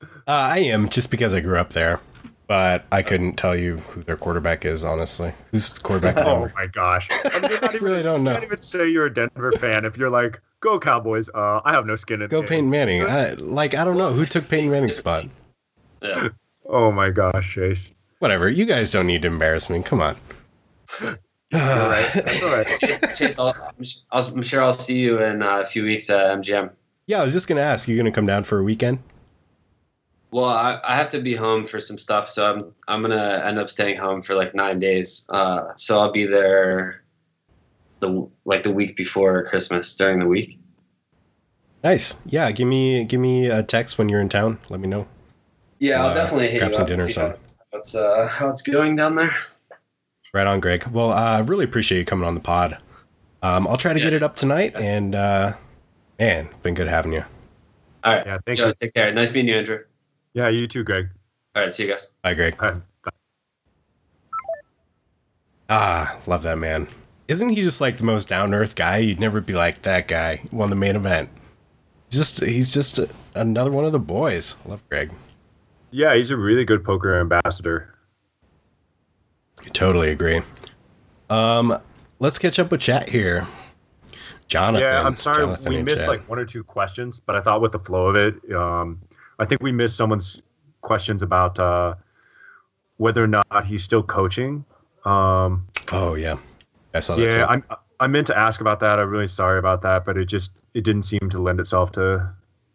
uh, 0.03 0.07
I 0.27 0.59
am 0.59 0.89
just 0.89 1.11
because 1.11 1.35
I 1.35 1.41
grew 1.41 1.59
up 1.59 1.71
there. 1.71 2.01
But 2.49 2.85
I 2.93 3.03
couldn't 3.03 3.35
tell 3.35 3.57
you 3.57 3.79
who 3.79 4.03
their 4.05 4.17
quarterback 4.17 4.65
is, 4.65 4.85
honestly. 4.85 5.35
Who's 5.51 5.73
the 5.75 5.81
quarterback? 5.81 6.17
of 6.19 6.27
Oh 6.29 6.49
my 6.55 6.67
gosh! 6.67 7.09
I, 7.11 7.41
mean, 7.41 7.59
I 7.61 7.75
even, 7.75 7.83
really 7.83 8.03
don't 8.05 8.21
you 8.21 8.25
know. 8.27 8.33
can't 8.35 8.45
even 8.45 8.61
say 8.61 8.89
you're 8.89 9.07
a 9.07 9.13
Denver 9.13 9.51
fan 9.51 9.85
if 9.85 9.99
you're 9.99 10.11
like, 10.11 10.41
"Go 10.61 10.79
Cowboys." 10.79 11.29
Uh, 11.29 11.61
I 11.65 11.73
have 11.73 11.87
no 11.87 11.97
skin 11.97 12.23
in 12.23 12.29
Go 12.29 12.43
the 12.43 12.47
Peyton 12.47 12.67
game. 12.67 12.71
Manning. 12.71 13.03
I, 13.05 13.33
like 13.33 13.75
I 13.75 13.83
don't 13.83 13.99
know 13.99 14.13
who 14.13 14.25
took 14.27 14.49
Peyton 14.49 14.71
Manning's 14.71 14.97
spot. 14.97 15.27
Yeah. 16.07 16.29
Oh 16.69 16.91
my 16.91 17.11
gosh, 17.11 17.55
Chase. 17.55 17.93
Whatever. 18.19 18.49
You 18.49 18.67
guys 18.67 18.91
don't 18.91 19.07
need 19.07 19.23
to 19.23 19.29
embarrass 19.29 19.71
me. 19.71 19.85
Come 19.85 20.01
on. 20.01 20.17
All 21.01 21.11
right, 21.53 22.11
that's. 22.81 23.17
Chase, 23.17 23.39
I'll, 23.39 23.55
I'll, 24.11 24.25
I'm 24.27 24.43
sure 24.43 24.63
I'll 24.63 24.73
see 24.73 24.99
you 24.99 25.23
in 25.23 25.43
uh, 25.43 25.61
a 25.61 25.65
few 25.65 25.85
weeks 25.85 26.11
at 26.11 26.39
MGM. 26.39 26.73
Yeah, 27.07 27.21
I 27.21 27.25
was 27.25 27.33
just 27.33 27.47
gonna 27.47 27.61
ask. 27.61 27.87
You 27.87 27.97
gonna 27.97 28.11
come 28.11 28.27
down 28.27 28.43
for 28.43 28.59
a 28.59 28.65
weekend? 28.65 28.99
Well, 30.33 30.45
I, 30.45 30.81
I 30.83 30.97
have 30.97 31.11
to 31.11 31.21
be 31.21 31.35
home 31.37 31.67
for 31.67 31.81
some 31.81 31.99
stuff, 31.99 32.29
so 32.29 32.53
I'm 32.53 32.75
I'm 32.89 33.03
gonna 33.03 33.43
end 33.47 33.59
up 33.59 33.71
staying 33.71 33.97
home 33.97 34.23
for 34.23 34.35
like 34.35 34.55
nine 34.55 34.81
days. 34.81 35.27
Uh, 35.29 35.75
so 35.77 36.01
I'll 36.01 36.13
be 36.13 36.27
there 36.27 37.05
the 38.01 38.29
like 38.45 38.65
the 38.65 38.73
week 38.73 38.97
before 38.97 39.45
Christmas 39.45 39.95
during 39.95 40.19
the 40.19 40.27
week. 40.27 40.59
Nice. 41.85 42.21
Yeah. 42.27 42.51
Give 42.51 42.67
me 42.67 43.05
give 43.05 43.21
me 43.21 43.47
a 43.47 43.63
text 43.63 43.99
when 43.99 44.09
you're 44.09 44.21
in 44.21 44.29
town. 44.29 44.59
Let 44.69 44.81
me 44.81 44.89
know. 44.89 45.07
Yeah, 45.79 46.03
I'll 46.03 46.09
Uh, 46.11 46.15
definitely 46.15 46.49
hit 46.49 46.59
grab 46.61 46.71
you 46.71 46.75
some 46.77 46.83
up 46.83 46.89
dinner 46.89 47.03
and 47.05 47.13
see 47.13 47.21
how, 47.21 47.29
how 47.73 47.79
it's 47.79 47.95
uh, 47.95 48.27
how 48.29 48.51
it's 48.51 48.63
going 48.63 48.97
down 48.97 49.15
there. 49.15 49.37
Right 50.35 50.47
on, 50.47 50.61
Greg. 50.61 50.87
Well, 50.89 51.11
I 51.13 51.37
uh, 51.39 51.43
really 51.43 51.65
appreciate 51.65 51.99
you 51.99 52.05
coming 52.05 52.27
on 52.27 52.35
the 52.35 52.41
pod. 52.41 52.79
Um, 53.43 53.67
I'll 53.69 53.77
try 53.77 53.93
to 53.93 53.99
Yeah. 53.99 54.07
get 54.07 54.13
it 54.15 54.23
up 54.23 54.37
tonight, 54.37 54.73
Yes. 54.75 54.85
and 54.87 55.15
uh, 55.15 55.53
man, 56.19 56.49
been 56.63 56.75
good 56.75 56.89
having 56.89 57.13
you. 57.13 57.25
All 58.05 58.13
right, 58.15 58.27
Yeah, 58.27 58.39
thank 58.45 58.59
Yo, 58.59 58.69
you. 58.69 58.75
take 58.75 58.95
care. 58.95 59.13
Nice 59.13 59.33
meeting 59.33 59.49
you, 59.51 59.57
Andrew. 59.57 59.79
Yeah, 60.35 60.49
you 60.49 60.67
too, 60.67 60.85
Greg. 60.85 61.09
All 61.55 61.63
right, 61.63 61.73
see 61.73 61.85
you 61.85 61.91
guys. 61.91 62.15
Bye, 62.23 62.35
Greg. 62.35 62.57
Bye. 62.59 62.75
Ah, 65.69 66.17
love 66.27 66.43
that 66.43 66.59
man. 66.59 66.87
Isn't 67.29 67.49
he 67.49 67.63
just 67.63 67.81
like 67.81 67.97
the 67.99 68.05
most 68.05 68.29
down 68.29 68.55
earth 68.55 68.77
guy? 68.77 68.99
You'd 68.99 69.19
never 69.21 69.41
be 69.41 69.53
like 69.53 69.83
that 69.83 70.07
guy 70.07 70.41
won 70.53 70.71
the 70.71 70.77
main 70.77 70.95
event. 70.97 71.29
Just 72.11 72.43
he's 72.45 72.73
just 72.73 73.01
another 73.35 73.71
one 73.73 73.85
of 73.85 73.91
the 73.93 73.99
boys. 73.99 74.55
Love 74.65 74.83
Greg. 74.89 75.11
Yeah, 75.91 76.15
he's 76.15 76.31
a 76.31 76.37
really 76.37 76.65
good 76.65 76.85
poker 76.85 77.21
ambassador. 77.21 77.95
Totally 79.73 80.11
agree. 80.11 80.43
Um, 81.31 81.79
let's 82.19 82.39
catch 82.39 82.59
up 82.59 82.71
with 82.71 82.81
chat 82.81 83.09
here. 83.09 83.47
Jonathan. 84.49 84.81
yeah, 84.81 85.03
I'm 85.03 85.17
sorry 85.17 85.45
Jonathan 85.45 85.73
we 85.75 85.83
missed 85.83 85.99
chat. 85.99 86.09
like 86.09 86.29
one 86.29 86.39
or 86.39 86.45
two 86.45 86.63
questions, 86.63 87.19
but 87.19 87.35
I 87.35 87.41
thought 87.41 87.61
with 87.61 87.73
the 87.73 87.81
flow 87.81 88.09
of 88.09 88.17
it, 88.17 88.55
um, 88.55 89.01
I 89.39 89.45
think 89.45 89.63
we 89.63 89.73
missed 89.73 89.97
someone's 89.97 90.41
questions 90.83 91.23
about 91.23 91.59
uh, 91.59 91.97
whether 92.97 93.25
or 93.25 93.27
not 93.27 93.65
he's 93.65 93.83
still 93.83 94.03
coaching. 94.03 94.65
Um, 95.05 95.67
Oh 95.93 96.15
yeah, 96.15 96.37
I 96.95 97.01
saw 97.01 97.17
that. 97.17 97.23
yeah. 97.23 97.47
I'm 97.47 97.65
I 97.99 98.07
meant 98.09 98.27
to 98.29 98.39
ask 98.39 98.61
about 98.61 98.81
that. 98.81 99.01
I'm 99.01 99.09
really 99.09 99.27
sorry 99.27 99.59
about 99.59 99.83
that, 99.83 100.05
but 100.05 100.17
it 100.17 100.27
just 100.27 100.57
it 100.75 100.85
didn't 100.85 101.05
seem 101.05 101.31
to 101.31 101.41
lend 101.41 101.59
itself 101.61 101.93
to. 101.93 102.33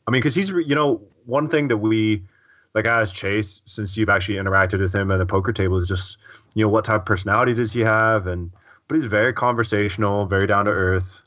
I 0.07 0.11
mean, 0.11 0.19
because 0.19 0.35
he's 0.35 0.49
you 0.49 0.75
know 0.75 1.01
one 1.25 1.47
thing 1.47 1.69
that 1.69 1.77
we 1.77 2.23
like 2.73 2.85
asked 2.85 3.15
Chase 3.15 3.61
since 3.65 3.97
you've 3.97 4.09
actually 4.09 4.37
interacted 4.37 4.81
with 4.81 4.93
him 4.93 5.11
at 5.11 5.17
the 5.17 5.25
poker 5.25 5.51
table 5.51 5.77
is 5.77 5.87
just 5.87 6.17
you 6.53 6.63
know 6.63 6.69
what 6.69 6.85
type 6.85 7.01
of 7.01 7.05
personality 7.05 7.53
does 7.53 7.73
he 7.73 7.81
have 7.81 8.27
and 8.27 8.51
but 8.87 8.95
he's 8.95 9.05
very 9.05 9.31
conversational, 9.31 10.25
very 10.25 10.47
down 10.47 10.65
to 10.65 10.71
earth. 10.71 11.21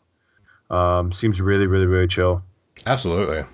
Um, 0.70 1.12
seems 1.12 1.40
really 1.40 1.66
really 1.66 1.86
really 1.86 2.08
chill. 2.08 2.42
Absolutely. 2.86 3.44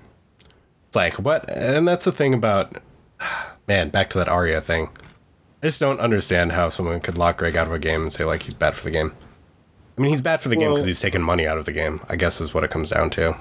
It's 0.89 0.97
like 0.97 1.15
what, 1.15 1.49
and 1.49 1.87
that's 1.87 2.05
the 2.05 2.13
thing 2.13 2.35
about, 2.35 2.77
man. 3.69 3.91
Back 3.91 4.11
to 4.11 4.19
that 4.19 4.29
Aria 4.29 4.61
thing. 4.61 4.89
I 5.63 5.67
just 5.67 5.79
don't 5.79 6.01
understand 6.01 6.51
how 6.51 6.71
someone 6.71 6.99
could 7.01 7.19
lock 7.19 7.39
Greg 7.39 7.57
out 7.57 7.69
of 7.69 7.73
a 7.73 7.79
game 7.79 8.03
and 8.03 8.13
say 8.13 8.25
like 8.25 8.43
he's 8.43 8.55
bad 8.55 8.75
for 8.75 8.83
the 8.83 8.91
game. 8.91 9.15
I 9.97 10.01
mean, 10.01 10.11
he's 10.11 10.23
bad 10.23 10.41
for 10.41 10.49
the 10.49 10.57
game 10.57 10.71
because 10.71 10.85
he's 10.85 11.01
taking 11.01 11.23
money 11.23 11.47
out 11.47 11.59
of 11.59 11.67
the 11.67 11.73
game. 11.73 12.01
I 12.09 12.17
guess 12.17 12.41
is 12.41 12.53
what 12.53 12.65
it 12.65 12.71
comes 12.71 12.91
down 12.91 13.11
to. 13.11 13.37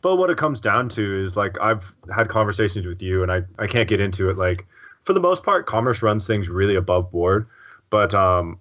But 0.00 0.16
what 0.16 0.30
it 0.30 0.38
comes 0.38 0.60
down 0.60 0.88
to 0.90 1.22
is 1.24 1.36
like 1.36 1.60
I've 1.60 1.94
had 2.14 2.28
conversations 2.28 2.86
with 2.86 3.02
you, 3.02 3.22
and 3.22 3.32
I 3.32 3.42
I 3.58 3.66
can't 3.66 3.88
get 3.88 4.00
into 4.00 4.28
it. 4.30 4.36
Like 4.36 4.66
for 5.04 5.12
the 5.12 5.20
most 5.20 5.42
part, 5.42 5.66
Commerce 5.66 6.02
runs 6.02 6.26
things 6.26 6.48
really 6.48 6.74
above 6.74 7.10
board, 7.10 7.46
but 7.90 8.14
um, 8.14 8.60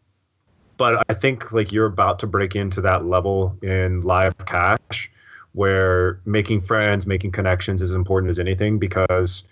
but 0.78 1.04
I 1.10 1.14
think 1.14 1.52
like 1.52 1.72
you're 1.72 1.86
about 1.86 2.20
to 2.20 2.28
break 2.28 2.56
into 2.56 2.82
that 2.82 3.06
level 3.06 3.58
in 3.62 4.02
live 4.02 4.38
cash, 4.46 5.12
where 5.54 6.20
making 6.26 6.62
friends, 6.62 7.06
making 7.06 7.32
connections 7.32 7.82
is 7.82 7.94
important 7.94 8.30
as 8.30 8.40
anything 8.40 8.80
because 8.80 9.44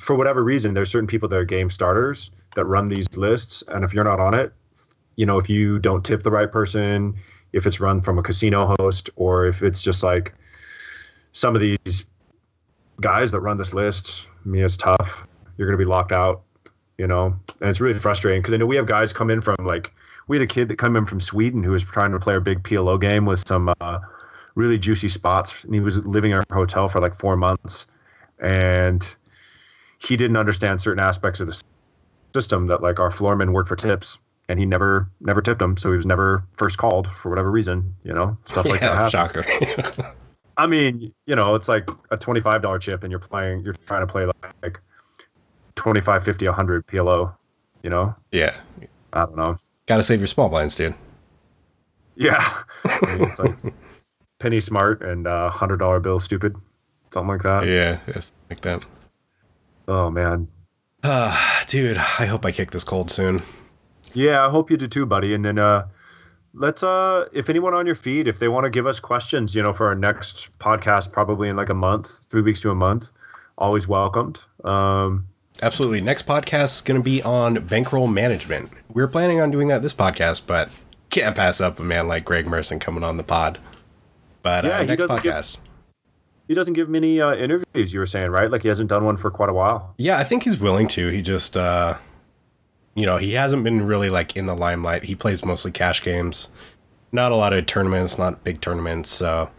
for 0.00 0.16
whatever 0.16 0.42
reason, 0.42 0.74
there's 0.74 0.90
certain 0.90 1.06
people 1.06 1.28
that 1.28 1.36
are 1.36 1.44
game 1.44 1.70
starters 1.70 2.30
that 2.56 2.64
run 2.64 2.88
these 2.88 3.16
lists, 3.16 3.62
and 3.68 3.84
if 3.84 3.94
you're 3.94 4.04
not 4.04 4.20
on 4.20 4.34
it, 4.34 4.52
you 5.16 5.26
know, 5.26 5.38
if 5.38 5.48
you 5.48 5.78
don't 5.78 6.04
tip 6.04 6.22
the 6.22 6.30
right 6.30 6.50
person, 6.50 7.14
if 7.52 7.66
it's 7.66 7.80
run 7.80 8.02
from 8.02 8.18
a 8.18 8.22
casino 8.22 8.74
host, 8.78 9.10
or 9.16 9.46
if 9.46 9.62
it's 9.62 9.80
just 9.80 10.02
like 10.02 10.34
some 11.32 11.54
of 11.54 11.60
these 11.60 12.06
guys 13.00 13.32
that 13.32 13.40
run 13.40 13.56
this 13.56 13.74
list, 13.74 14.28
I 14.44 14.48
mean, 14.48 14.64
it's 14.64 14.76
tough. 14.76 15.26
You're 15.56 15.68
going 15.68 15.78
to 15.78 15.84
be 15.84 15.88
locked 15.88 16.12
out, 16.12 16.42
you 16.98 17.06
know, 17.06 17.36
and 17.60 17.70
it's 17.70 17.80
really 17.80 17.98
frustrating 17.98 18.40
because 18.40 18.54
I 18.54 18.58
know 18.58 18.66
we 18.66 18.76
have 18.76 18.86
guys 18.86 19.12
come 19.12 19.30
in 19.30 19.40
from 19.40 19.56
like, 19.64 19.92
we 20.28 20.36
had 20.36 20.44
a 20.44 20.46
kid 20.46 20.68
that 20.68 20.76
come 20.76 20.96
in 20.96 21.04
from 21.04 21.20
Sweden 21.20 21.62
who 21.62 21.72
was 21.72 21.82
trying 21.82 22.12
to 22.12 22.18
play 22.18 22.36
a 22.36 22.40
big 22.40 22.62
PLO 22.62 23.00
game 23.00 23.24
with 23.26 23.42
some 23.46 23.72
uh, 23.80 23.98
really 24.54 24.78
juicy 24.78 25.08
spots, 25.08 25.64
and 25.64 25.74
he 25.74 25.80
was 25.80 26.04
living 26.04 26.30
in 26.30 26.38
our 26.38 26.44
hotel 26.50 26.88
for 26.88 27.00
like 27.00 27.14
four 27.14 27.36
months, 27.36 27.86
and 28.38 29.16
he 29.98 30.16
didn't 30.16 30.36
understand 30.36 30.80
certain 30.80 31.02
aspects 31.02 31.40
of 31.40 31.46
the 31.46 31.62
system 32.34 32.68
that 32.68 32.82
like 32.82 32.98
our 33.00 33.10
floormen 33.10 33.52
work 33.52 33.66
for 33.66 33.76
tips. 33.76 34.18
And 34.48 34.58
he 34.58 34.66
never, 34.66 35.08
never 35.20 35.40
tipped 35.40 35.60
them, 35.60 35.76
so 35.76 35.90
he 35.90 35.96
was 35.96 36.04
never 36.04 36.44
first 36.56 36.76
called 36.76 37.06
for 37.06 37.30
whatever 37.30 37.50
reason, 37.50 37.94
you 38.02 38.12
know, 38.12 38.36
stuff 38.42 38.66
like 38.66 38.80
that. 38.80 39.12
happens. 39.12 39.12
shocker. 39.12 40.11
I 40.56 40.66
mean, 40.66 41.12
you 41.26 41.36
know, 41.36 41.54
it's 41.54 41.68
like 41.68 41.88
a 42.10 42.16
twenty-five 42.16 42.62
dollar 42.62 42.78
chip, 42.78 43.02
and 43.04 43.10
you're 43.10 43.20
playing, 43.20 43.62
you're 43.64 43.74
trying 43.74 44.06
to 44.06 44.10
play 44.10 44.26
like 44.62 44.80
25, 45.74 46.22
50, 46.24 46.46
100 46.46 46.86
PLO. 46.86 47.34
You 47.82 47.90
know, 47.90 48.14
yeah, 48.30 48.60
I 49.12 49.24
don't 49.24 49.36
know. 49.36 49.56
got 49.86 49.96
to 49.96 50.02
save 50.02 50.20
your 50.20 50.26
small 50.28 50.48
blinds, 50.48 50.76
dude. 50.76 50.94
Yeah, 52.14 52.38
I 52.84 53.16
mean, 53.16 53.28
it's 53.28 53.38
like 53.38 53.56
penny 54.38 54.60
smart 54.60 55.02
and 55.02 55.26
uh, 55.26 55.50
hundred 55.50 55.78
dollar 55.78 55.98
bill 55.98 56.20
stupid, 56.20 56.54
something 57.12 57.28
like 57.28 57.42
that. 57.42 57.66
Yeah, 57.66 57.98
yes, 58.06 58.32
like 58.50 58.60
that. 58.60 58.86
Oh 59.88 60.10
man, 60.10 60.46
Uh, 61.02 61.36
dude, 61.66 61.96
I 61.96 62.26
hope 62.26 62.44
I 62.46 62.52
kick 62.52 62.70
this 62.70 62.84
cold 62.84 63.10
soon. 63.10 63.42
yeah. 64.12 64.46
I 64.46 64.50
hope 64.50 64.70
you 64.70 64.76
do 64.76 64.86
too, 64.86 65.06
buddy. 65.06 65.34
And 65.34 65.44
then 65.44 65.58
uh, 65.58 65.88
let's 66.54 66.82
uh, 66.82 67.28
if 67.32 67.48
anyone 67.50 67.74
on 67.74 67.86
your 67.86 67.94
feed, 67.94 68.28
if 68.28 68.38
they 68.38 68.48
want 68.48 68.64
to 68.64 68.70
give 68.70 68.86
us 68.86 69.00
questions, 69.00 69.54
you 69.54 69.62
know, 69.62 69.72
for 69.72 69.88
our 69.88 69.94
next 69.94 70.56
podcast, 70.58 71.12
probably 71.12 71.48
in 71.48 71.56
like 71.56 71.68
a 71.70 71.74
month, 71.74 72.26
three 72.28 72.42
weeks 72.42 72.60
to 72.60 72.70
a 72.70 72.74
month, 72.74 73.10
always 73.56 73.86
welcomed. 73.88 74.40
Um, 74.64 75.26
Absolutely. 75.60 76.00
Next 76.00 76.26
podcast 76.26 76.76
is 76.76 76.80
going 76.80 76.98
to 77.00 77.04
be 77.04 77.22
on 77.22 77.54
bankroll 77.66 78.06
management. 78.06 78.70
we 78.92 79.02
are 79.02 79.08
planning 79.08 79.40
on 79.40 79.50
doing 79.50 79.68
that 79.68 79.82
this 79.82 79.92
podcast, 79.94 80.46
but 80.46 80.70
can't 81.10 81.36
pass 81.36 81.60
up 81.60 81.78
a 81.78 81.84
man 81.84 82.08
like 82.08 82.24
Greg 82.24 82.46
Merson 82.46 82.80
coming 82.80 83.04
on 83.04 83.16
the 83.18 83.22
pod. 83.22 83.58
But 84.42 84.64
Yeah, 84.64 84.78
uh, 84.80 84.84
next 84.84 85.02
doesn't 85.02 85.22
give- 85.22 85.34
podcast. 85.34 85.58
he 86.48 86.54
doesn't 86.54 86.72
give 86.74 86.88
many 86.88 87.20
uh, 87.20 87.34
interviews. 87.34 87.92
You 87.92 88.00
were 88.00 88.06
saying, 88.06 88.30
right? 88.30 88.50
Like 88.50 88.62
he 88.62 88.68
hasn't 88.68 88.88
done 88.88 89.04
one 89.04 89.18
for 89.18 89.30
quite 89.30 89.50
a 89.50 89.52
while. 89.52 89.94
Yeah, 89.98 90.18
I 90.18 90.24
think 90.24 90.42
he's 90.42 90.58
willing 90.58 90.88
to. 90.88 91.08
He 91.08 91.20
just, 91.22 91.56
uh, 91.56 91.96
you 92.94 93.06
know, 93.06 93.16
he 93.16 93.32
hasn't 93.32 93.64
been 93.64 93.86
really 93.86 94.10
like 94.10 94.36
in 94.36 94.46
the 94.46 94.54
limelight. 94.54 95.04
He 95.04 95.14
plays 95.14 95.44
mostly 95.44 95.72
cash 95.72 96.02
games, 96.02 96.50
not 97.10 97.32
a 97.32 97.36
lot 97.36 97.52
of 97.52 97.66
tournaments, 97.66 98.18
not 98.18 98.44
big 98.44 98.60
tournaments. 98.60 99.10
So 99.10 99.50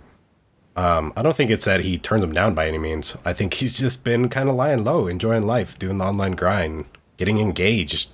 um, 0.75 1.13
I 1.15 1.21
don't 1.21 1.36
think 1.36 1.51
it's 1.51 1.65
that 1.65 1.81
he 1.81 1.97
turns 1.97 2.21
them 2.21 2.34
down 2.34 2.55
by 2.55 2.67
any 2.67 2.77
means. 2.77 3.17
I 3.25 3.34
think 3.34 3.53
he's 3.55 3.77
just 3.77 4.03
been 4.03 4.29
kind 4.29 4.49
of 4.49 4.55
lying 4.55 4.84
low, 4.84 5.07
enjoying 5.07 5.43
life, 5.43 5.79
doing 5.79 5.97
the 5.97 6.05
online 6.05 6.34
grind, 6.34 6.86
getting 7.17 7.39
engaged, 7.39 8.09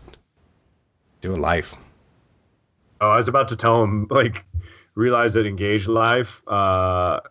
doing 1.21 1.41
life. 1.41 1.75
Oh, 3.01 3.09
I 3.09 3.15
was 3.15 3.29
about 3.29 3.49
to 3.49 3.55
tell 3.55 3.81
him 3.83 4.07
like 4.09 4.45
realize 4.95 5.33
that 5.35 5.45
engaged 5.45 5.87
life 5.87 6.41
uh, 6.47 7.21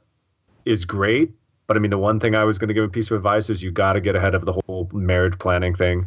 is 0.64 0.86
great, 0.86 1.32
But 1.66 1.76
I 1.76 1.80
mean, 1.80 1.90
the 1.90 1.98
one 1.98 2.20
thing 2.20 2.34
I 2.34 2.44
was 2.44 2.58
going 2.58 2.68
to 2.68 2.74
give 2.74 2.84
a 2.84 2.88
piece 2.88 3.10
of 3.10 3.16
advice 3.18 3.50
is 3.50 3.62
you 3.62 3.70
got 3.70 3.92
to 3.92 4.00
get 4.00 4.16
ahead 4.16 4.34
of 4.34 4.46
the 4.46 4.52
whole 4.52 4.88
marriage 4.94 5.38
planning 5.38 5.74
thing, 5.74 6.06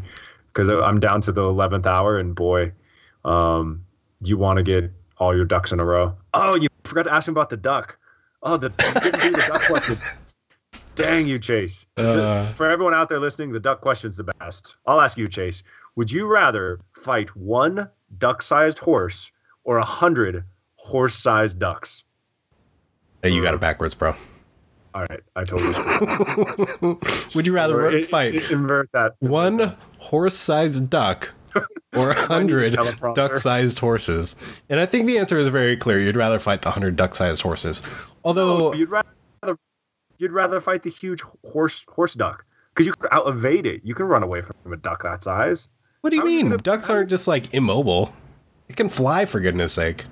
because 0.53 0.69
I'm 0.69 0.99
down 0.99 1.21
to 1.21 1.31
the 1.31 1.43
eleventh 1.43 1.87
hour, 1.87 2.17
and 2.17 2.35
boy, 2.35 2.71
um, 3.25 3.85
you 4.23 4.37
want 4.37 4.57
to 4.57 4.63
get 4.63 4.91
all 5.17 5.35
your 5.35 5.45
ducks 5.45 5.71
in 5.71 5.79
a 5.79 5.85
row. 5.85 6.15
Oh, 6.33 6.55
you 6.55 6.67
forgot 6.83 7.03
to 7.03 7.13
ask 7.13 7.27
him 7.27 7.33
about 7.33 7.49
the 7.49 7.57
duck. 7.57 7.97
Oh, 8.43 8.57
the 8.57 8.69
didn't 8.69 9.21
do 9.21 9.31
the 9.31 9.45
duck 9.47 9.61
question. 9.63 9.97
Dang 10.95 11.27
you, 11.27 11.39
Chase. 11.39 11.85
The- 11.95 12.23
Uh, 12.23 12.53
for 12.53 12.69
everyone 12.69 12.93
out 12.93 13.07
there 13.09 13.19
listening, 13.19 13.51
the 13.51 13.59
duck 13.59 13.81
question's 13.81 14.17
the 14.17 14.25
best. 14.39 14.75
I'll 14.85 14.99
ask 15.01 15.17
you, 15.17 15.27
Chase. 15.27 15.63
Would 15.95 16.11
you 16.11 16.25
rather 16.27 16.79
fight 16.95 17.35
one 17.35 17.89
duck-sized 18.17 18.79
horse 18.79 19.31
or 19.63 19.77
a 19.77 19.85
hundred 19.85 20.43
horse-sized 20.75 21.59
ducks? 21.59 22.03
hey, 23.23 23.29
you 23.29 23.41
got 23.43 23.53
it 23.53 23.59
backwards, 23.59 23.93
bro. 23.93 24.15
All 24.93 25.05
right, 25.09 25.21
I 25.35 25.43
totally 25.45 25.73
screwed 25.73 26.97
Would 27.35 27.47
you 27.47 27.53
rather. 27.53 27.89
It- 27.89 28.07
fight 28.07 28.35
it- 28.35 28.51
invert 28.51 28.91
that. 28.91 29.15
one 29.19 29.75
horse-sized 29.99 30.89
duck 30.89 31.33
or 31.95 32.11
a 32.11 32.13
hundred 32.27 32.77
duck-sized 33.15 33.79
horses? 33.79 34.35
And 34.69 34.79
I 34.79 34.85
think 34.85 35.05
the 35.07 35.19
answer 35.19 35.37
is 35.39 35.47
very 35.47 35.77
clear. 35.77 35.99
You'd 35.99 36.17
rather 36.17 36.39
fight 36.39 36.61
the 36.61 36.71
hundred 36.71 36.95
duck-sized 36.97 37.41
horses. 37.41 37.81
Although, 38.23 38.73
you'd 38.73 38.89
rather 38.89 39.09
you'd 40.17 40.31
rather 40.31 40.59
fight 40.61 40.83
the 40.83 40.89
huge 40.89 41.21
horse 41.45 41.85
horse 41.87 42.13
duck 42.15 42.45
because 42.73 42.85
you 42.85 42.93
can 42.93 43.07
out 43.11 43.27
evade 43.27 43.65
it. 43.67 43.81
You 43.85 43.95
can 43.95 44.05
run 44.07 44.23
away 44.23 44.41
from 44.41 44.73
a 44.73 44.77
duck 44.77 45.03
that 45.03 45.23
size. 45.23 45.69
what 46.01 46.09
do 46.09 46.17
you 46.17 46.23
you 46.23 46.27
mean? 46.27 46.49
gonna- 46.49 46.61
Ducks 46.61 46.89
aren't 46.89 47.09
just 47.09 47.27
like 47.27 47.53
immobile. 47.53 48.13
It 48.67 48.75
can 48.75 48.89
fly 48.89 49.25
for 49.25 49.39
goodness 49.39 49.73
sake. 49.73 50.05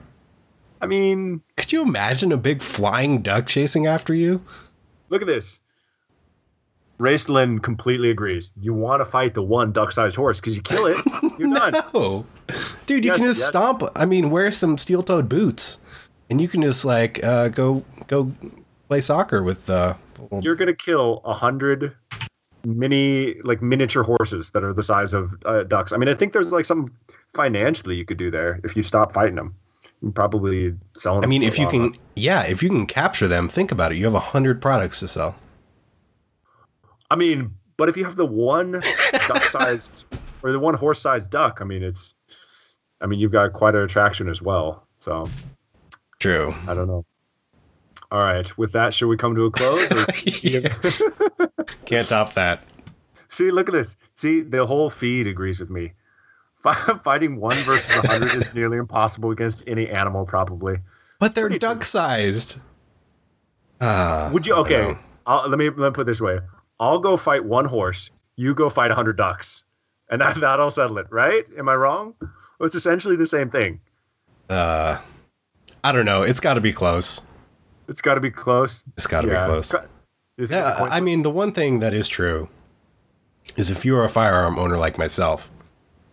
I 0.82 0.86
mean, 0.88 1.42
Could 1.58 1.72
you 1.74 1.82
imagine 1.82 2.32
a 2.32 2.38
big 2.38 2.62
flying 2.62 3.22
duck 3.22 3.48
chasing 3.48 3.88
after 3.88 4.14
you? 4.14 4.42
Look 5.10 5.22
at 5.22 5.28
this. 5.28 5.62
Raceland 7.00 7.64
completely 7.64 8.10
agrees. 8.10 8.54
You 8.60 8.74
want 8.74 9.00
to 9.00 9.06
fight 9.06 9.34
the 9.34 9.42
one 9.42 9.72
duck-sized 9.72 10.18
horse 10.18 10.42
because 10.42 10.58
you 10.58 10.62
kill 10.62 10.86
it, 10.88 10.98
you're 11.40 11.54
done. 11.54 11.74
No, 11.94 12.26
dude, 12.86 13.06
you 13.06 13.12
Yes, 13.12 13.18
can 13.20 13.28
just 13.28 13.40
yes. 13.40 13.48
stomp. 13.48 13.84
I 13.96 14.06
mean, 14.06 14.30
wear 14.30 14.52
some 14.52 14.78
steel-toed 14.78 15.30
boots, 15.30 15.82
and 16.30 16.42
you 16.42 16.50
can 16.50 16.62
just 16.62 16.84
like 16.84 17.24
uh, 17.24 17.48
go 17.50 17.86
go 18.08 18.32
play 18.90 19.00
soccer 19.00 19.42
with. 19.42 19.70
Uh, 19.70 19.94
little- 20.20 20.42
You're 20.44 20.56
gonna 20.56 20.74
kill 20.74 21.22
a 21.24 21.34
hundred 21.34 21.96
mini 22.66 23.36
like 23.44 23.62
miniature 23.62 24.04
horses 24.04 24.52
that 24.52 24.66
are 24.66 24.74
the 24.74 24.84
size 24.84 25.14
of 25.14 25.34
uh, 25.46 25.64
ducks. 25.64 25.94
I 25.94 25.98
mean, 25.98 26.10
I 26.10 26.16
think 26.16 26.34
there's 26.34 26.52
like 26.52 26.66
some 26.66 26.90
financially 27.34 27.96
you 27.96 28.04
could 28.04 28.18
do 28.18 28.30
there 28.30 28.60
if 28.66 28.76
you 28.76 28.84
stop 28.84 29.14
fighting 29.14 29.36
them. 29.36 29.56
Probably 30.14 30.76
selling. 30.96 31.24
I 31.24 31.28
mean, 31.28 31.44
if 31.44 31.60
you 31.60 31.68
can, 31.68 31.96
yeah, 32.16 32.44
if 32.44 32.64
you 32.64 32.70
can 32.70 32.86
capture 32.86 33.28
them, 33.28 33.50
think 33.50 33.72
about 33.72 33.92
it. 33.92 33.98
You 33.98 34.06
have 34.06 34.16
a 34.16 34.20
hundred 34.20 34.62
products 34.62 35.02
to 35.02 35.08
sell. 35.08 35.36
I 37.12 37.16
mean, 37.16 37.56
but 37.76 37.90
if 37.90 37.98
you 37.98 38.06
have 38.06 38.16
the 38.16 38.26
one 38.26 38.72
duck-sized 39.28 40.06
or 40.42 40.52
the 40.52 40.60
one 40.60 40.76
horse-sized 40.76 41.30
duck, 41.30 41.60
I 41.62 41.66
mean, 41.66 41.84
it's. 41.84 42.14
I 43.02 43.08
mean, 43.08 43.20
you've 43.20 43.32
got 43.32 43.54
quite 43.54 43.76
an 43.76 43.82
attraction 43.82 44.30
as 44.30 44.42
well. 44.42 44.86
So 45.00 45.28
True. 46.20 46.54
I 46.68 46.74
don't 46.74 46.88
know. 46.88 47.06
All 48.12 48.20
right, 48.20 48.58
with 48.58 48.72
that, 48.74 48.94
should 48.94 49.08
we 49.08 49.18
come 49.18 49.36
to 49.36 49.46
a 49.46 49.52
close? 49.52 49.90
or- 49.92 50.06
Can't 51.86 52.08
top 52.08 52.34
that. 52.34 52.64
See, 53.30 53.52
look 53.52 53.70
at 53.70 53.74
this. 53.74 53.96
See, 54.18 54.42
the 54.42 54.66
whole 54.66 54.90
feed 54.90 55.28
agrees 55.28 55.60
with 55.60 55.70
me. 55.70 55.94
Fi- 56.62 56.74
Fighting 57.04 57.40
one 57.40 57.56
versus 57.58 58.04
a 58.04 58.08
hundred 58.08 58.34
is 58.36 58.54
nearly 58.54 58.78
impossible 58.78 59.32
against 59.32 59.64
any 59.68 59.88
animal, 59.90 60.26
probably. 60.26 60.80
But 61.20 61.36
they're 61.36 61.46
Pretty 61.46 61.60
duck-sized. 61.60 62.58
Uh, 63.80 64.30
Would 64.34 64.46
you? 64.48 64.56
Okay. 64.56 64.96
I'll, 65.26 65.48
let 65.50 65.58
me 65.58 65.66
let 65.70 65.78
me 65.78 65.92
put 65.92 66.02
it 66.02 66.06
this 66.06 66.22
way. 66.22 66.40
I'll 66.80 67.00
go 67.00 67.18
fight 67.18 67.44
one 67.46 67.66
horse. 67.66 68.12
You 68.36 68.54
go 68.56 68.70
fight 68.70 68.92
a 68.92 68.96
hundred 68.96 69.18
ducks, 69.18 69.64
and 70.10 70.22
that 70.22 70.40
that'll 70.40 70.72
settle 70.72 70.98
it, 70.98 71.08
right? 71.10 71.46
Am 71.58 71.70
I 71.70 71.76
wrong? 71.76 72.16
Well, 72.20 72.68
it's 72.68 72.76
essentially 72.76 73.16
the 73.16 73.28
same 73.28 73.50
thing. 73.50 73.80
Uh, 74.50 74.98
I 75.84 75.92
don't 75.92 76.06
know. 76.06 76.24
It's 76.24 76.40
got 76.40 76.56
to 76.56 76.62
be 76.62 76.74
close. 76.74 77.22
It's 77.88 78.02
got 78.02 78.16
to 78.16 78.22
be 78.22 78.32
close. 78.32 78.84
It's 78.98 79.08
got 79.08 79.22
to 79.22 79.28
Yeah. 79.28 79.46
be 79.46 79.50
close. 79.50 79.74
You 80.38 80.48
think 80.48 80.52
Yeah, 80.66 80.88
I 80.90 81.00
mean, 81.00 81.22
the 81.22 81.30
one 81.30 81.52
thing 81.52 81.80
that 81.80 81.94
is 81.94 82.08
true 82.08 82.50
is 83.58 83.72
if 83.72 83.86
you're 83.86 84.04
a 84.04 84.10
firearm 84.10 84.58
owner 84.60 84.78
like 84.78 84.98
myself, 84.98 85.50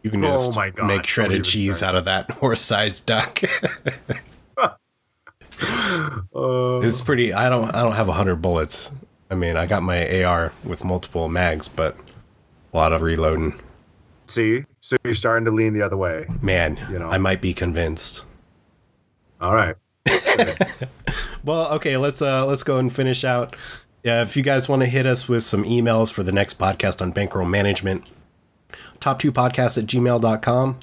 you 0.07 0.11
can 0.13 0.25
Oh 0.25 0.37
just 0.37 0.57
my 0.57 0.71
God, 0.71 0.87
make 0.87 1.05
shredded 1.05 1.43
cheese 1.45 1.83
out 1.83 1.97
of 1.97 2.05
that 2.05 2.31
horse-sized 2.41 3.05
duck. 3.05 3.43
Uh, 6.35 6.81
it's 6.81 7.01
pretty. 7.01 7.33
I 7.33 7.49
don't. 7.49 7.75
I 7.75 7.81
don't 7.81 7.95
have 7.95 8.11
a 8.11 8.13
hundred 8.13 8.37
bullets. 8.43 8.93
I 9.31 9.37
mean, 9.37 9.57
I 9.57 9.65
got 9.65 9.83
my 9.83 10.23
AR 10.23 10.53
with 10.65 10.85
multiple 10.85 11.31
mags, 11.31 11.67
but 11.67 11.97
a 12.75 12.77
lot 12.77 12.93
of 12.93 13.01
reloading. 13.01 13.59
see, 14.27 14.67
so 14.83 14.99
you're 15.03 15.15
starting 15.15 15.47
to 15.47 15.51
lean 15.53 15.73
the 15.73 15.81
other 15.81 15.97
way. 15.97 16.27
Man, 16.43 16.79
You 16.91 16.99
know. 16.99 17.09
I 17.09 17.17
might 17.17 17.41
be 17.41 17.55
convinced. 17.55 18.25
All 19.41 19.55
right. 19.55 19.77
Well, 21.43 21.75
okay, 21.75 21.97
let's 21.97 22.21
uh 22.21 22.45
let's 22.45 22.65
go 22.65 22.79
and 22.79 22.93
finish 22.93 23.25
out. 23.25 23.55
Yeah, 24.03 24.23
if 24.23 24.37
you 24.37 24.43
guys 24.43 24.69
want 24.69 24.83
to 24.83 24.87
hit 24.89 25.07
us 25.07 25.29
with 25.29 25.45
some 25.45 25.63
emails 25.65 26.13
for 26.13 26.25
the 26.25 26.33
next 26.33 26.59
podcast 26.59 27.01
on 27.01 27.13
bankroll 27.13 27.47
management, 27.47 28.05
top 29.07 29.21
two 29.21 29.31
podcasts 29.31 29.79
at 29.79 29.85
gmail.com. 29.85 30.81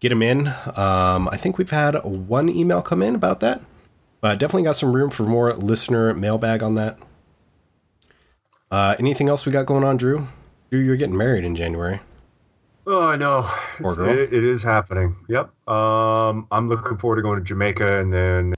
Get 0.00 0.10
them 0.10 0.20
in. 0.20 0.46
Um, 0.46 1.26
I 1.32 1.38
think 1.38 1.56
we've 1.56 1.70
had 1.70 1.94
one 2.04 2.50
email 2.50 2.82
come 2.82 3.02
in 3.02 3.14
about 3.14 3.40
that, 3.40 3.62
but 4.20 4.38
definitely 4.38 4.64
got 4.64 4.76
some 4.76 4.94
room 4.94 5.08
for 5.08 5.22
more 5.22 5.54
listener 5.54 6.12
mailbag 6.12 6.62
on 6.62 6.74
that. 6.74 6.98
Uh, 8.70 8.94
anything 8.98 9.30
else 9.30 9.46
we 9.46 9.52
got 9.52 9.64
going 9.64 9.84
on, 9.84 9.96
Drew? 9.96 10.28
Drew, 10.70 10.80
you're 10.80 10.96
getting 10.96 11.16
married 11.16 11.46
in 11.46 11.56
January. 11.56 11.98
Oh, 12.86 13.00
I 13.00 13.16
know. 13.16 13.48
It, 13.80 14.34
it 14.34 14.44
is 14.44 14.62
happening. 14.62 15.16
Yep. 15.26 15.50
Um, 15.66 16.48
I'm 16.50 16.68
looking 16.68 16.98
forward 16.98 17.16
to 17.16 17.22
going 17.22 17.38
to 17.38 17.44
Jamaica 17.44 18.00
and 18.00 18.12
then, 18.12 18.54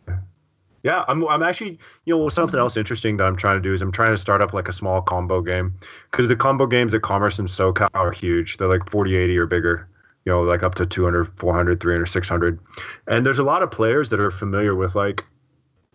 yeah, 0.83 1.05
I'm, 1.09 1.27
I'm 1.27 1.43
actually, 1.43 1.79
you 2.05 2.17
know, 2.17 2.29
something 2.29 2.59
else 2.59 2.77
interesting 2.77 3.17
that 3.17 3.25
I'm 3.25 3.37
trying 3.37 3.57
to 3.57 3.61
do 3.61 3.73
is 3.73 3.83
I'm 3.83 3.93
trying 3.93 4.13
to 4.13 4.17
start 4.17 4.41
up 4.43 4.53
like 4.53 4.69
a 4.69 4.73
small 4.73 5.03
combo 5.03 5.41
game 5.43 5.75
because 6.11 6.29
the 6.29 6.37
combo 6.37 6.67
games 6.67 6.95
at 6.95 7.03
Commerce 7.03 7.39
and 7.39 7.49
SoCal 7.49 7.89
are 7.95 8.13
huge. 8.13 8.57
They're 8.57 8.69
like 8.69 8.91
40, 8.91 9.17
80 9.17 9.39
or 9.39 9.47
bigger, 9.47 9.89
you 10.25 10.33
know, 10.33 10.43
like 10.43 10.63
up 10.63 10.77
to 10.77 10.87
200, 10.87 11.39
400, 11.39 11.81
300, 11.81 12.07
600. 12.07 12.61
And 13.07 13.27
there's 13.27 13.39
a 13.41 13.45
lot 13.45 13.63
of 13.63 13.71
players 13.71 14.11
that 14.11 14.21
are 14.21 14.31
familiar 14.31 14.75
with 14.75 14.95
like, 14.95 15.25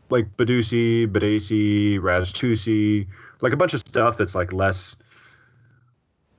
like 0.10 0.36
Badugi, 0.36 1.08
Badeucy, 1.08 1.98
Raztusi, 2.00 3.08
like 3.42 3.54
a 3.54 3.58
bunch 3.58 3.74
of 3.74 3.80
stuff 3.80 4.18
that's 4.18 4.36
like 4.36 4.52
less 4.52 4.98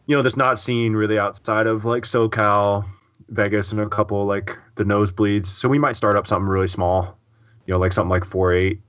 you 0.07 0.17
know, 0.17 0.23
that's 0.23 0.37
not 0.37 0.59
seen 0.59 0.95
really 0.95 1.19
outside 1.19 1.67
of 1.67 1.85
like 1.85 2.05
SoCal, 2.05 2.85
Vegas, 3.29 3.73
and 3.73 3.81
a 3.81 3.89
couple 3.89 4.27
like 4.27 4.59
the 4.75 4.85
nosebleeds. 4.85 5.47
So 5.47 5.69
we 5.69 5.79
might 5.79 5.97
start 5.97 6.17
up 6.17 6.27
something 6.27 6.49
really 6.49 6.67
small, 6.67 7.19
you 7.67 7.75
know, 7.75 7.81
like 7.81 7.93
something 7.93 8.11
like 8.11 8.25
four 8.25 8.53
eight, 8.53 8.81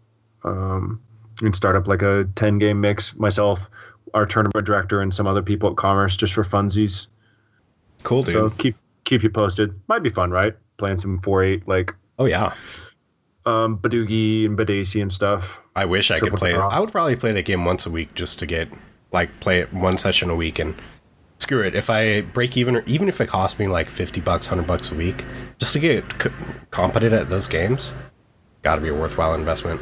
um, 0.44 1.02
and 1.42 1.56
start 1.56 1.76
up 1.76 1.88
like 1.88 2.02
a 2.02 2.28
ten 2.36 2.60
game 2.60 2.82
mix. 2.82 3.16
Myself, 3.16 3.70
our 4.14 4.26
tournament 4.26 4.66
director, 4.66 5.02
and 5.02 5.14
some 5.14 5.28
other 5.28 5.42
people 5.42 5.72
at 5.72 5.76
Commerce 5.76 6.18
just 6.18 6.34
for 6.34 6.44
funsies. 6.44 7.08
Cool, 8.04 8.24
dude. 8.24 8.34
So 8.34 8.50
keep 8.50 8.76
keep 9.04 9.24
you 9.24 9.30
posted. 9.30 9.80
Might 9.88 10.04
be 10.04 10.10
fun, 10.10 10.32
right? 10.32 10.56
Playing 10.78 10.98
some 10.98 11.20
four 11.20 11.44
eight 11.44 11.68
like 11.68 11.96
oh 12.20 12.26
yeah, 12.26 12.54
um, 13.46 13.78
Badugi 13.78 14.46
and 14.46 14.58
Badeucy 14.58 15.02
and 15.02 15.12
stuff. 15.12 15.62
I 15.76 15.86
wish 15.86 16.12
I 16.12 16.20
could 16.20 16.34
play 16.34 16.54
it. 16.54 16.58
I 16.58 16.80
would 16.80 16.92
probably 16.92 17.16
play 17.16 17.32
that 17.34 17.46
game 17.46 17.66
once 17.66 17.86
a 17.86 17.92
week 17.92 18.14
just 18.14 18.40
to 18.40 18.46
get 18.46 18.70
like 19.12 19.40
play 19.40 19.60
it 19.60 19.74
one 19.74 19.98
session 19.98 20.30
a 20.30 20.36
week 20.36 20.60
and 20.60 20.76
screw 21.40 21.62
it. 21.64 21.76
If 21.76 21.90
I 21.90 22.22
break 22.22 22.58
even, 22.58 22.76
or 22.76 22.84
even 22.86 23.10
if 23.10 23.22
it 23.22 23.28
costs 23.28 23.60
me 23.60 23.68
like 23.68 23.90
fifty 23.90 24.22
bucks, 24.22 24.48
hundred 24.48 24.68
bucks 24.68 24.92
a 24.92 24.96
week, 24.96 25.24
just 25.60 25.74
to 25.74 25.80
get 25.80 26.04
c- 26.22 26.30
competent 26.72 27.14
at 27.14 27.30
those 27.30 27.48
games, 27.48 27.94
got 28.66 28.76
to 28.76 28.82
be 28.82 28.90
a 28.90 28.94
worthwhile 28.96 29.36
investment. 29.36 29.80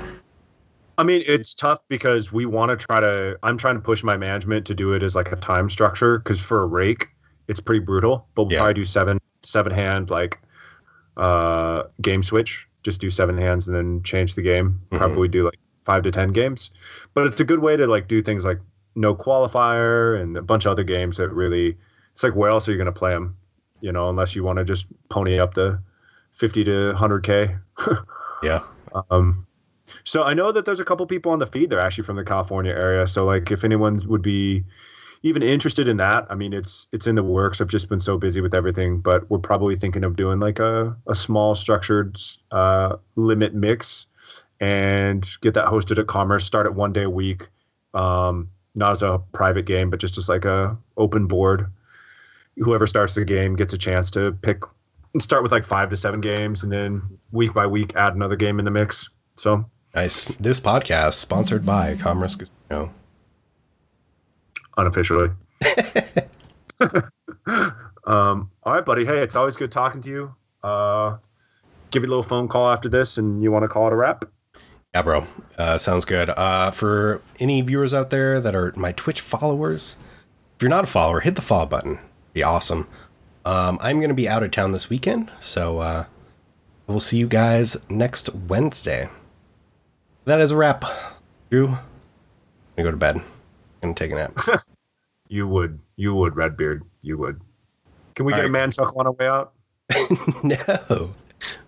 I 0.97 1.03
mean, 1.03 1.23
it's 1.25 1.53
tough 1.53 1.79
because 1.87 2.33
we 2.33 2.45
want 2.45 2.77
to 2.77 2.85
try 2.85 2.99
to. 2.99 3.39
I'm 3.41 3.57
trying 3.57 3.75
to 3.75 3.81
push 3.81 4.03
my 4.03 4.17
management 4.17 4.67
to 4.67 4.75
do 4.75 4.91
it 4.91 5.01
as 5.01 5.15
like 5.15 5.31
a 5.31 5.37
time 5.37 5.69
structure 5.69 6.17
because 6.19 6.39
for 6.39 6.61
a 6.61 6.67
rake, 6.67 7.07
it's 7.47 7.61
pretty 7.61 7.79
brutal. 7.79 8.27
But 8.35 8.43
we'll 8.43 8.51
Yeah. 8.53 8.59
probably 8.59 8.73
do 8.75 8.83
seven 8.85 9.19
seven 9.41 9.71
hand 9.73 10.09
like 10.11 10.39
uh 11.17 11.83
game 12.01 12.21
switch. 12.23 12.67
Just 12.83 12.99
do 12.99 13.09
seven 13.09 13.37
hands 13.37 13.67
and 13.67 13.75
then 13.75 14.03
change 14.03 14.35
the 14.35 14.41
game. 14.41 14.81
Mhm. 14.91 14.97
Probably 14.97 15.29
do 15.29 15.45
like 15.45 15.57
five 15.85 16.03
to 16.03 16.11
ten 16.11 16.27
games. 16.33 16.69
But 17.13 17.25
it's 17.25 17.39
a 17.39 17.45
good 17.45 17.59
way 17.59 17.77
to 17.77 17.87
like 17.87 18.07
do 18.09 18.21
things 18.21 18.43
like 18.43 18.59
no 18.95 19.15
qualifier 19.15 20.21
and 20.21 20.35
a 20.35 20.41
bunch 20.41 20.65
of 20.65 20.71
other 20.73 20.83
games 20.83 21.17
that 21.17 21.29
really. 21.29 21.77
It's 22.11 22.21
like 22.21 22.35
where 22.35 22.51
else 22.51 22.67
are 22.67 22.71
you 22.73 22.77
going 22.77 22.85
to 22.85 22.91
play 22.91 23.11
them? 23.11 23.37
You 23.81 23.91
know, 23.93 24.09
unless 24.09 24.35
you 24.35 24.43
want 24.43 24.59
to 24.59 24.65
just 24.65 24.85
pony 25.09 25.39
up 25.39 25.53
to 25.55 25.79
fifty 26.33 26.65
to 26.65 26.93
hundred 26.93 27.23
k. 27.23 27.55
Yeah, 28.43 28.59
Um, 28.93 29.47
so 30.03 30.23
I 30.23 30.33
know 30.33 30.51
that 30.51 30.65
there's 30.65 30.79
a 30.79 30.85
couple 30.85 31.05
people 31.05 31.31
on 31.31 31.39
the 31.39 31.45
feed 31.47 31.69
that 31.69 31.77
are 31.77 31.81
actually 31.81 32.05
from 32.05 32.15
the 32.15 32.23
California 32.23 32.71
area. 32.71 33.07
So 33.07 33.25
like, 33.25 33.51
if 33.51 33.63
anyone 33.63 34.01
would 34.07 34.21
be 34.21 34.65
even 35.23 35.41
interested 35.41 35.87
in 35.87 35.97
that, 35.97 36.27
I 36.29 36.35
mean, 36.35 36.53
it's 36.53 36.87
it's 36.91 37.07
in 37.07 37.15
the 37.15 37.23
works. 37.23 37.61
I've 37.61 37.69
just 37.69 37.89
been 37.89 37.99
so 37.99 38.17
busy 38.17 38.41
with 38.41 38.53
everything, 38.53 38.99
but 38.99 39.29
we're 39.29 39.39
probably 39.39 39.75
thinking 39.75 40.03
of 40.03 40.15
doing 40.15 40.39
like 40.39 40.59
a 40.59 40.97
a 41.07 41.15
small 41.15 41.55
structured 41.55 42.17
uh, 42.51 42.97
limit 43.15 43.53
mix 43.53 44.07
and 44.59 45.25
get 45.41 45.55
that 45.55 45.65
hosted 45.65 45.99
at 45.99 46.07
Commerce. 46.07 46.45
Start 46.45 46.65
at 46.65 46.75
one 46.75 46.93
day 46.93 47.03
a 47.03 47.09
week, 47.09 47.47
um, 47.93 48.49
not 48.75 48.91
as 48.91 49.01
a 49.01 49.21
private 49.33 49.65
game, 49.65 49.89
but 49.89 49.99
just 49.99 50.17
as 50.17 50.27
like 50.27 50.45
a 50.45 50.77
open 50.97 51.27
board. 51.27 51.67
Whoever 52.57 52.85
starts 52.85 53.15
the 53.15 53.25
game 53.25 53.55
gets 53.55 53.73
a 53.73 53.77
chance 53.79 54.11
to 54.11 54.31
pick 54.33 54.63
start 55.19 55.43
with 55.43 55.51
like 55.51 55.63
five 55.63 55.89
to 55.89 55.97
seven 55.97 56.21
games, 56.21 56.63
and 56.63 56.71
then 56.71 57.19
week 57.31 57.53
by 57.53 57.67
week 57.67 57.95
add 57.95 58.15
another 58.15 58.35
game 58.35 58.59
in 58.59 58.65
the 58.65 58.71
mix. 58.71 59.09
So 59.35 59.65
Nice. 59.95 60.25
This 60.25 60.59
podcast 60.59 61.13
sponsored 61.13 61.65
by 61.65 61.95
Commerce 61.97 62.35
Casino. 62.35 62.91
unofficially. 64.75 65.29
um, 68.05 68.49
all 68.63 68.73
right, 68.73 68.83
buddy. 68.83 69.05
Hey, 69.05 69.19
it's 69.19 69.35
always 69.35 69.55
good 69.55 69.71
talking 69.71 70.01
to 70.01 70.09
you. 70.09 70.35
Uh, 70.63 71.17
give 71.91 72.01
you 72.01 72.07
a 72.07 72.09
little 72.09 72.23
phone 72.23 72.47
call 72.47 72.71
after 72.71 72.89
this, 72.89 73.19
and 73.19 73.43
you 73.43 73.51
want 73.51 73.63
to 73.63 73.67
call 73.67 73.85
it 73.85 73.93
a 73.93 73.95
wrap? 73.95 74.25
Yeah, 74.95 75.03
bro. 75.03 75.27
Uh, 75.57 75.77
sounds 75.77 76.05
good. 76.05 76.29
Uh, 76.29 76.71
for 76.71 77.21
any 77.39 77.61
viewers 77.61 77.93
out 77.93 78.09
there 78.09 78.41
that 78.41 78.55
are 78.55 78.73
my 78.75 78.93
Twitch 78.93 79.21
followers, 79.21 79.97
if 80.55 80.63
you're 80.63 80.69
not 80.69 80.85
a 80.85 80.87
follower, 80.87 81.19
hit 81.19 81.35
the 81.35 81.41
follow 81.41 81.67
button. 81.67 81.99
Be 82.33 82.41
awesome. 82.41 82.87
Um, 83.45 83.79
I'm 83.81 83.97
going 83.97 84.09
to 84.09 84.15
be 84.15 84.29
out 84.29 84.43
of 84.43 84.51
town 84.51 84.71
this 84.71 84.89
weekend, 84.89 85.29
so 85.39 85.79
uh, 85.79 86.05
we'll 86.87 86.99
see 86.99 87.17
you 87.17 87.27
guys 87.27 87.77
next 87.89 88.33
Wednesday. 88.33 89.09
That 90.25 90.39
is 90.39 90.51
a 90.51 90.55
wrap. 90.55 90.85
Drew, 91.49 91.67
I'm 91.67 92.83
go 92.83 92.91
to 92.91 92.97
bed. 92.97 93.17
I'm 93.17 93.23
gonna 93.81 93.93
take 93.93 94.11
a 94.11 94.15
nap. 94.15 94.37
You 95.29 95.47
would, 95.47 95.79
you 95.95 96.13
would, 96.13 96.35
Redbeard. 96.35 96.83
You 97.01 97.17
would. 97.17 97.41
Can 98.13 98.25
we 98.25 98.33
All 98.33 98.37
get 98.37 98.45
a 98.45 98.47
right. 98.49 98.51
man 98.51 98.69
chuckle 98.69 98.99
on 98.99 99.07
our 99.07 99.13
way 99.13 99.27
out? 99.27 99.53
no. 100.43 101.15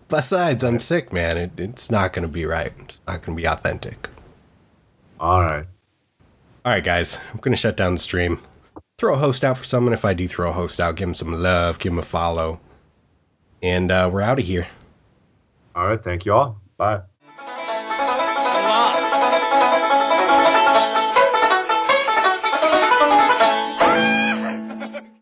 Besides, 0.08 0.64
I'm 0.64 0.78
sick, 0.78 1.12
man. 1.12 1.38
It, 1.38 1.52
it's 1.58 1.90
not 1.90 2.14
gonna 2.14 2.28
be 2.28 2.46
right. 2.46 2.72
It's 2.78 3.02
not 3.08 3.24
gonna 3.24 3.36
be 3.36 3.46
authentic. 3.46 4.08
All 5.20 5.42
right. 5.42 5.66
All 6.64 6.72
right, 6.74 6.84
guys, 6.84 7.18
I'm 7.34 7.40
gonna 7.40 7.56
shut 7.56 7.76
down 7.76 7.94
the 7.94 8.00
stream. 8.00 8.40
Throw 8.98 9.14
a 9.14 9.18
host 9.18 9.44
out 9.44 9.58
for 9.58 9.64
someone. 9.66 9.94
If 9.94 10.06
I 10.06 10.14
do 10.14 10.28
throw 10.28 10.50
a 10.50 10.54
host 10.54 10.80
out, 10.80 10.96
give 10.96 11.08
him 11.08 11.14
some 11.14 11.34
love, 11.34 11.80
give 11.80 11.92
him 11.92 12.00
a 12.00 12.04
follow, 12.04 12.60
and 13.62 13.92
uh, 13.92 14.10
we're 14.12 14.22
out 14.22 14.40
of 14.40 14.46
here. 14.46 14.68
All 15.76 15.86
right. 15.86 16.02
Thank 16.02 16.26
you 16.26 16.34
all. 16.34 16.62
Bye. 16.78 17.02